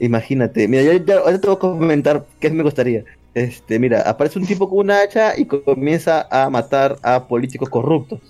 [0.00, 3.04] Imagínate, mira, yo ya, te voy a comentar qué me gustaría.
[3.34, 8.20] Este, mira, aparece un tipo con una hacha y comienza a matar a políticos corruptos.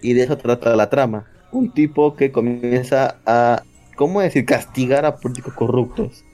[0.00, 1.26] Y de eso trata la trama.
[1.50, 3.62] Un tipo que comienza a,
[4.02, 6.24] ¿cómo decir?, castigar a políticos corruptos.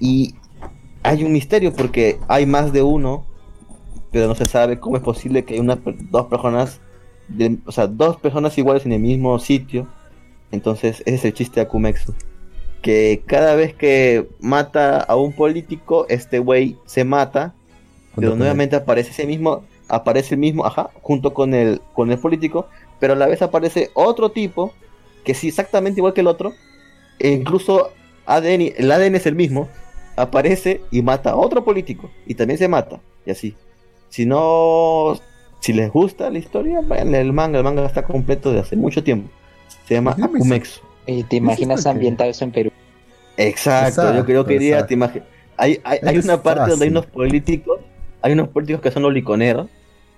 [0.00, 0.34] Y
[1.02, 3.26] hay un misterio porque hay más de uno,
[4.10, 5.78] pero no se sabe cómo es posible que hay una,
[6.10, 6.80] dos personas,
[7.28, 9.86] de- o sea, dos personas iguales en el mismo sitio.
[10.50, 12.14] Entonces, ese es el chiste de Akumexu.
[12.80, 17.54] Que cada vez que mata a un político, este güey se mata,
[18.14, 22.66] pero nuevamente aparece ese mismo, aparece el mismo, ajá, junto con el, con el político,
[22.98, 24.72] pero a la vez aparece otro tipo,
[25.24, 26.54] que sí, exactamente igual que el otro,
[27.18, 27.92] e incluso
[28.26, 29.68] ADN, el ADN es el mismo,
[30.16, 33.54] aparece y mata a otro político, y también se mata, y así.
[34.08, 35.18] Si no,
[35.60, 39.02] si les gusta la historia, vayan el manga, el manga está completo de hace mucho
[39.02, 39.30] tiempo.
[39.86, 40.80] Se llama Akumexu.
[41.06, 42.70] ¿Y te imaginas porque- ambientado eso en Perú?
[43.36, 44.98] Exacto, yo creo que quería, te
[45.56, 47.80] Hay, hay, hay una parte donde hay unos políticos,
[48.20, 49.68] hay unos políticos que son oliconeros,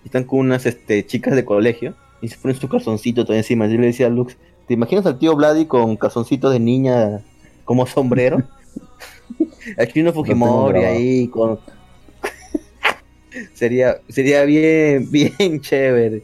[0.03, 3.67] y están con unas este, chicas de colegio, y se ponen su calzoncito todo encima.
[3.67, 4.37] Yo le decía a Lux,
[4.71, 7.23] ¿te imaginas al tío Vladi con calzoncito de niña
[7.65, 8.41] como sombrero?
[9.77, 11.59] Al chino Fujimori ahí con...
[13.53, 16.23] sería, sería bien, bien chévere.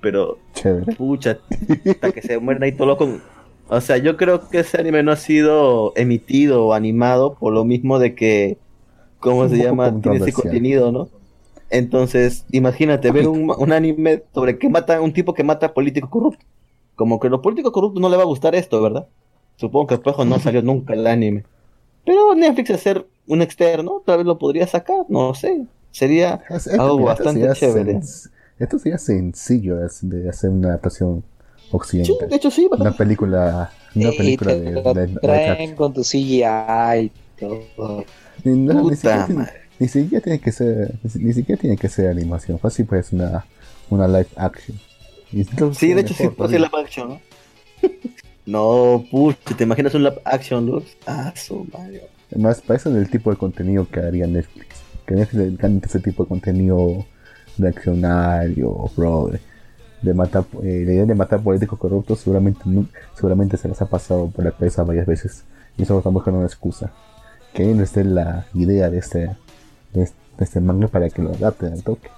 [0.00, 0.96] Pero Chévere.
[0.96, 1.38] Pucha,
[1.88, 3.22] hasta que se mueren ahí todo con...
[3.68, 7.64] O sea, yo creo que ese anime no ha sido emitido o animado por lo
[7.64, 8.58] mismo de que,
[9.20, 9.94] ¿cómo se llama?
[10.00, 11.08] Tiene ese contenido, ¿no?
[11.70, 16.10] Entonces, imagínate ver un, un anime sobre que mata un tipo que mata a políticos
[16.10, 16.44] corruptos.
[16.96, 19.06] Como que a los políticos corruptos no le va a gustar esto, ¿verdad?
[19.56, 21.44] Supongo que el juego no salió nunca el anime.
[22.04, 25.64] Pero Netflix hacer un externo, tal vez lo podría sacar, no sé.
[25.90, 27.94] Sería Es- algo mira, bastante chévere.
[28.00, 32.28] sen- Esto sería sencillo de hacer- una adaptación Sí, occidental.
[32.28, 36.44] de hecho sí, Una película, una película te de, de- de- traen con tu CGI
[37.06, 38.04] y todo.
[38.44, 39.52] Ni, siquiera, tiene- madre.
[39.78, 43.44] ni siquiera tiene que ser, ni, ni siquiera tiene que ser animación, fácil pues una,
[43.90, 44.78] una live action.
[45.74, 47.20] Sí, de hecho sí puede ser live action, ¿no?
[48.46, 50.96] no, pucha, ¿te imaginas un live action, Lux?
[51.06, 52.08] Ah, su madre.
[52.30, 54.76] Además, para eso es el tipo de contenido que haría Netflix.
[55.06, 57.06] Que Netflix le encanta ese tipo de contenido
[57.58, 59.28] reaccionario, bro.
[59.28, 59.40] De,
[60.02, 62.60] de matar, eh, la idea de matar políticos corruptos seguramente,
[63.14, 65.44] seguramente se les ha pasado por la cabeza varias veces.
[65.76, 66.92] Y solo están buscando una excusa.
[67.52, 69.36] Que no esté la idea de este,
[69.92, 72.08] de este, de este manga para que lo adapten al toque.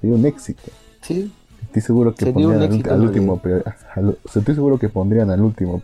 [0.00, 0.70] Sería un éxito.
[1.02, 1.32] Sí,
[1.66, 3.62] Estoy seguro que Sería pondrían al, último, pero-
[3.94, 5.82] al- estoy seguro que pondrían al último,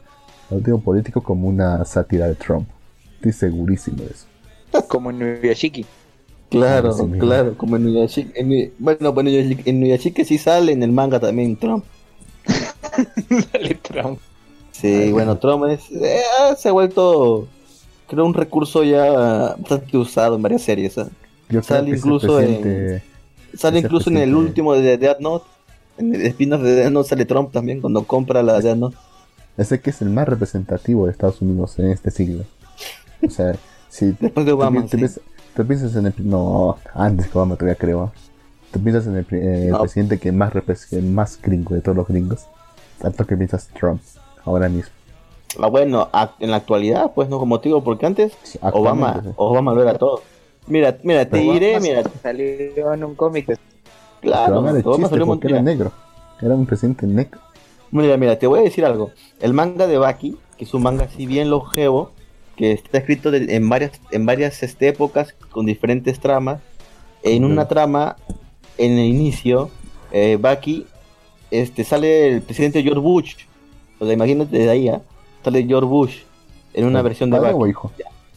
[0.51, 2.69] al último político como una sátira de Trump.
[3.17, 4.27] Estoy segurísimo de eso.
[4.89, 5.85] Como en Nuyashiki.
[6.51, 8.33] claro, Sí, claro, como en Nuyashiki.
[8.35, 11.85] en bueno, bueno, en Nuyashiki sí sale en el manga también Trump.
[13.53, 14.19] Dale, Trump.
[14.73, 16.23] Sí, bueno, Trump es, eh,
[16.59, 17.47] se ha vuelto,
[18.09, 20.97] creo, un recurso ya bastante usado en varias series.
[20.99, 21.05] ¿eh?
[21.49, 23.03] Yo Sale creo que ese incluso en-
[23.57, 25.47] Sale incluso en el último de Death Note.
[25.99, 28.97] En el spin-off de Death Note sale Trump también cuando compra la Death Note.
[29.57, 32.45] ese que es el más representativo de Estados Unidos en este siglo.
[33.27, 33.55] O sea,
[33.89, 34.87] si Después de Obama.
[34.89, 34.97] sí.
[35.67, 36.15] piensas, en el...
[36.19, 38.13] No, antes que Obama todavía creo.
[38.73, 39.81] Tú piensas en el, eh, el No.
[39.81, 40.53] presidente que más,
[40.89, 42.47] que más gringo de todos los gringos.
[42.99, 44.01] Tanto que piensas Trump,
[44.45, 44.91] ahora mismo.
[45.61, 46.09] Ah, bueno,
[46.41, 48.33] en la actualidad, pues no como te digo, porque antes
[48.63, 49.23] Obama.
[49.37, 50.23] Obama lo era todo.
[50.67, 53.59] Mira, mira, te Pero diré, Obama mira, Salió en un cómic.
[54.23, 55.93] Claro, era Obama chiste porque era negro.
[56.41, 57.39] Era un presidente negro.
[57.91, 59.11] Mira, mira, te voy a decir algo.
[59.41, 62.11] El manga de Baki, que es un manga así bien longevo,
[62.57, 66.61] que está escrito de- en varias, en varias este, épocas con diferentes tramas.
[67.23, 68.17] En una trama,
[68.79, 69.71] en el inicio,
[70.11, 70.87] eh, Baki,
[71.51, 73.35] este, sale el presidente George Bush.
[74.01, 75.03] O sea, imagínate de ahí, ¿ah?
[75.45, 76.17] Sale George Bush
[76.75, 77.63] en una versión de ¿Padre Baki.
[77.63, 77.93] o hijo?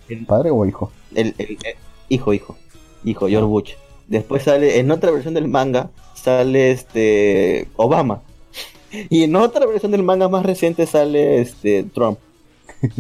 [0.09, 0.91] El- ¿Padre o hijo?
[1.15, 1.75] el, el- el-
[2.09, 2.55] hijo, hijo,
[3.03, 3.71] hijo, George Bush.
[4.07, 8.21] Después sale, en otra versión del manga, sale este Obama.
[9.09, 12.19] Y en otra versión del manga más reciente sale este Trump.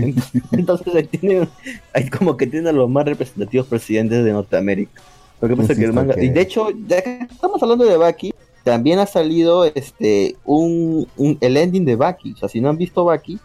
[0.51, 1.47] Entonces ahí tienen,
[1.93, 5.01] ahí como que tienen a los más representativos presidentes de Norteamérica.
[5.41, 7.85] Lo que pasa es que el manga, que- y de hecho, ya que estamos hablando
[7.85, 8.33] de Baki,
[8.63, 12.33] también ha salido este un, un- el ending de Baki.
[12.33, 13.37] O sea, si no han visto Baki,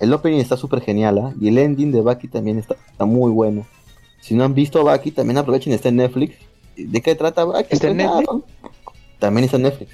[0.00, 1.32] el opening está súper genial, ¿ah?
[1.40, 3.66] Y el ending de Baki también está, está muy bueno.
[4.20, 6.34] Si no han visto Baki, también aprovechen, está en Netflix.
[6.86, 7.68] ¿De qué trata Baki?
[7.74, 8.26] ¿Está en Netflix?
[8.26, 8.44] son-
[9.18, 9.90] También está en Netflix.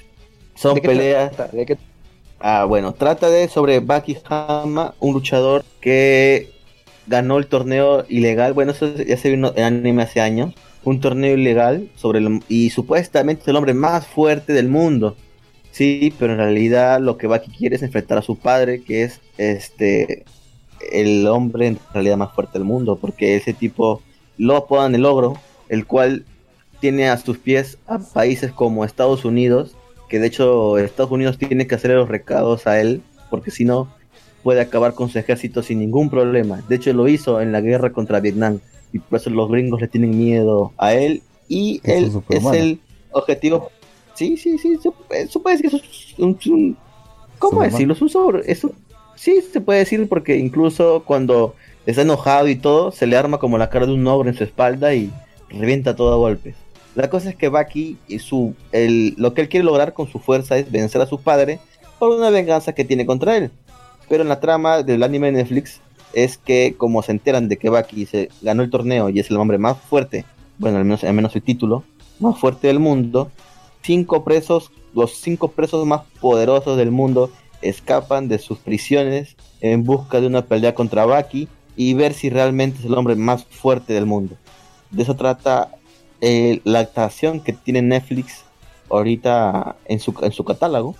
[0.55, 1.31] Son ¿De qué peleas.
[1.35, 1.55] trata?
[1.55, 1.77] ¿De qué-
[2.39, 6.51] Ah, bueno, trata de sobre Baki Hama, un luchador que
[7.07, 8.53] ganó el torneo ilegal.
[8.53, 10.53] Bueno, eso ya se vio en anime hace años.
[10.83, 15.15] Un torneo ilegal sobre el- y supuestamente es el hombre más fuerte del mundo.
[15.71, 19.19] Sí, pero en realidad lo que Baki quiere es enfrentar a su padre, que es
[19.37, 20.23] este
[20.91, 24.01] el hombre en realidad más fuerte del mundo, porque ese tipo
[24.37, 25.37] lo apodan el ogro,
[25.69, 26.23] el cual
[26.79, 29.75] tiene a sus pies a países como Estados Unidos,
[30.09, 33.89] que de hecho Estados Unidos tiene que hacer los recados a él, porque si no
[34.43, 36.61] puede acabar con su ejército sin ningún problema.
[36.69, 38.59] De hecho lo hizo en la guerra contra Vietnam,
[38.93, 42.79] y por eso los gringos le tienen miedo a él, y él es el
[43.11, 43.71] objetivo.
[44.13, 44.77] Sí, sí, sí,
[45.11, 46.77] eso puede decir, es un,
[47.37, 47.93] ¿cómo decirlo?
[47.93, 48.65] Es un sobre, es
[49.15, 51.55] sí, se puede decir porque incluso cuando
[51.85, 54.43] está enojado y todo, se le arma como la cara de un ogro en su
[54.43, 55.11] espalda y
[55.49, 56.55] revienta todo a golpes.
[56.97, 60.17] La cosa es que Baki y su el, lo que él quiere lograr con su
[60.17, 61.59] fuerza es vencer a su padre
[61.99, 63.51] por una venganza que tiene contra él.
[64.09, 65.79] Pero en la trama del anime de Netflix
[66.13, 69.37] es que como se enteran de que Baki se ganó el torneo y es el
[69.37, 70.25] hombre más fuerte,
[70.57, 71.83] bueno, al menos, menos el título,
[72.19, 73.29] más fuerte del mundo,
[73.83, 77.29] cinco presos, los cinco presos más poderosos del mundo
[77.61, 82.79] escapan de sus prisiones en busca de una pelea contra Baki y ver si realmente
[82.79, 84.35] es el hombre más fuerte del mundo.
[84.89, 85.76] De eso trata
[86.21, 88.43] eh, la actuación que tiene Netflix
[88.89, 90.95] ahorita en su, en su catálogo.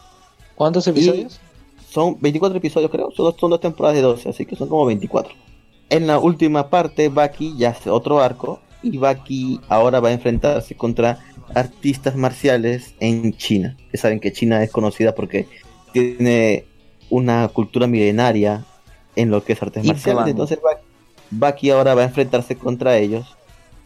[0.56, 1.39] ¿Cuántos episodios?
[1.89, 5.34] son 24 episodios creo, son, son dos temporadas de 12, así que son como 24.
[5.89, 10.76] En la última parte, Baki ya hace otro arco y Baki ahora va a enfrentarse
[10.76, 11.19] contra
[11.56, 13.77] artistas marciales en China.
[13.89, 15.48] Que saben que China es conocida porque
[15.94, 16.65] tiene
[17.10, 18.65] una cultura milenaria
[19.15, 20.27] en lo que es artes marciales.
[20.27, 20.60] Entonces
[21.31, 23.36] Baki ahora va a enfrentarse contra ellos.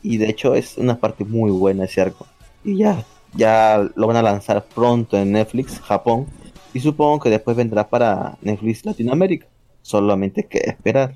[0.04, 2.28] Y de hecho es una parte muy buena ese arco.
[2.64, 6.28] Y ya, ya lo van a lanzar pronto en Netflix, Japón.
[6.74, 9.48] Y supongo que después vendrá para Netflix Latinoamérica.
[9.82, 11.16] Solamente que esperar.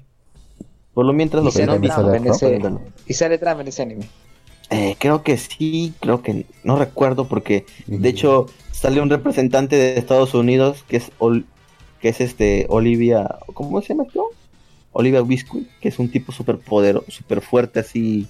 [0.94, 1.64] Por lo mientras lo que
[3.06, 4.06] ¿Y sale trama en ese anime?
[4.70, 9.98] Eh, creo que sí, creo que no recuerdo porque de hecho sale un representante de
[9.98, 11.12] Estados Unidos que es
[12.02, 14.30] que es este Olivia, ¿cómo se llama esto?
[14.91, 18.28] Olivia Biscuit, que es un tipo súper poderoso, súper fuerte así,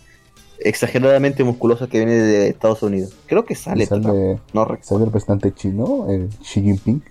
[0.59, 3.13] exageradamente musculoso que viene de Estados Unidos.
[3.25, 4.83] Creo que sale, sale no, recuerdo.
[4.83, 7.03] ¿Sale el representante chino, el Xi Jinping?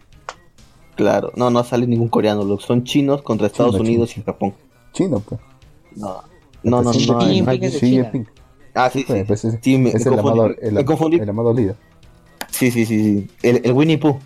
[0.96, 4.54] Claro, no, no sale ningún coreano, son chinos contra Estados Unidos y Japón.
[4.92, 5.40] Chino, pues.
[5.96, 6.22] No,
[6.62, 6.92] no, no, no.
[6.92, 7.08] Xi
[7.80, 8.26] Jinping.
[8.74, 9.24] Ah, sí, sí.
[9.26, 11.76] Pues es, sí me, es el, amado, el, el, amado líder.
[12.50, 13.30] Sí, sí, sí, sí.
[13.42, 14.18] El, el Winnie Pooh.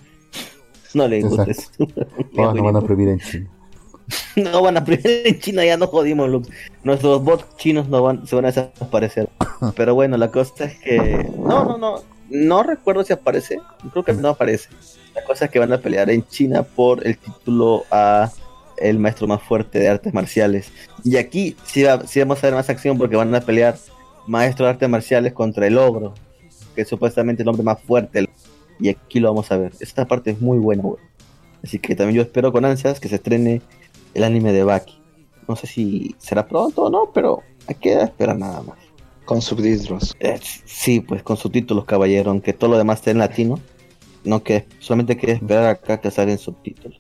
[0.95, 1.71] No le gusta eso.
[2.33, 3.51] no van a prohibir en China.
[4.37, 6.49] no van a prohibir en China, ya no jodimos, Lux.
[6.83, 9.29] Nuestros bots chinos no van, se van a desaparecer.
[9.77, 11.29] Pero bueno, la cosa es que.
[11.39, 12.03] No, no, no.
[12.31, 13.59] No recuerdo si aparece.
[13.91, 14.69] Creo que no aparece.
[15.15, 18.31] La cosa es que van a pelear en China por el título a
[18.77, 20.71] el maestro más fuerte de artes marciales.
[21.05, 23.77] Y aquí sí, sí vamos a ver más acción porque van a pelear
[24.27, 26.15] maestro de artes marciales contra el ogro,
[26.75, 28.29] que es supuestamente el hombre más fuerte.
[28.79, 29.73] Y aquí lo vamos a ver.
[29.81, 30.85] Esta parte es muy buena,
[31.65, 33.63] Así que también yo espero con ansias que se estrene
[34.15, 35.01] el anime de Baki.
[35.47, 38.79] No sé si será pronto o no, pero hay que esperar nada más.
[39.25, 40.17] Con subtítulos.
[40.21, 43.59] Eh, sí, pues con subtítulos, caballero, aunque todo lo demás esté en latino.
[44.25, 46.99] No que solamente hay que esperar acá que salgan subtítulos.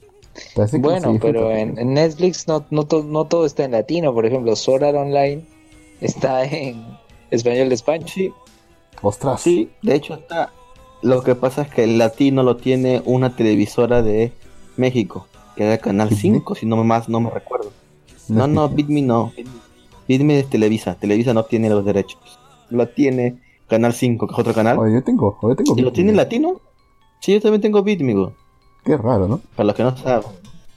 [0.78, 4.14] Bueno, pero en, Netflix no, no, no todo está en latino.
[4.14, 5.44] Por ejemplo, Sword Online
[6.00, 6.84] está en,
[7.30, 8.06] Español de España.
[8.06, 8.32] Sí.
[9.02, 9.42] Ostras.
[9.42, 10.52] Sí, de hecho está.
[11.02, 14.32] Lo que pasa es que el latino lo tiene una televisora de
[14.76, 15.26] México,
[15.58, 17.72] que era Canal 5, si no más no me recuerdo.
[18.28, 19.32] No, no, Bitme no.
[20.06, 20.94] Bitme es Televisa.
[20.94, 22.20] Televisa no tiene los derechos.
[22.70, 24.78] Lo tiene Canal 5, que es otro canal.
[24.78, 26.60] Oye, yo tengo, yo tengo ¿Y lo tiene en latino?
[27.18, 28.30] Sí, yo también tengo Bitme.
[28.84, 29.40] Qué raro, ¿no?
[29.56, 30.30] Para los que no saben,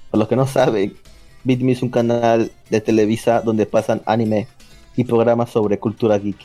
[0.10, 0.96] para los que no saben,
[1.44, 4.48] Bitme es un canal de Televisa donde pasan anime
[4.96, 6.38] y programas sobre cultura geek.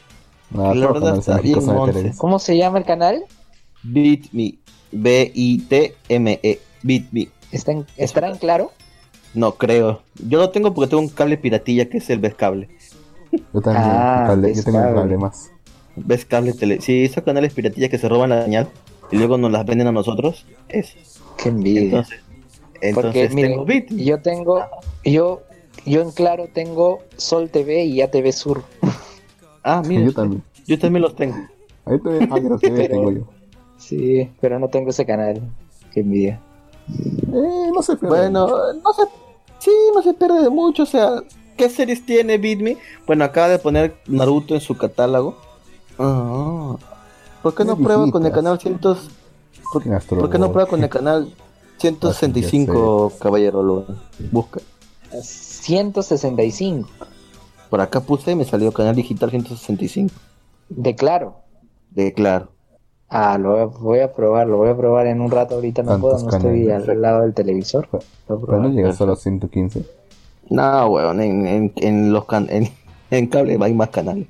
[0.55, 1.59] Ah, la verdad está bien
[2.19, 3.25] ¿Cómo se llama el canal?
[3.83, 4.59] BitMe.
[4.93, 6.61] B-I-T-M-E.
[6.83, 7.29] BitMe.
[7.53, 8.73] ¿Está en, ¿Estará en claro?
[9.35, 10.03] No, creo.
[10.29, 12.69] Yo lo tengo porque tengo un cable piratilla que es el Cable.
[13.53, 13.85] Yo también.
[13.87, 15.51] Ah, yo tengo un cable más.
[16.29, 16.81] Cable tele.
[16.81, 18.69] Sí, esos canales piratillas que se roban la señal
[19.11, 20.47] y luego nos las venden a nosotros.
[20.69, 20.97] Eso.
[21.37, 21.83] Qué envidia.
[21.83, 22.21] Entonces,
[22.81, 23.91] entonces tengo Bit.
[23.93, 24.65] Yo tengo.
[25.05, 25.43] Yo
[25.85, 28.65] yo en claro tengo Sol TV y ATV Sur.
[29.63, 30.05] Ah, mira.
[30.05, 30.43] Yo también.
[30.67, 31.37] Yo también los tengo.
[31.85, 33.29] Ahí también Agro TV tengo yo.
[33.77, 35.41] Sí, pero no tengo ese canal.
[35.93, 36.41] Qué envidia.
[36.89, 38.17] Eh, no se pierde.
[38.17, 39.03] Bueno, no se.
[39.59, 40.85] Sí, no se pierde de mucho.
[40.85, 41.23] O sea,
[41.57, 42.79] ¿qué series tiene Bitme?
[43.07, 45.37] Bueno, acaba de poner Naruto en su catálogo.
[45.99, 46.77] Ah,
[47.43, 48.79] ¿Por qué no prueba con el canal 100?
[48.79, 48.97] ¿Por,
[49.73, 51.33] ¿Por, qué no prueba con el canal
[51.79, 53.63] 165, caballero?
[53.63, 53.87] Lo
[54.31, 54.61] busca.
[55.23, 56.89] 165.
[57.71, 60.15] Por acá puse y me salió canal digital 165.
[60.69, 61.37] De claro.
[61.91, 62.51] De claro.
[63.09, 65.55] Ah, lo voy a, voy a probar, lo voy a probar en un rato.
[65.55, 67.89] Ahorita no ¿Cuántos puedo, no estoy al lado del televisor.
[67.93, 68.69] Lo voy a Pero probar.
[68.69, 69.83] no llega solo a 115.
[70.51, 72.69] No, weón, en, en, en los can en,
[73.11, 74.27] en cable hay más canales.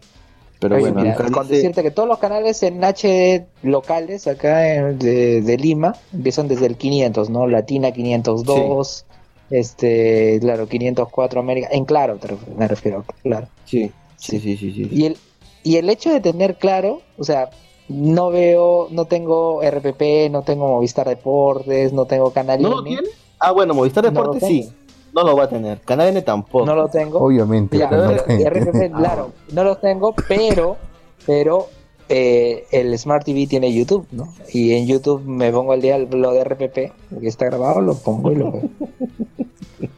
[0.59, 4.75] Pero Oye, bueno, mira, acá con decirte que todos los canales en HD locales acá
[4.75, 7.47] en- de, de Lima empiezan desde el 500, ¿no?
[7.47, 9.05] Latina 502,
[9.51, 13.49] este, claro, 504 América, en claro te ref- me refiero, claro.
[13.65, 14.89] sí, sí, sí, sí, sí.
[14.91, 15.17] Y el,
[15.63, 17.51] y el hecho de tener claro, o sea,
[17.89, 23.09] no veo, no tengo RPP, no tengo Movistar Deportes, no tengo Canal ¿No lo tiene?
[23.39, 24.73] Ah, bueno, Movistar No lo Deportes sí.
[25.15, 25.81] No lo va a tener.
[25.81, 26.67] Canal N tampoco.
[26.67, 27.19] no lo tengo.
[27.21, 27.79] Obviamente.
[27.79, 28.13] Ya, no.
[28.13, 30.77] RPP, claro, no los tengo, pero,
[31.25, 31.69] pero
[32.09, 34.35] eh, el Smart TV tiene YouTube, ¿no?
[34.53, 36.75] Y en YouTube me pongo al día lo de RPP,
[37.21, 38.63] que está grabado, lo pongo y lo veo.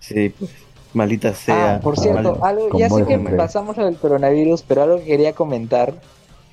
[0.00, 0.50] Sí, pues.
[0.94, 1.76] Maldita sea.
[1.76, 5.94] Ah, por cierto, algo, ya sé que pasamos al coronavirus, pero algo que quería comentar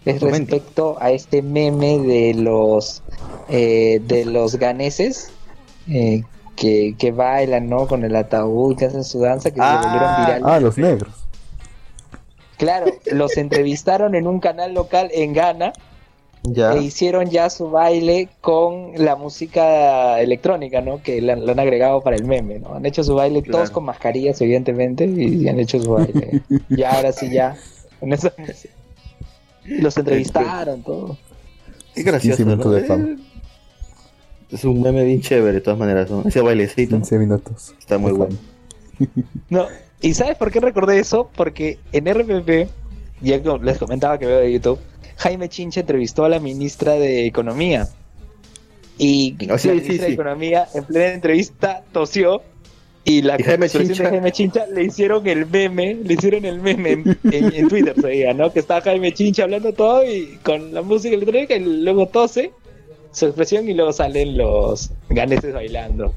[0.06, 0.52] es Comente.
[0.54, 3.04] respecto a este meme de los
[3.50, 5.32] eh, de los ganeses
[5.90, 6.24] eh,
[6.56, 7.88] que, que bailan, ¿no?
[7.88, 10.44] Con el ataúd, que hacen su danza, que se Ah, volvieron virales.
[10.46, 11.10] Ah, los negros.
[12.58, 15.72] Claro, los entrevistaron en un canal local en Ghana
[16.44, 16.74] Ya.
[16.74, 21.02] e hicieron ya su baile con la música electrónica, ¿no?
[21.02, 22.76] Que la, la han agregado para el meme, ¿no?
[22.76, 23.60] Han hecho su baile Claro.
[23.60, 26.42] todos con mascarillas, evidentemente, y han hecho su baile.
[26.70, 27.56] y ahora sí ya,
[28.00, 28.74] con esa música.
[29.80, 31.18] Los entrevistaron, todo.
[31.96, 32.38] Qué gracioso.
[32.38, 32.72] 15 minutos ¿no?
[32.74, 33.04] de fama.
[33.10, 33.18] Eh,
[34.52, 36.10] Es un meme bien chévere, de todas maneras.
[36.10, 36.24] ¿no?
[36.28, 37.74] Ese bailecito 15 minutos.
[37.80, 38.36] está muy bueno.
[39.50, 39.66] No,
[40.02, 41.30] ¿y sabes por qué recordé eso?
[41.36, 42.70] Porque en RPP,
[43.22, 44.80] ya les comentaba que veo de YouTube,
[45.18, 47.88] Jaime Chincha entrevistó a la ministra de Economía.
[48.98, 50.14] Y Ah, sí, la sí, ministra de.
[50.14, 52.42] Economía en plena entrevista tosió
[53.10, 56.60] y la Y Jaime Chincha- de Jaime Chincha le hicieron el meme, le hicieron el
[56.62, 58.52] meme en, en- en Twitter, se diga, ¿no?
[58.54, 62.52] Que está Jaime Chincha hablando todo y con la música electrónica y luego tose
[63.12, 66.14] su expresión y luego salen los ganeses bailando.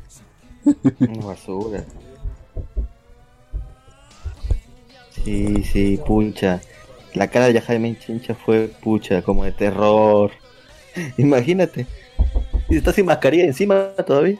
[1.00, 1.84] Una basura.
[5.24, 6.60] Sí, sí, pucha.
[7.14, 10.30] La cara de Jaime Chincha fue pucha, como de terror.
[11.16, 11.86] Imagínate.
[12.68, 14.38] Y está sin mascarilla encima todavía.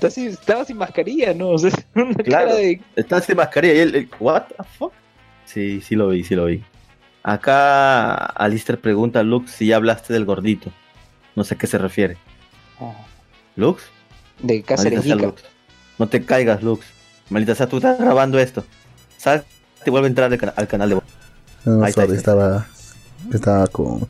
[0.00, 1.50] Estaba sin mascarilla, ¿no?
[1.50, 2.48] O sea, una Claro.
[2.48, 4.92] cara de Está sin mascarilla y él, él- what the fuck?
[5.44, 6.62] Sí, sí lo vi, sí lo vi.
[7.22, 10.70] Acá Alistair pregunta a Lux si ya hablaste del gordito.
[11.36, 12.16] No sé a qué se refiere.
[13.56, 13.82] ¿Lux?
[14.40, 15.06] de Cáceres.
[15.06, 15.42] Lux.
[15.98, 16.84] No te caigas, Lux.
[17.30, 18.64] Maldita sea, tú estás grabando esto.
[19.18, 19.42] ¿Sabes?
[19.84, 21.04] Te vuelve a entrar al, cana- al canal de voz.
[21.64, 22.32] No, Ahí sorry, está.
[22.32, 22.66] estaba,
[23.32, 24.08] estaba con,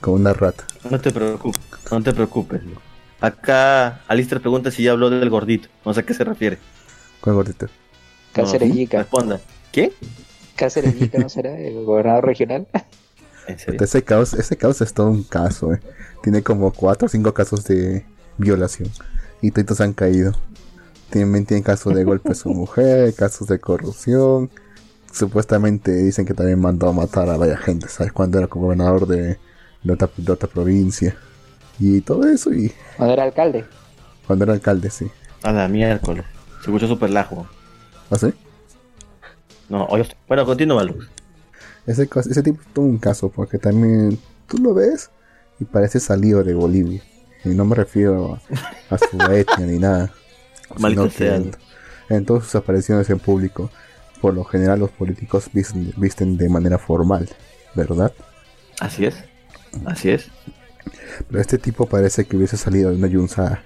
[0.00, 0.64] con una rata.
[0.88, 1.60] No te preocupes,
[1.90, 2.62] no te preocupes.
[2.64, 2.80] Lux.
[3.22, 5.68] Acá Alistair pregunta si ya habló del gordito.
[5.84, 6.58] No sé a qué se refiere.
[7.20, 7.68] ¿Cuál gordito?
[8.32, 8.98] Cáceres No, Yica.
[8.98, 9.40] Responda.
[9.70, 9.92] ¿Qué?
[10.56, 11.56] Cáceres Yica, ¿no será?
[11.56, 12.66] El gobernador regional.
[13.46, 13.80] ¿En serio?
[13.80, 15.80] Ese caos, ese caos es todo un caso, eh.
[16.22, 18.04] Tiene como 4 o 5 casos de
[18.38, 18.90] violación.
[19.40, 20.32] Y todos han caído.
[21.10, 24.50] También tiene casos de golpe a su mujer, casos de corrupción.
[25.12, 28.12] Supuestamente dicen que también mandó a matar a varias gente, ¿sabes?
[28.12, 29.38] Cuando era como gobernador de,
[29.84, 31.16] de otra, de otra provincia.
[31.78, 33.64] Y todo eso, y Cuando era alcalde.
[34.26, 35.10] cuando era alcalde, sí.
[35.42, 36.24] A la miércoles.
[36.60, 37.46] Se escuchó súper lajo.
[38.10, 38.32] ¿Así?
[39.68, 41.08] No, oye, bueno, continúa, Lux.
[41.86, 45.10] Ese, ese tipo es todo un caso, porque también tú lo ves
[45.58, 47.02] y parece salido de Bolivia.
[47.44, 48.34] Y no me refiero
[48.90, 50.10] a, a su etnia ni nada.
[51.10, 51.36] Sea.
[51.36, 51.50] en,
[52.08, 53.70] en todas sus apariciones en público,
[54.20, 57.28] por lo general los políticos visten, visten de manera formal,
[57.74, 58.12] ¿verdad?
[58.80, 59.16] Así es.
[59.84, 60.28] Así es.
[61.28, 63.62] Pero este tipo parece que hubiese salido de una yunza.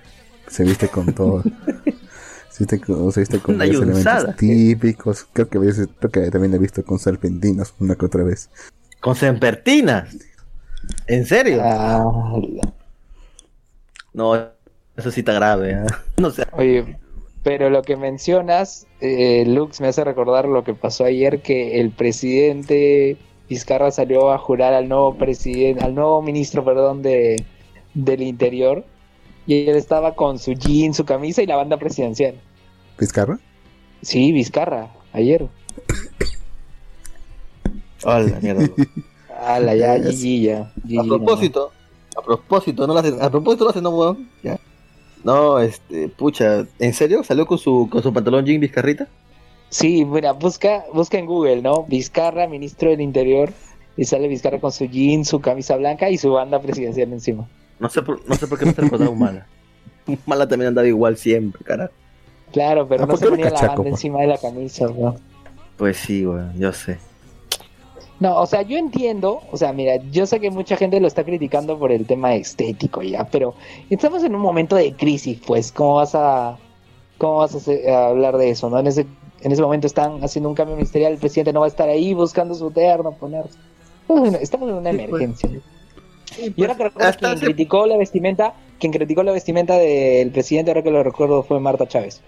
[0.49, 1.43] Se viste con todo.
[2.51, 4.19] se viste con, se viste con Una varios yunzada.
[4.19, 5.27] elementos típicos.
[5.33, 8.51] Creo que, creo que también he visto con serpentinas una que otra vez.
[9.01, 10.17] Con Sempertinas.
[11.07, 11.61] ¿En serio?
[11.63, 12.05] Ah,
[14.13, 14.35] No,
[14.97, 15.73] eso sí está grave.
[15.73, 15.87] ¿eh?
[16.19, 16.45] No sé.
[16.53, 16.97] oye,
[17.43, 21.91] pero lo que mencionas, eh, Lux, me hace recordar lo que pasó ayer, que el
[21.91, 23.17] presidente
[23.49, 27.45] Vizcarra salió a jurar al nuevo presidente, al nuevo ministro, perdón, de
[27.95, 28.85] del interior.
[29.47, 32.35] Y él estaba con su jean, su camisa y la banda presidencial.
[32.99, 33.39] ¿Pizcarra?
[34.03, 35.47] Sí, Vizcarra, ayer.
[38.05, 38.69] Hola, mierda.
[39.41, 40.73] Ala, ya, GG, ya.
[41.01, 41.71] A propósito,
[42.17, 44.29] a propósito, no lo hacen, a propósito lo hacen, no, weón.
[44.43, 44.59] Ya.
[45.23, 47.23] No, este, pucha, ¿en serio?
[47.23, 49.09] ¿Salió con su, con su pantalón jean Vizcarrita?
[49.69, 51.83] Sí, mira, busca, busca en Google, ¿no?
[51.85, 53.53] Vizcarra, ministro del Interior,
[53.97, 57.47] y sale Vizcarra con su jean, su camisa blanca y su banda presidencial encima.
[57.79, 59.47] No sé por, no sé por qué me está recordando Humala.
[60.27, 61.91] Humala también andaba igual siempre, cara.
[62.53, 65.17] Claro, pero Ah, no ¿por se ponía la banda encima de la camisa, ¿no?
[65.77, 66.99] Pues sí, weón, yo sé.
[68.19, 71.23] No, o sea, yo entiendo, o sea, mira, yo sé que mucha gente lo está
[71.25, 73.55] criticando por el tema estético ya, pero
[73.91, 76.57] estamos en un momento de crisis, pues, ¿cómo vas a,
[77.19, 78.79] cómo vas a, hacer- a hablar de eso, no?
[78.79, 79.07] En ese,
[79.41, 82.15] en ese momento están haciendo un cambio ministerial, el presidente no va a estar ahí
[82.15, 83.59] buscando su terno, ponerse.
[84.03, 85.09] Estamos en- Estamos en una Sí, pues.
[85.23, 85.51] emergencia.
[86.39, 90.31] y pues, ahora que recuerdo, quien hace- criticó la vestimenta, quien criticó la vestimenta del
[90.31, 92.21] presidente, ahora que lo recuerdo, fue Marta Chávez.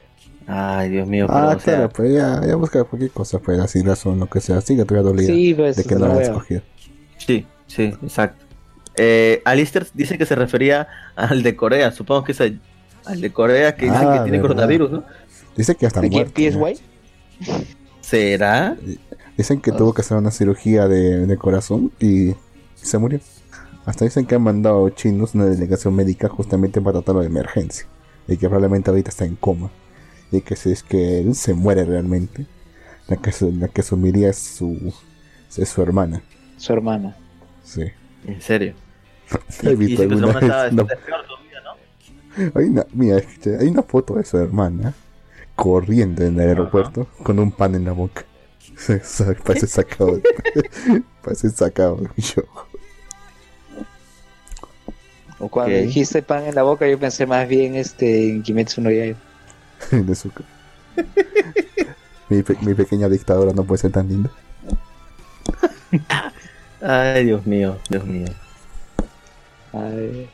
[0.47, 3.59] Ay, Dios mío, pero, Ah, o sea, claro, pues ya, ya busca cualquier cosa, pues
[3.59, 4.61] así razón, lo que sea.
[4.63, 6.63] Sigue todavía dolida Sí, pues, de que no la han escogido.
[7.19, 8.45] Sí, sí, exacto.
[8.97, 12.61] Eh, Alistair dice que se refería al de Corea, supongo que es al,
[13.21, 14.43] de Corea que dice Ah, que tiene verdad.
[14.55, 15.05] coronavirus, ¿no?
[15.57, 16.33] Dice que hasta ¿De quién?
[16.59, 16.75] muerto.
[16.77, 16.83] PSY?
[18.01, 18.77] ¿Será?
[19.37, 22.35] Dicen que tuvo que hacer una cirugía de, de corazón y
[22.75, 23.21] se murió.
[23.85, 27.87] Hasta dicen que han mandado chinos una delegación médica justamente para tratarlo de emergencia.
[28.27, 29.71] Y que probablemente ahorita está en coma.
[30.31, 32.47] Y que si es que él se muere realmente,
[33.07, 34.93] la que, su- la que asumiría es su,
[35.57, 36.23] es su hermana.
[36.59, 37.17] Su hermana.
[37.65, 37.85] Sí.
[38.27, 38.75] En serio.
[39.63, 40.87] Y alguna hermana vez ¿no?
[42.55, 43.17] hay una, mira,
[43.61, 44.95] hay una foto de su hermana
[45.59, 48.25] corriendo en el aeropuerto con un pan en la boca.
[49.45, 50.21] Parece sacado
[51.23, 52.45] parece sacado show.
[55.41, 58.91] O cuando dijiste pan en la boca, yo pensé más bien este en Kimetsu no
[58.91, 59.19] Yaiba.
[60.15, 60.31] su-
[62.29, 64.31] mi, pe- mi pequeña dictadora no puede ser tan linda.
[66.81, 68.29] Ay, Dios mío, Dios mío.
[69.73, 70.29] Ay.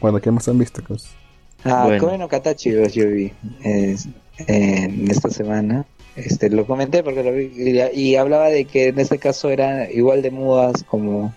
[0.00, 0.82] Bueno, ¿qué más han visto?
[0.84, 1.17] Cos?
[1.64, 2.06] Ah, Bueno.
[2.06, 3.32] Koe no Katachi yo, yo vi
[3.64, 4.08] es-
[4.46, 5.86] en esta semana.
[6.14, 7.80] Este, lo comenté porque lo vi y,
[8.12, 11.34] y hablaba de que en este caso eran igual de mudas como,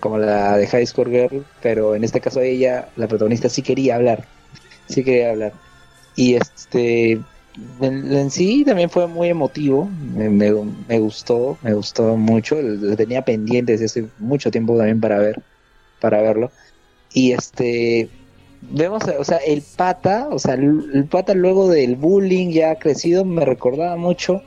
[0.00, 3.96] como la de High School Girl, pero en este caso ella, la protagonista, sí quería
[3.96, 4.28] hablar.
[4.88, 5.52] Sí quería hablar.
[6.14, 9.86] Y este, en, en sí también fue muy emotivo.
[9.90, 10.52] Me, me,
[10.88, 12.60] me gustó, me gustó mucho.
[12.62, 15.42] Lo tenía pendiente desde hace mucho tiempo también para ver,
[16.00, 16.52] para verlo.
[17.10, 18.10] Y este,
[18.62, 23.24] vemos, o sea, el pata, o sea, el, el pata luego del bullying ya crecido
[23.24, 24.42] me recordaba mucho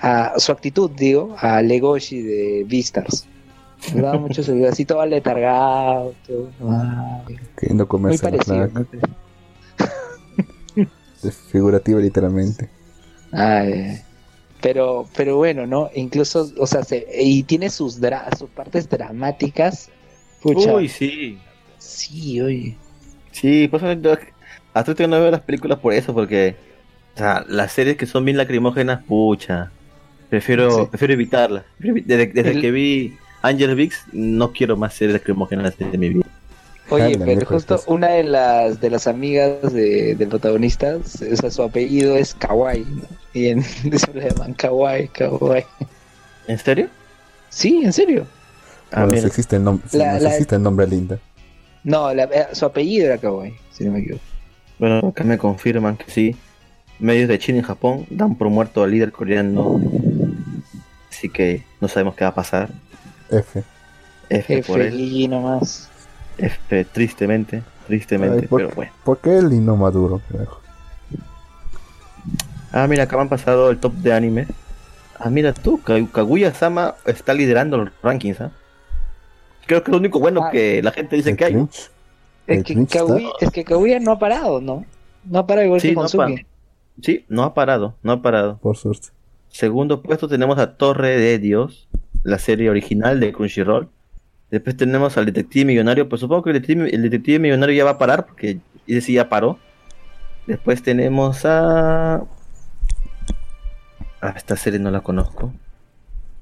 [0.00, 3.26] a su actitud, digo, a Legoshi de Beastars.
[3.82, 6.48] Me recordaba mucho su así todo aletargado, todo,
[7.56, 8.68] Queriendo muy comerse parecido.
[8.70, 9.16] muy parecido.
[11.22, 12.68] Es figurativa literalmente.
[13.30, 14.00] Ay,
[14.60, 15.88] pero, pero bueno, ¿no?
[15.94, 19.88] Incluso, o sea, se- y tiene sus, dra- sus partes dramáticas.
[20.40, 21.38] Pucha, Uy, sí.
[21.78, 22.76] sí, oye.
[23.32, 24.12] Sí, pues yo-
[24.74, 26.54] hasta ahorita no veo las películas por eso, porque
[27.14, 29.70] o sea, las series que son bien lacrimógenas, pucha,
[30.30, 30.86] prefiero, Sí.
[30.90, 31.64] prefiero evitarlas.
[31.78, 36.26] Desde, desde El- que vi Angel Vix, no quiero más series lacrimógenas de mi vida.
[36.88, 37.86] Oye, pero justo pues.
[37.88, 42.84] una de las de las amigas de, del protagonista, o sea, su apellido es Kawaii,
[42.84, 43.02] ¿no?
[43.32, 43.58] Y en
[43.90, 45.64] eso le llaman Kawaii, Kawaii.
[46.48, 46.88] ¿En serio?
[47.48, 48.26] Sí, en serio.
[48.90, 49.26] Ah, Bueno, si mira.
[49.28, 51.18] existe el, nom- si La- no, si la- existe el nombre linda.
[51.84, 54.22] No, la- eh, su apellido era Kawaii, si no me equivoco.
[54.78, 56.36] Bueno, acá me confirman que sí.
[56.98, 59.80] Medios de China y Japón dan por muerto al líder coreano.
[61.10, 62.68] Así que no sabemos qué va a pasar.
[63.30, 63.62] F.
[64.28, 65.28] F por él.
[65.30, 65.88] Nomás.
[66.38, 68.92] F, tristemente, tristemente, Ay, por- pero bueno.
[69.04, 70.20] ¿Por qué el lindo maduro?
[72.72, 74.46] Ah, mira, acá me han pasado el top de anime.
[75.18, 78.50] Ah, mira tú, Ka- Kaguya-sama está liderando los rankings, ¿ah?
[79.66, 80.50] Creo que es lo único bueno Ah.
[80.50, 81.54] que la gente dice ¿El que hay.
[81.54, 81.90] Es
[82.46, 82.86] ¿El que?
[82.86, 84.84] Kaguya, es que Kaguya no ha parado, ¿no?
[85.24, 86.08] No ha parado igual Sí, que no.
[87.00, 88.58] Sí, no ha parado, no ha parado.
[88.58, 89.08] Por suerte.
[89.48, 91.88] Segundo puesto tenemos a Torre de Dios,
[92.22, 93.88] la serie original de Crunchyroll.
[94.50, 97.92] Después tenemos al Detective Millonario, pues supongo que el Detective, el Detective Millonario ya va
[97.92, 99.58] a parar, porque ese sí ya paró.
[100.46, 102.24] Después tenemos a...
[104.20, 105.52] Ah, esta serie no la conozco.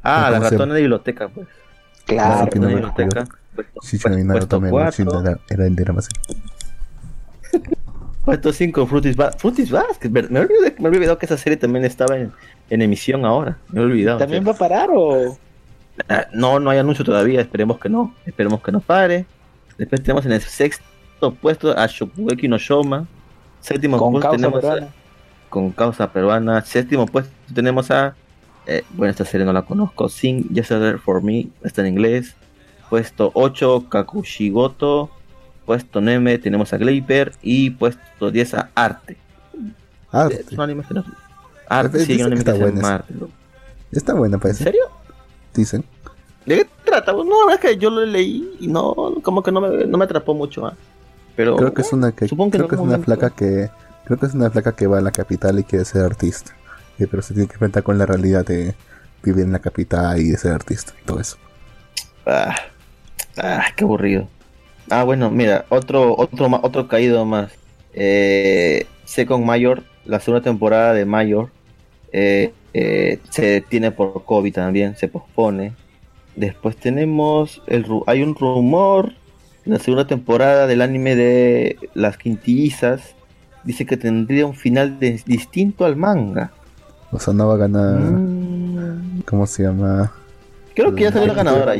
[0.03, 1.47] Ah, ¿Cómo la ratona de biblioteca, pues.
[2.11, 2.45] Claro.
[2.45, 3.25] La que no me acuerdo.
[3.55, 5.21] Puesto, Sí, sí, puesto- no, Naruto cuatro.
[5.23, 5.85] era, era el de.
[8.25, 9.39] Puesto 5, Fruities Basket.
[9.39, 10.11] Fruities Basket.
[10.11, 12.33] Me, me olvidé, me había olvidado que esa serie también estaba en,
[12.69, 13.57] en emisión ahora.
[13.71, 14.19] Me he olvidado.
[14.19, 15.37] ¿También va a parar o...?
[16.09, 17.41] Ah, No, no hay anuncio todavía.
[17.41, 18.15] Esperemos que no.
[18.27, 19.27] Esperemos que no pare.
[19.79, 20.85] Después tenemos en el sexto
[21.41, 23.07] puesto a Shokugeki no Shoma.
[23.61, 24.89] Séptimo Con puesto causa tenemos a- peruana.
[25.49, 26.61] con causa peruana.
[26.63, 28.15] Séptimo puesto tenemos a.
[28.71, 30.09] eh, bueno, esta serie no la conozco.
[30.09, 31.49] Sing Yesterday for Me.
[31.63, 32.35] Está en inglés.
[32.89, 35.11] Puesto 8, Kakushigoto.
[35.67, 37.33] Puesto 9 tenemos a Gleiper.
[37.43, 39.17] Y puesto 10 a Arte.
[40.13, 41.05] Ah, Es un anime que no-
[41.69, 42.95] Arte, sí, que un anime que está se llama bueno ese.
[42.95, 43.29] Arte, ¿no?
[43.93, 44.65] está buena, ¿En parece.
[44.65, 44.85] serio?
[45.55, 45.85] Dicen.
[46.47, 47.13] ¿De qué trata?
[47.13, 49.99] No, la verdad es que yo lo leí y no, como que no me, no
[49.99, 50.67] me atrapó mucho.
[50.67, 50.75] ¿ah?
[51.37, 53.31] Pero Creo que es una que, supongo que creo en que es una momento- flaca
[53.31, 53.71] que
[54.05, 56.53] creo que es una flaca que va a la capital y quiere ser artista.
[57.09, 58.75] Pero se tiene que enfrentar con la realidad de,
[59.23, 61.37] vivir en la capital y de ser artista y todo eso.
[62.27, 62.55] Ah,
[63.39, 64.29] ah, qué aburrido.
[64.89, 67.53] Ah, bueno, mira, otro, otro, otro caído más.
[67.95, 71.51] Eh, Second Mayor, la segunda temporada de Mayor,
[72.13, 75.73] eh, eh, se detiene por COVID también, se pospone.
[76.37, 79.13] Después tenemos, el, hay un rumor,
[79.65, 83.15] la segunda temporada del anime de Las Quintillizas,
[83.65, 86.53] dice que tendría un final distinto al manga.
[87.13, 87.99] O sea, no va a ganar.
[88.01, 89.23] Mm.
[89.27, 90.13] ¿Cómo se llama?
[90.75, 91.75] Creo que ya salió la ganadora.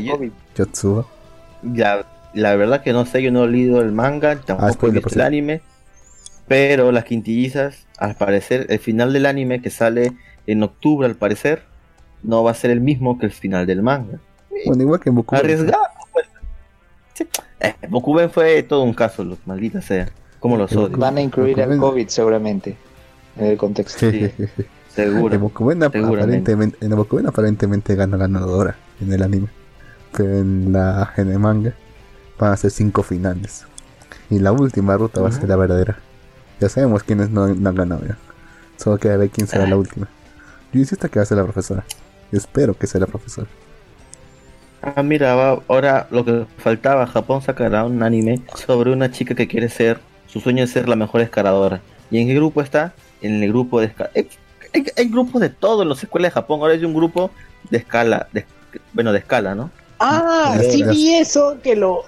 [0.55, 1.05] Yotsuba.
[1.63, 4.91] Ya, la verdad que no sé, yo no he leído el manga, tampoco ah, he
[4.91, 5.61] visto el anime.
[6.47, 10.13] Pero las quintillizas, al parecer, el final del anime que sale
[10.47, 11.63] en octubre, al parecer,
[12.23, 14.19] no va a ser el mismo que el final del manga.
[14.65, 15.43] Bueno, igual que en Bokuben.
[15.43, 16.27] Arriesgado, pues.
[17.61, 20.09] Eh, Bokuben fue todo un caso, los maldita sea.
[20.39, 20.97] Como los odio.
[20.97, 22.75] Van a incluir el COVID seguramente
[23.37, 24.07] en el contexto.
[24.95, 25.33] seguro.
[25.33, 26.77] En Bokuben, aparentemente,
[27.27, 29.47] aparentemente gana la ganadora en el anime.
[30.15, 31.73] Pero en, la, en el manga
[32.37, 33.65] van a ser cinco finales.
[34.29, 35.97] Y la última ruta va a ser la verdadera.
[36.59, 38.17] Ya sabemos quiénes no, han ganado ya.
[38.77, 40.07] Solo queda ver quién será la última.
[40.71, 41.83] Yo insisto que va a ser la profesora.
[42.31, 43.47] Yo espero que sea la profesora.
[44.81, 45.33] Ah, mira,
[45.67, 50.39] ahora lo que faltaba, Japón sacará un anime sobre una chica que quiere ser, su
[50.39, 51.81] sueño es ser la mejor escaladora.
[52.09, 52.93] ¿Y en qué grupo está?
[53.21, 54.09] En el grupo de escala.
[54.73, 56.61] Hay, grupos de todo en las escuelas de Japón.
[56.61, 57.31] Ahora hay un grupo
[57.69, 58.45] de escala, de,
[58.93, 59.69] bueno, de escala, ¿no?
[59.99, 62.05] Ah, sí vi eso que lo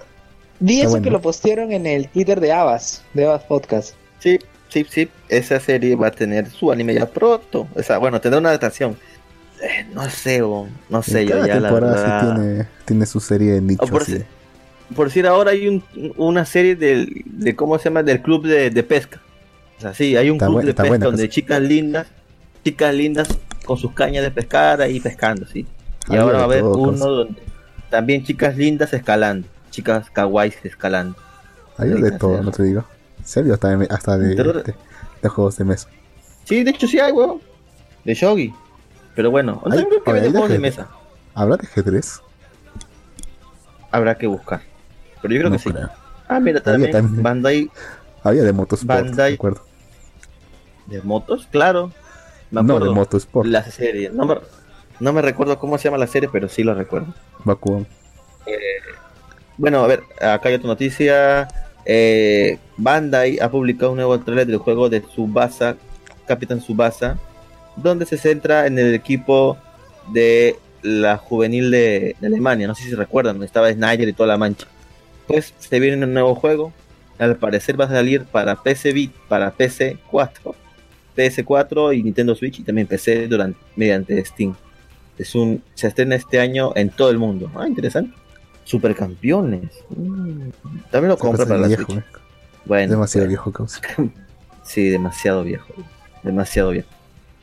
[0.60, 3.95] vi eso que lo postearon en el Twitter de Abas, de Abas Podcast.
[4.19, 5.10] Sí, sí, sí.
[5.30, 7.68] Esa serie va a tener su anime ya pronto.
[7.76, 8.98] O sea, bueno, tendrá una adaptación.
[9.61, 12.35] Eh, no sé, no sé, yo ya la verdad...
[12.35, 13.85] tiene, tiene su serie en nicho.
[13.85, 14.06] Por,
[14.95, 15.84] por, decir, ahora hay un,
[16.18, 18.03] una serie del, de, ¿cómo se llama?
[18.03, 19.22] Del club de, de pesca.
[19.77, 22.07] O sea, sí, hay un club de pesca donde chicas lindas,
[22.64, 23.27] chicas lindas
[23.65, 25.65] con sus cañas de pescar ahí pescando, sí.
[26.10, 27.41] Y ahora va a haber uno donde
[27.90, 31.15] también chicas lindas escalando, chicas kawaiis escalando.
[31.77, 32.84] Hay de todo, no te digo.
[33.23, 35.88] serio, hasta de, hasta de, de, juegos de mesa.
[36.45, 37.40] Sí, de hecho sí hay, weón.
[38.03, 38.53] De shogi.
[39.15, 40.88] Pero bueno, hay, que vende juegos de mesa.
[41.34, 42.22] ¿Habrá de ajedrez?
[43.91, 44.61] Habrá que buscar.
[45.22, 45.69] Pero yo creo que sí.
[46.27, 47.69] Ah, mira, también, Bandai.
[48.23, 49.38] Había de motos, Bandai.
[50.88, 51.48] ¿De motos?
[51.52, 51.91] Claro.
[52.61, 53.47] No, de motosport.
[53.47, 54.09] La serie.
[54.11, 54.35] No me,
[54.99, 57.13] no me recuerdo cómo se llama la serie, pero sí lo recuerdo.
[57.43, 57.88] Bakugan.
[58.45, 58.57] Eh,
[59.57, 61.47] bueno, a ver, acá hay otra noticia.
[61.85, 65.75] Eh, Bandai ha publicado un nuevo trailer del juego de Subasa,
[66.25, 67.17] Capitán Subasa,
[67.75, 69.57] donde se centra en el equipo
[70.11, 72.67] de la juvenil de, Alemania.
[72.67, 74.67] No sé si recuerdan, estaba Snyder y toda la mancha.
[75.27, 76.71] Pues se viene un nuevo juego.
[77.19, 80.55] Al parecer va a salir para PC para PC 4,
[81.15, 84.56] PS4 y Nintendo Switch y también PC durante, mediante Steam.
[85.18, 87.52] Es un, se estrena este año en todo el mundo.
[87.56, 88.15] Ah, interesante.
[88.64, 89.69] Supercampeones.
[89.90, 90.49] Mm,
[90.90, 91.90] también lo compré para la Switch.
[91.90, 92.03] Eh.
[92.65, 93.81] Bueno, demasiado viejo, causa.
[94.64, 95.73] sí, demasiado viejo.
[96.23, 96.90] Demasiado viejo.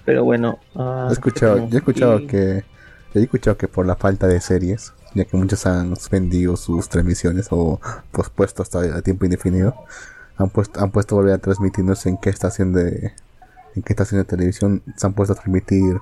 [0.05, 0.59] Pero bueno.
[0.75, 2.65] Ah, he escuchado, yo he escuchado que.
[3.13, 7.49] He escuchado que por la falta de series, ya que muchos han suspendido sus transmisiones
[7.51, 7.81] o
[8.13, 9.75] pospuesto hasta a tiempo indefinido,
[10.37, 13.13] han puesto, han puesto a volver a transmitirnos en qué estación de
[13.75, 15.99] en qué estación de televisión se han puesto a transmitir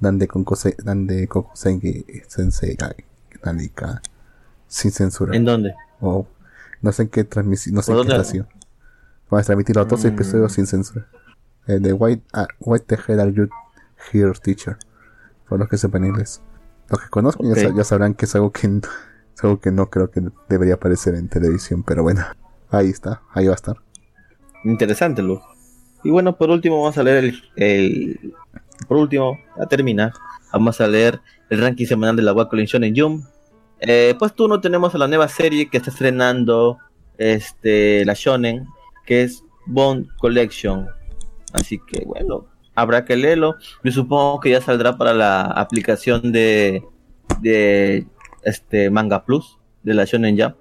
[0.00, 0.28] Dande
[0.84, 2.76] Dande Kokusengi Sensei
[3.44, 4.00] Nanika
[4.66, 5.36] sin censura.
[5.36, 5.74] ¿En dónde?
[6.00, 6.26] O
[6.82, 8.48] no sé en qué transmisión, no sé en qué estación.
[9.30, 10.08] Van a transmitir los dos mm.
[10.08, 11.06] episodios sin censura.
[11.66, 13.48] Eh, de White, uh, White the Hell Are You
[14.12, 14.78] Here Teacher.
[15.48, 16.40] Por los que sepan inglés.
[16.88, 18.66] Los que conozcan ya, sabrán que es algo que,
[19.36, 22.24] es algo que no creo que debería aparecer en televisión, pero bueno,
[22.70, 23.76] ahí está, ahí va a estar.
[24.64, 25.40] Interesante, Lu.
[26.04, 28.34] Y bueno, por último vamos a leer el,
[28.86, 30.12] por último, a terminar,
[30.52, 31.20] vamos a leer
[31.50, 33.24] el ranking semanal de la Wacom Shonen Jump.
[33.80, 36.78] Eh, pues tú no tenemos a la nueva serie que está estrenando
[37.16, 38.66] este la Shonen,
[39.04, 40.88] que es Bond Collection.
[41.52, 43.56] Así que bueno, habrá que leerlo.
[43.82, 46.84] Yo supongo que ya saldrá para la aplicación de,
[47.40, 48.06] de
[48.42, 50.56] este Manga Plus de la Shonen Jump.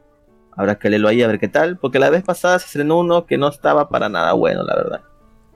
[0.52, 3.28] Habrá que leerlo ahí a ver qué tal, porque la vez pasada se estrenó uno
[3.28, 5.02] que no estaba para nada bueno, la verdad.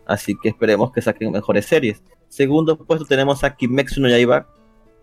[0.06, 2.04] Así que esperemos que saquen mejores series.
[2.28, 4.48] Segundo puesto tenemos a Kimetsu no Yaiba.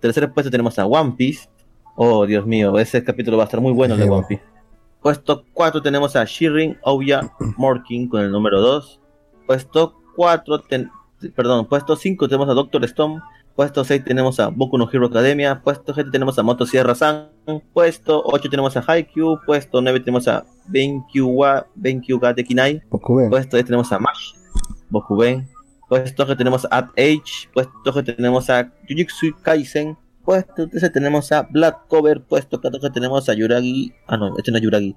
[0.01, 1.49] Tercer puesto tenemos a One Piece.
[1.97, 4.43] Oh, Dios mío, ese capítulo va a estar muy bueno de One Piece.
[5.01, 9.01] Puesto 4 tenemos a Shirin Ouya Morkin con el número 2.
[9.47, 10.65] Puesto 4,
[11.35, 13.21] perdón, puesto 5 tenemos a Doctor Stone.
[13.55, 15.61] Puesto 6 tenemos a Boku no Hero Academia.
[15.63, 17.29] Puesto 7 tenemos a Moto Sierra San.
[17.73, 19.41] Puesto 8 tenemos a Haikyuu.
[19.45, 22.83] Puesto 9 tenemos a Benkyu wa Benkyu ga Dekinai.
[22.91, 24.38] Puesto 10 tenemos a Mash.
[24.91, 25.49] Bokuben.
[25.89, 27.49] Puesto que tenemos a Age.
[27.55, 29.97] Puesto que tenemos a Jujutsu Kaisen.
[30.25, 34.59] puesto 13 tenemos a Black Cover, puesto 14 tenemos a Yuragi, ah no, este no
[34.59, 34.95] es Yuragi,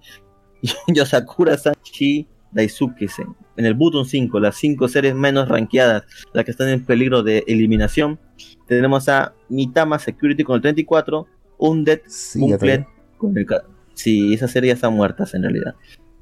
[0.88, 3.34] Yosakura Sachi Daisuke Sen.
[3.56, 6.04] En el Button 5, las 5 series menos rankeadas,
[6.34, 8.20] las que están en peligro de eliminación,
[8.68, 11.26] tenemos a Mitama Security con el 34,
[11.60, 12.86] Undead Sí, también.
[13.18, 13.48] con el
[13.94, 15.76] Sí, esas series ya están muertas en realidad.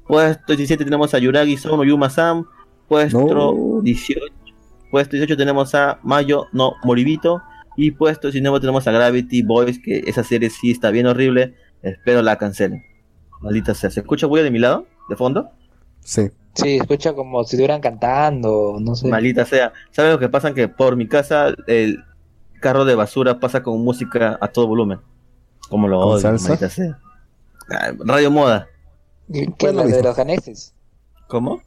[0.06, 2.44] Puesto 17 tenemos a Yuragi Sono Yuma Sam.
[2.90, 3.80] Puesto No.
[3.82, 4.20] 18.
[4.90, 7.40] Puesto 18 tenemos a Mayo no Moribito.
[7.76, 11.54] Y puesto 19 tenemos a Gravity Boys, que esa serie sí está bien horrible.
[11.82, 12.84] Espero la cancelen.
[13.40, 13.90] Maldita sea.
[13.90, 14.86] ¿Se escucha bulla de mi lado?
[15.08, 15.50] ¿De fondo?
[16.00, 16.30] Sí.
[16.54, 19.06] Sí, escucha como si estuvieran cantando, no sé.
[19.06, 19.72] Maldita sea.
[19.92, 20.52] ¿Sabes lo que pasa?
[20.52, 22.02] Que por mi casa el
[22.60, 24.98] carro de basura pasa con música a todo volumen.
[25.68, 26.48] Como lo ¿Con odio, salsa?
[26.48, 26.98] maldita sea.
[28.04, 28.66] Radio Moda.
[29.32, 30.74] ¿Qué es lo la de los janeses?
[31.28, 31.62] ¿Cómo?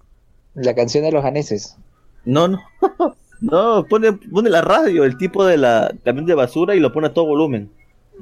[0.56, 1.78] La canción de los janeses.
[2.26, 2.60] No, no.
[3.42, 7.08] No, pone, pone la radio, el tipo de la camión de basura y lo pone
[7.08, 7.70] a todo volumen.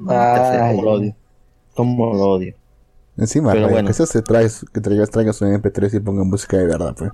[0.08, 0.74] Sea, Ay.
[0.76, 1.14] Como lo odio.
[1.74, 2.54] Como lo odio.
[3.16, 3.86] Encima, Pero Raya, bueno.
[3.86, 7.12] que eso se trae, que traigas, traigas un MP3 y ponga música de verdad, pues.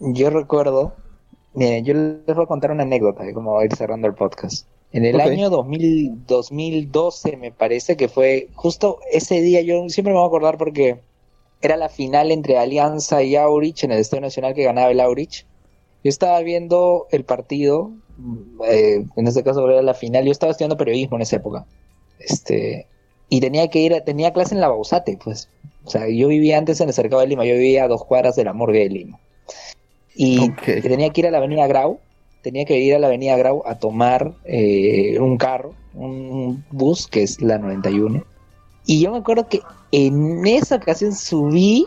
[0.00, 0.94] Yo recuerdo,
[1.54, 4.14] miren, yo les voy a contar una anécdota de cómo va a ir cerrando el
[4.14, 4.66] podcast.
[4.92, 5.22] En el Ok.
[5.22, 10.28] año 2000, 2012 me parece que fue justo ese día, yo siempre me voy a
[10.28, 11.00] acordar porque
[11.68, 15.46] era la final entre Alianza y Aurich en el Estadio Nacional que ganaba el Aurich.
[16.02, 17.90] Yo estaba viendo el partido,
[18.68, 21.64] eh, en este caso era la final, yo estaba estudiando periodismo en esa época.
[22.18, 22.86] Este,
[23.28, 25.48] y tenía que ir, a- tenía clase en la Bausate, pues.
[25.84, 28.36] O sea, yo vivía antes en el cercado de Lima, yo vivía a dos cuadras
[28.36, 29.18] de la morgue de Lima.
[30.14, 30.50] Y
[30.82, 31.98] tenía que ir a la avenida Grau,
[32.42, 37.22] tenía que ir a la avenida Grau a tomar eh, un carro, un bus, que
[37.22, 38.24] es la 91.
[38.86, 39.60] Y yo me acuerdo que
[39.92, 41.86] en esa ocasión subí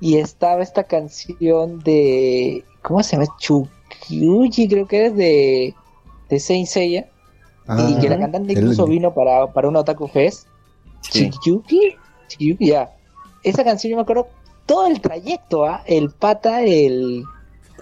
[0.00, 3.26] y estaba esta canción de, ¿cómo se llama?
[3.38, 5.74] Chukyuji, creo que es de,
[6.28, 7.08] de Saint Seiya.
[7.88, 10.46] y que la Ah, cantante el- incluso vino para, para un Otaku Fest.
[11.02, 11.28] Sí.
[11.30, 11.96] Chikiyuki,
[12.60, 12.90] ya.
[13.42, 14.28] Esa canción yo me acuerdo
[14.66, 15.82] todo el trayecto, ¿ah?
[15.86, 17.24] El pata, el,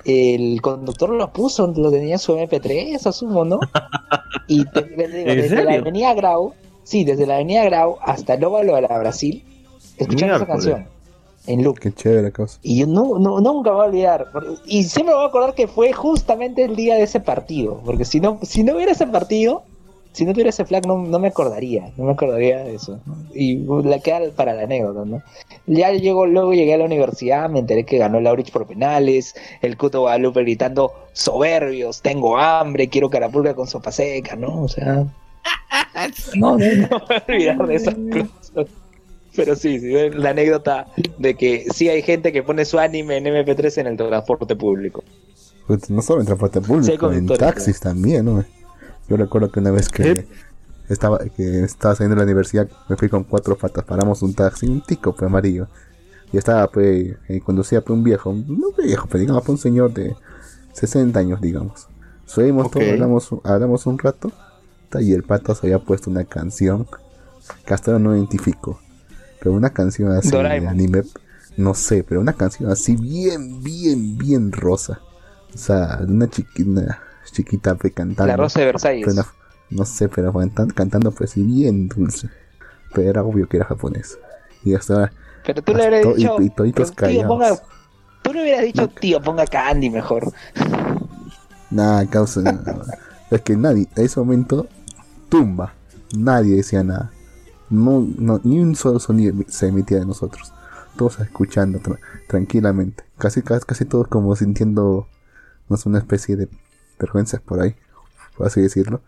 [0.04, 3.60] el conductor lo puso, lo tenía en su MP3, asumo, ¿no?
[4.48, 6.54] Y te- digo, ¿En desde la avenida Grau,
[6.86, 9.44] sí, desde la avenida Grau hasta el óvalo de la Brasil,
[9.98, 10.96] escuchando esa canción
[11.46, 11.78] en loop.
[11.78, 12.58] Qué chévere cosa.
[12.62, 14.26] Y yo no, no, nunca me voy a olvidar.
[14.66, 17.80] Y siempre me voy a acordar que fue justamente el día de ese partido.
[17.84, 19.62] Porque si no, si no hubiera ese partido,
[20.12, 21.92] si no tuviera ese flag, no, no me acordaría.
[21.96, 22.98] No me acordaría de eso.
[23.06, 23.14] ¿no?
[23.34, 25.22] Y la queda para la anécdota, ¿no?
[25.66, 29.34] Ya llegó, luego llegué a la universidad, me enteré que ganó Laurich por penales.
[29.62, 34.62] El Cuto Guadalupe gritando, soberbios, tengo hambre, quiero carapulga con sopa seca, ¿no?
[34.62, 35.06] O sea.
[36.36, 38.66] No, no, voy a olvidar de esas cosas.
[39.35, 40.86] Pero sí, sí, la anécdota
[41.18, 45.05] de que sí hay gente que pone su anime en MP3 en el transporte público.
[45.66, 48.44] Pues, no solo en transporte público, en taxis también, ¿no?
[49.09, 50.27] Yo recuerdo que una vez que ¿Eh?
[50.89, 54.66] estaba que estaba saliendo de la universidad, me fui con cuatro patas, paramos un taxi,
[54.66, 55.68] un tico pues amarillo.
[56.32, 59.93] Y estaba pues, eh, conducía pues un viejo, no viejo, pero digamos pues, un señor
[59.93, 60.16] de
[60.73, 61.89] 60 años, digamos.
[62.27, 62.74] Subimos Ok.
[62.74, 64.32] todo, hablamos, hablamos un rato,
[65.00, 66.86] y el pato se había puesto una canción
[67.64, 68.80] que hasta ahora no identifico.
[69.40, 70.68] Pero una canción así de Doraemon.
[70.70, 71.02] anime,
[71.56, 75.00] no sé, pero una canción así bien, bien, bien rosa.
[75.54, 77.00] O sea, una chiquita,
[77.30, 78.26] chiquita pues, cantando.
[78.26, 79.06] La Rosa de Versalles.
[79.06, 79.26] Una-
[79.70, 82.28] no sé, pero cantan- cantando pues sí bien dulce.
[82.94, 84.18] Pero era obvio que era japonés.
[84.64, 85.12] Y hasta ahora,
[85.44, 86.36] Pero tú le hubieras to- y- dicho.
[86.42, 87.50] y toditos tío, ponga,
[88.22, 90.32] tú le hubieras dicho, tío, ponga Candy mejor.
[91.70, 92.42] nada, causa.
[93.30, 94.66] es que nadie, a ese momento,
[95.28, 95.74] tumba.
[96.16, 97.12] Nadie decía nada.
[97.69, 100.53] No, no, ni un solo sonido se emitía de nosotros.
[100.97, 101.98] Todos escuchando tra-
[102.28, 103.05] tranquilamente.
[103.19, 105.09] Casi, casi, casi todos como sintiendo,
[105.69, 106.48] no sé, una especie de
[106.98, 107.74] vergüenza por ahí,
[108.36, 109.01] por así decirlo.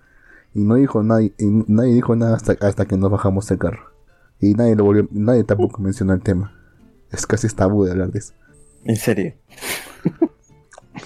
[0.55, 3.91] Y no dijo nadie, y nadie dijo nada hasta, hasta que nos bajamos del carro.
[4.41, 6.53] Y nadie lo volvió, nadie tampoco mencionó el tema.
[7.11, 8.35] Es casi tabú de hablar de eso.
[8.85, 9.35] En serio.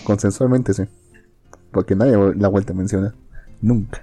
[0.05, 0.85] Consensualmente sí.
[1.71, 3.15] Porque nadie la ha vuelto a mencionar.
[3.61, 4.03] Nunca.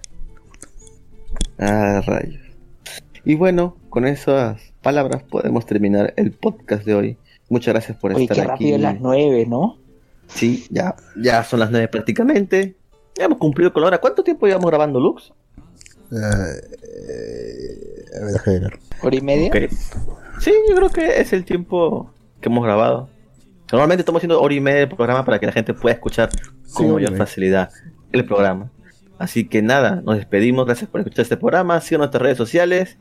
[1.59, 2.41] Ah, rayos.
[3.25, 7.17] Y bueno, con esas palabras podemos terminar el podcast de hoy.
[7.49, 8.49] Muchas gracias por Oye, estar qué aquí.
[8.51, 9.77] rápido las nueve, ¿no?
[10.27, 12.75] Sí, ya, ya son las nueve prácticamente.
[13.17, 13.97] Ya hemos cumplido con la hora.
[13.97, 15.33] ¿Cuánto tiempo llevamos grabando, Lux?
[16.11, 16.15] Eh,
[18.15, 18.79] a ver, déjame ver.
[19.01, 19.51] Hora y media.
[20.39, 22.11] Sí, yo creo que es el tiempo
[22.41, 23.09] que hemos grabado.
[23.71, 26.29] Normalmente estamos haciendo hora y media de programa para que la gente pueda escuchar
[26.73, 27.69] con Sí, mayor facilidad
[28.11, 28.71] el programa.
[29.19, 30.65] Así que nada, nos despedimos.
[30.65, 31.79] Gracias por escuchar este programa.
[31.81, 32.97] Sigan nuestras redes sociales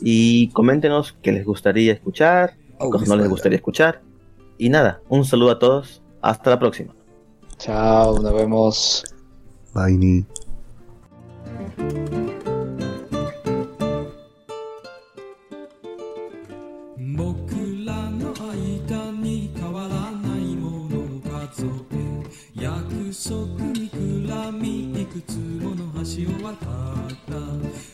[0.00, 4.02] y coméntenos qué les gustaría escuchar, qué cosas no les gustaría escuchar.
[4.58, 6.02] Y nada, un saludo a todos.
[6.20, 6.92] Hasta la próxima.
[7.56, 9.04] Chao, nos vemos.
[9.72, 10.26] Bye,
[26.00, 26.56] 橋を渡っ
[27.28, 27.36] た。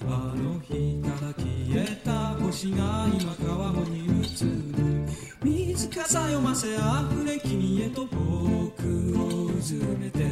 [0.08, 2.10] あの日から消えた
[2.40, 5.06] 星が今川面に映る。
[5.42, 10.24] 水かさ読ませあふれ君へと僕をうずめて。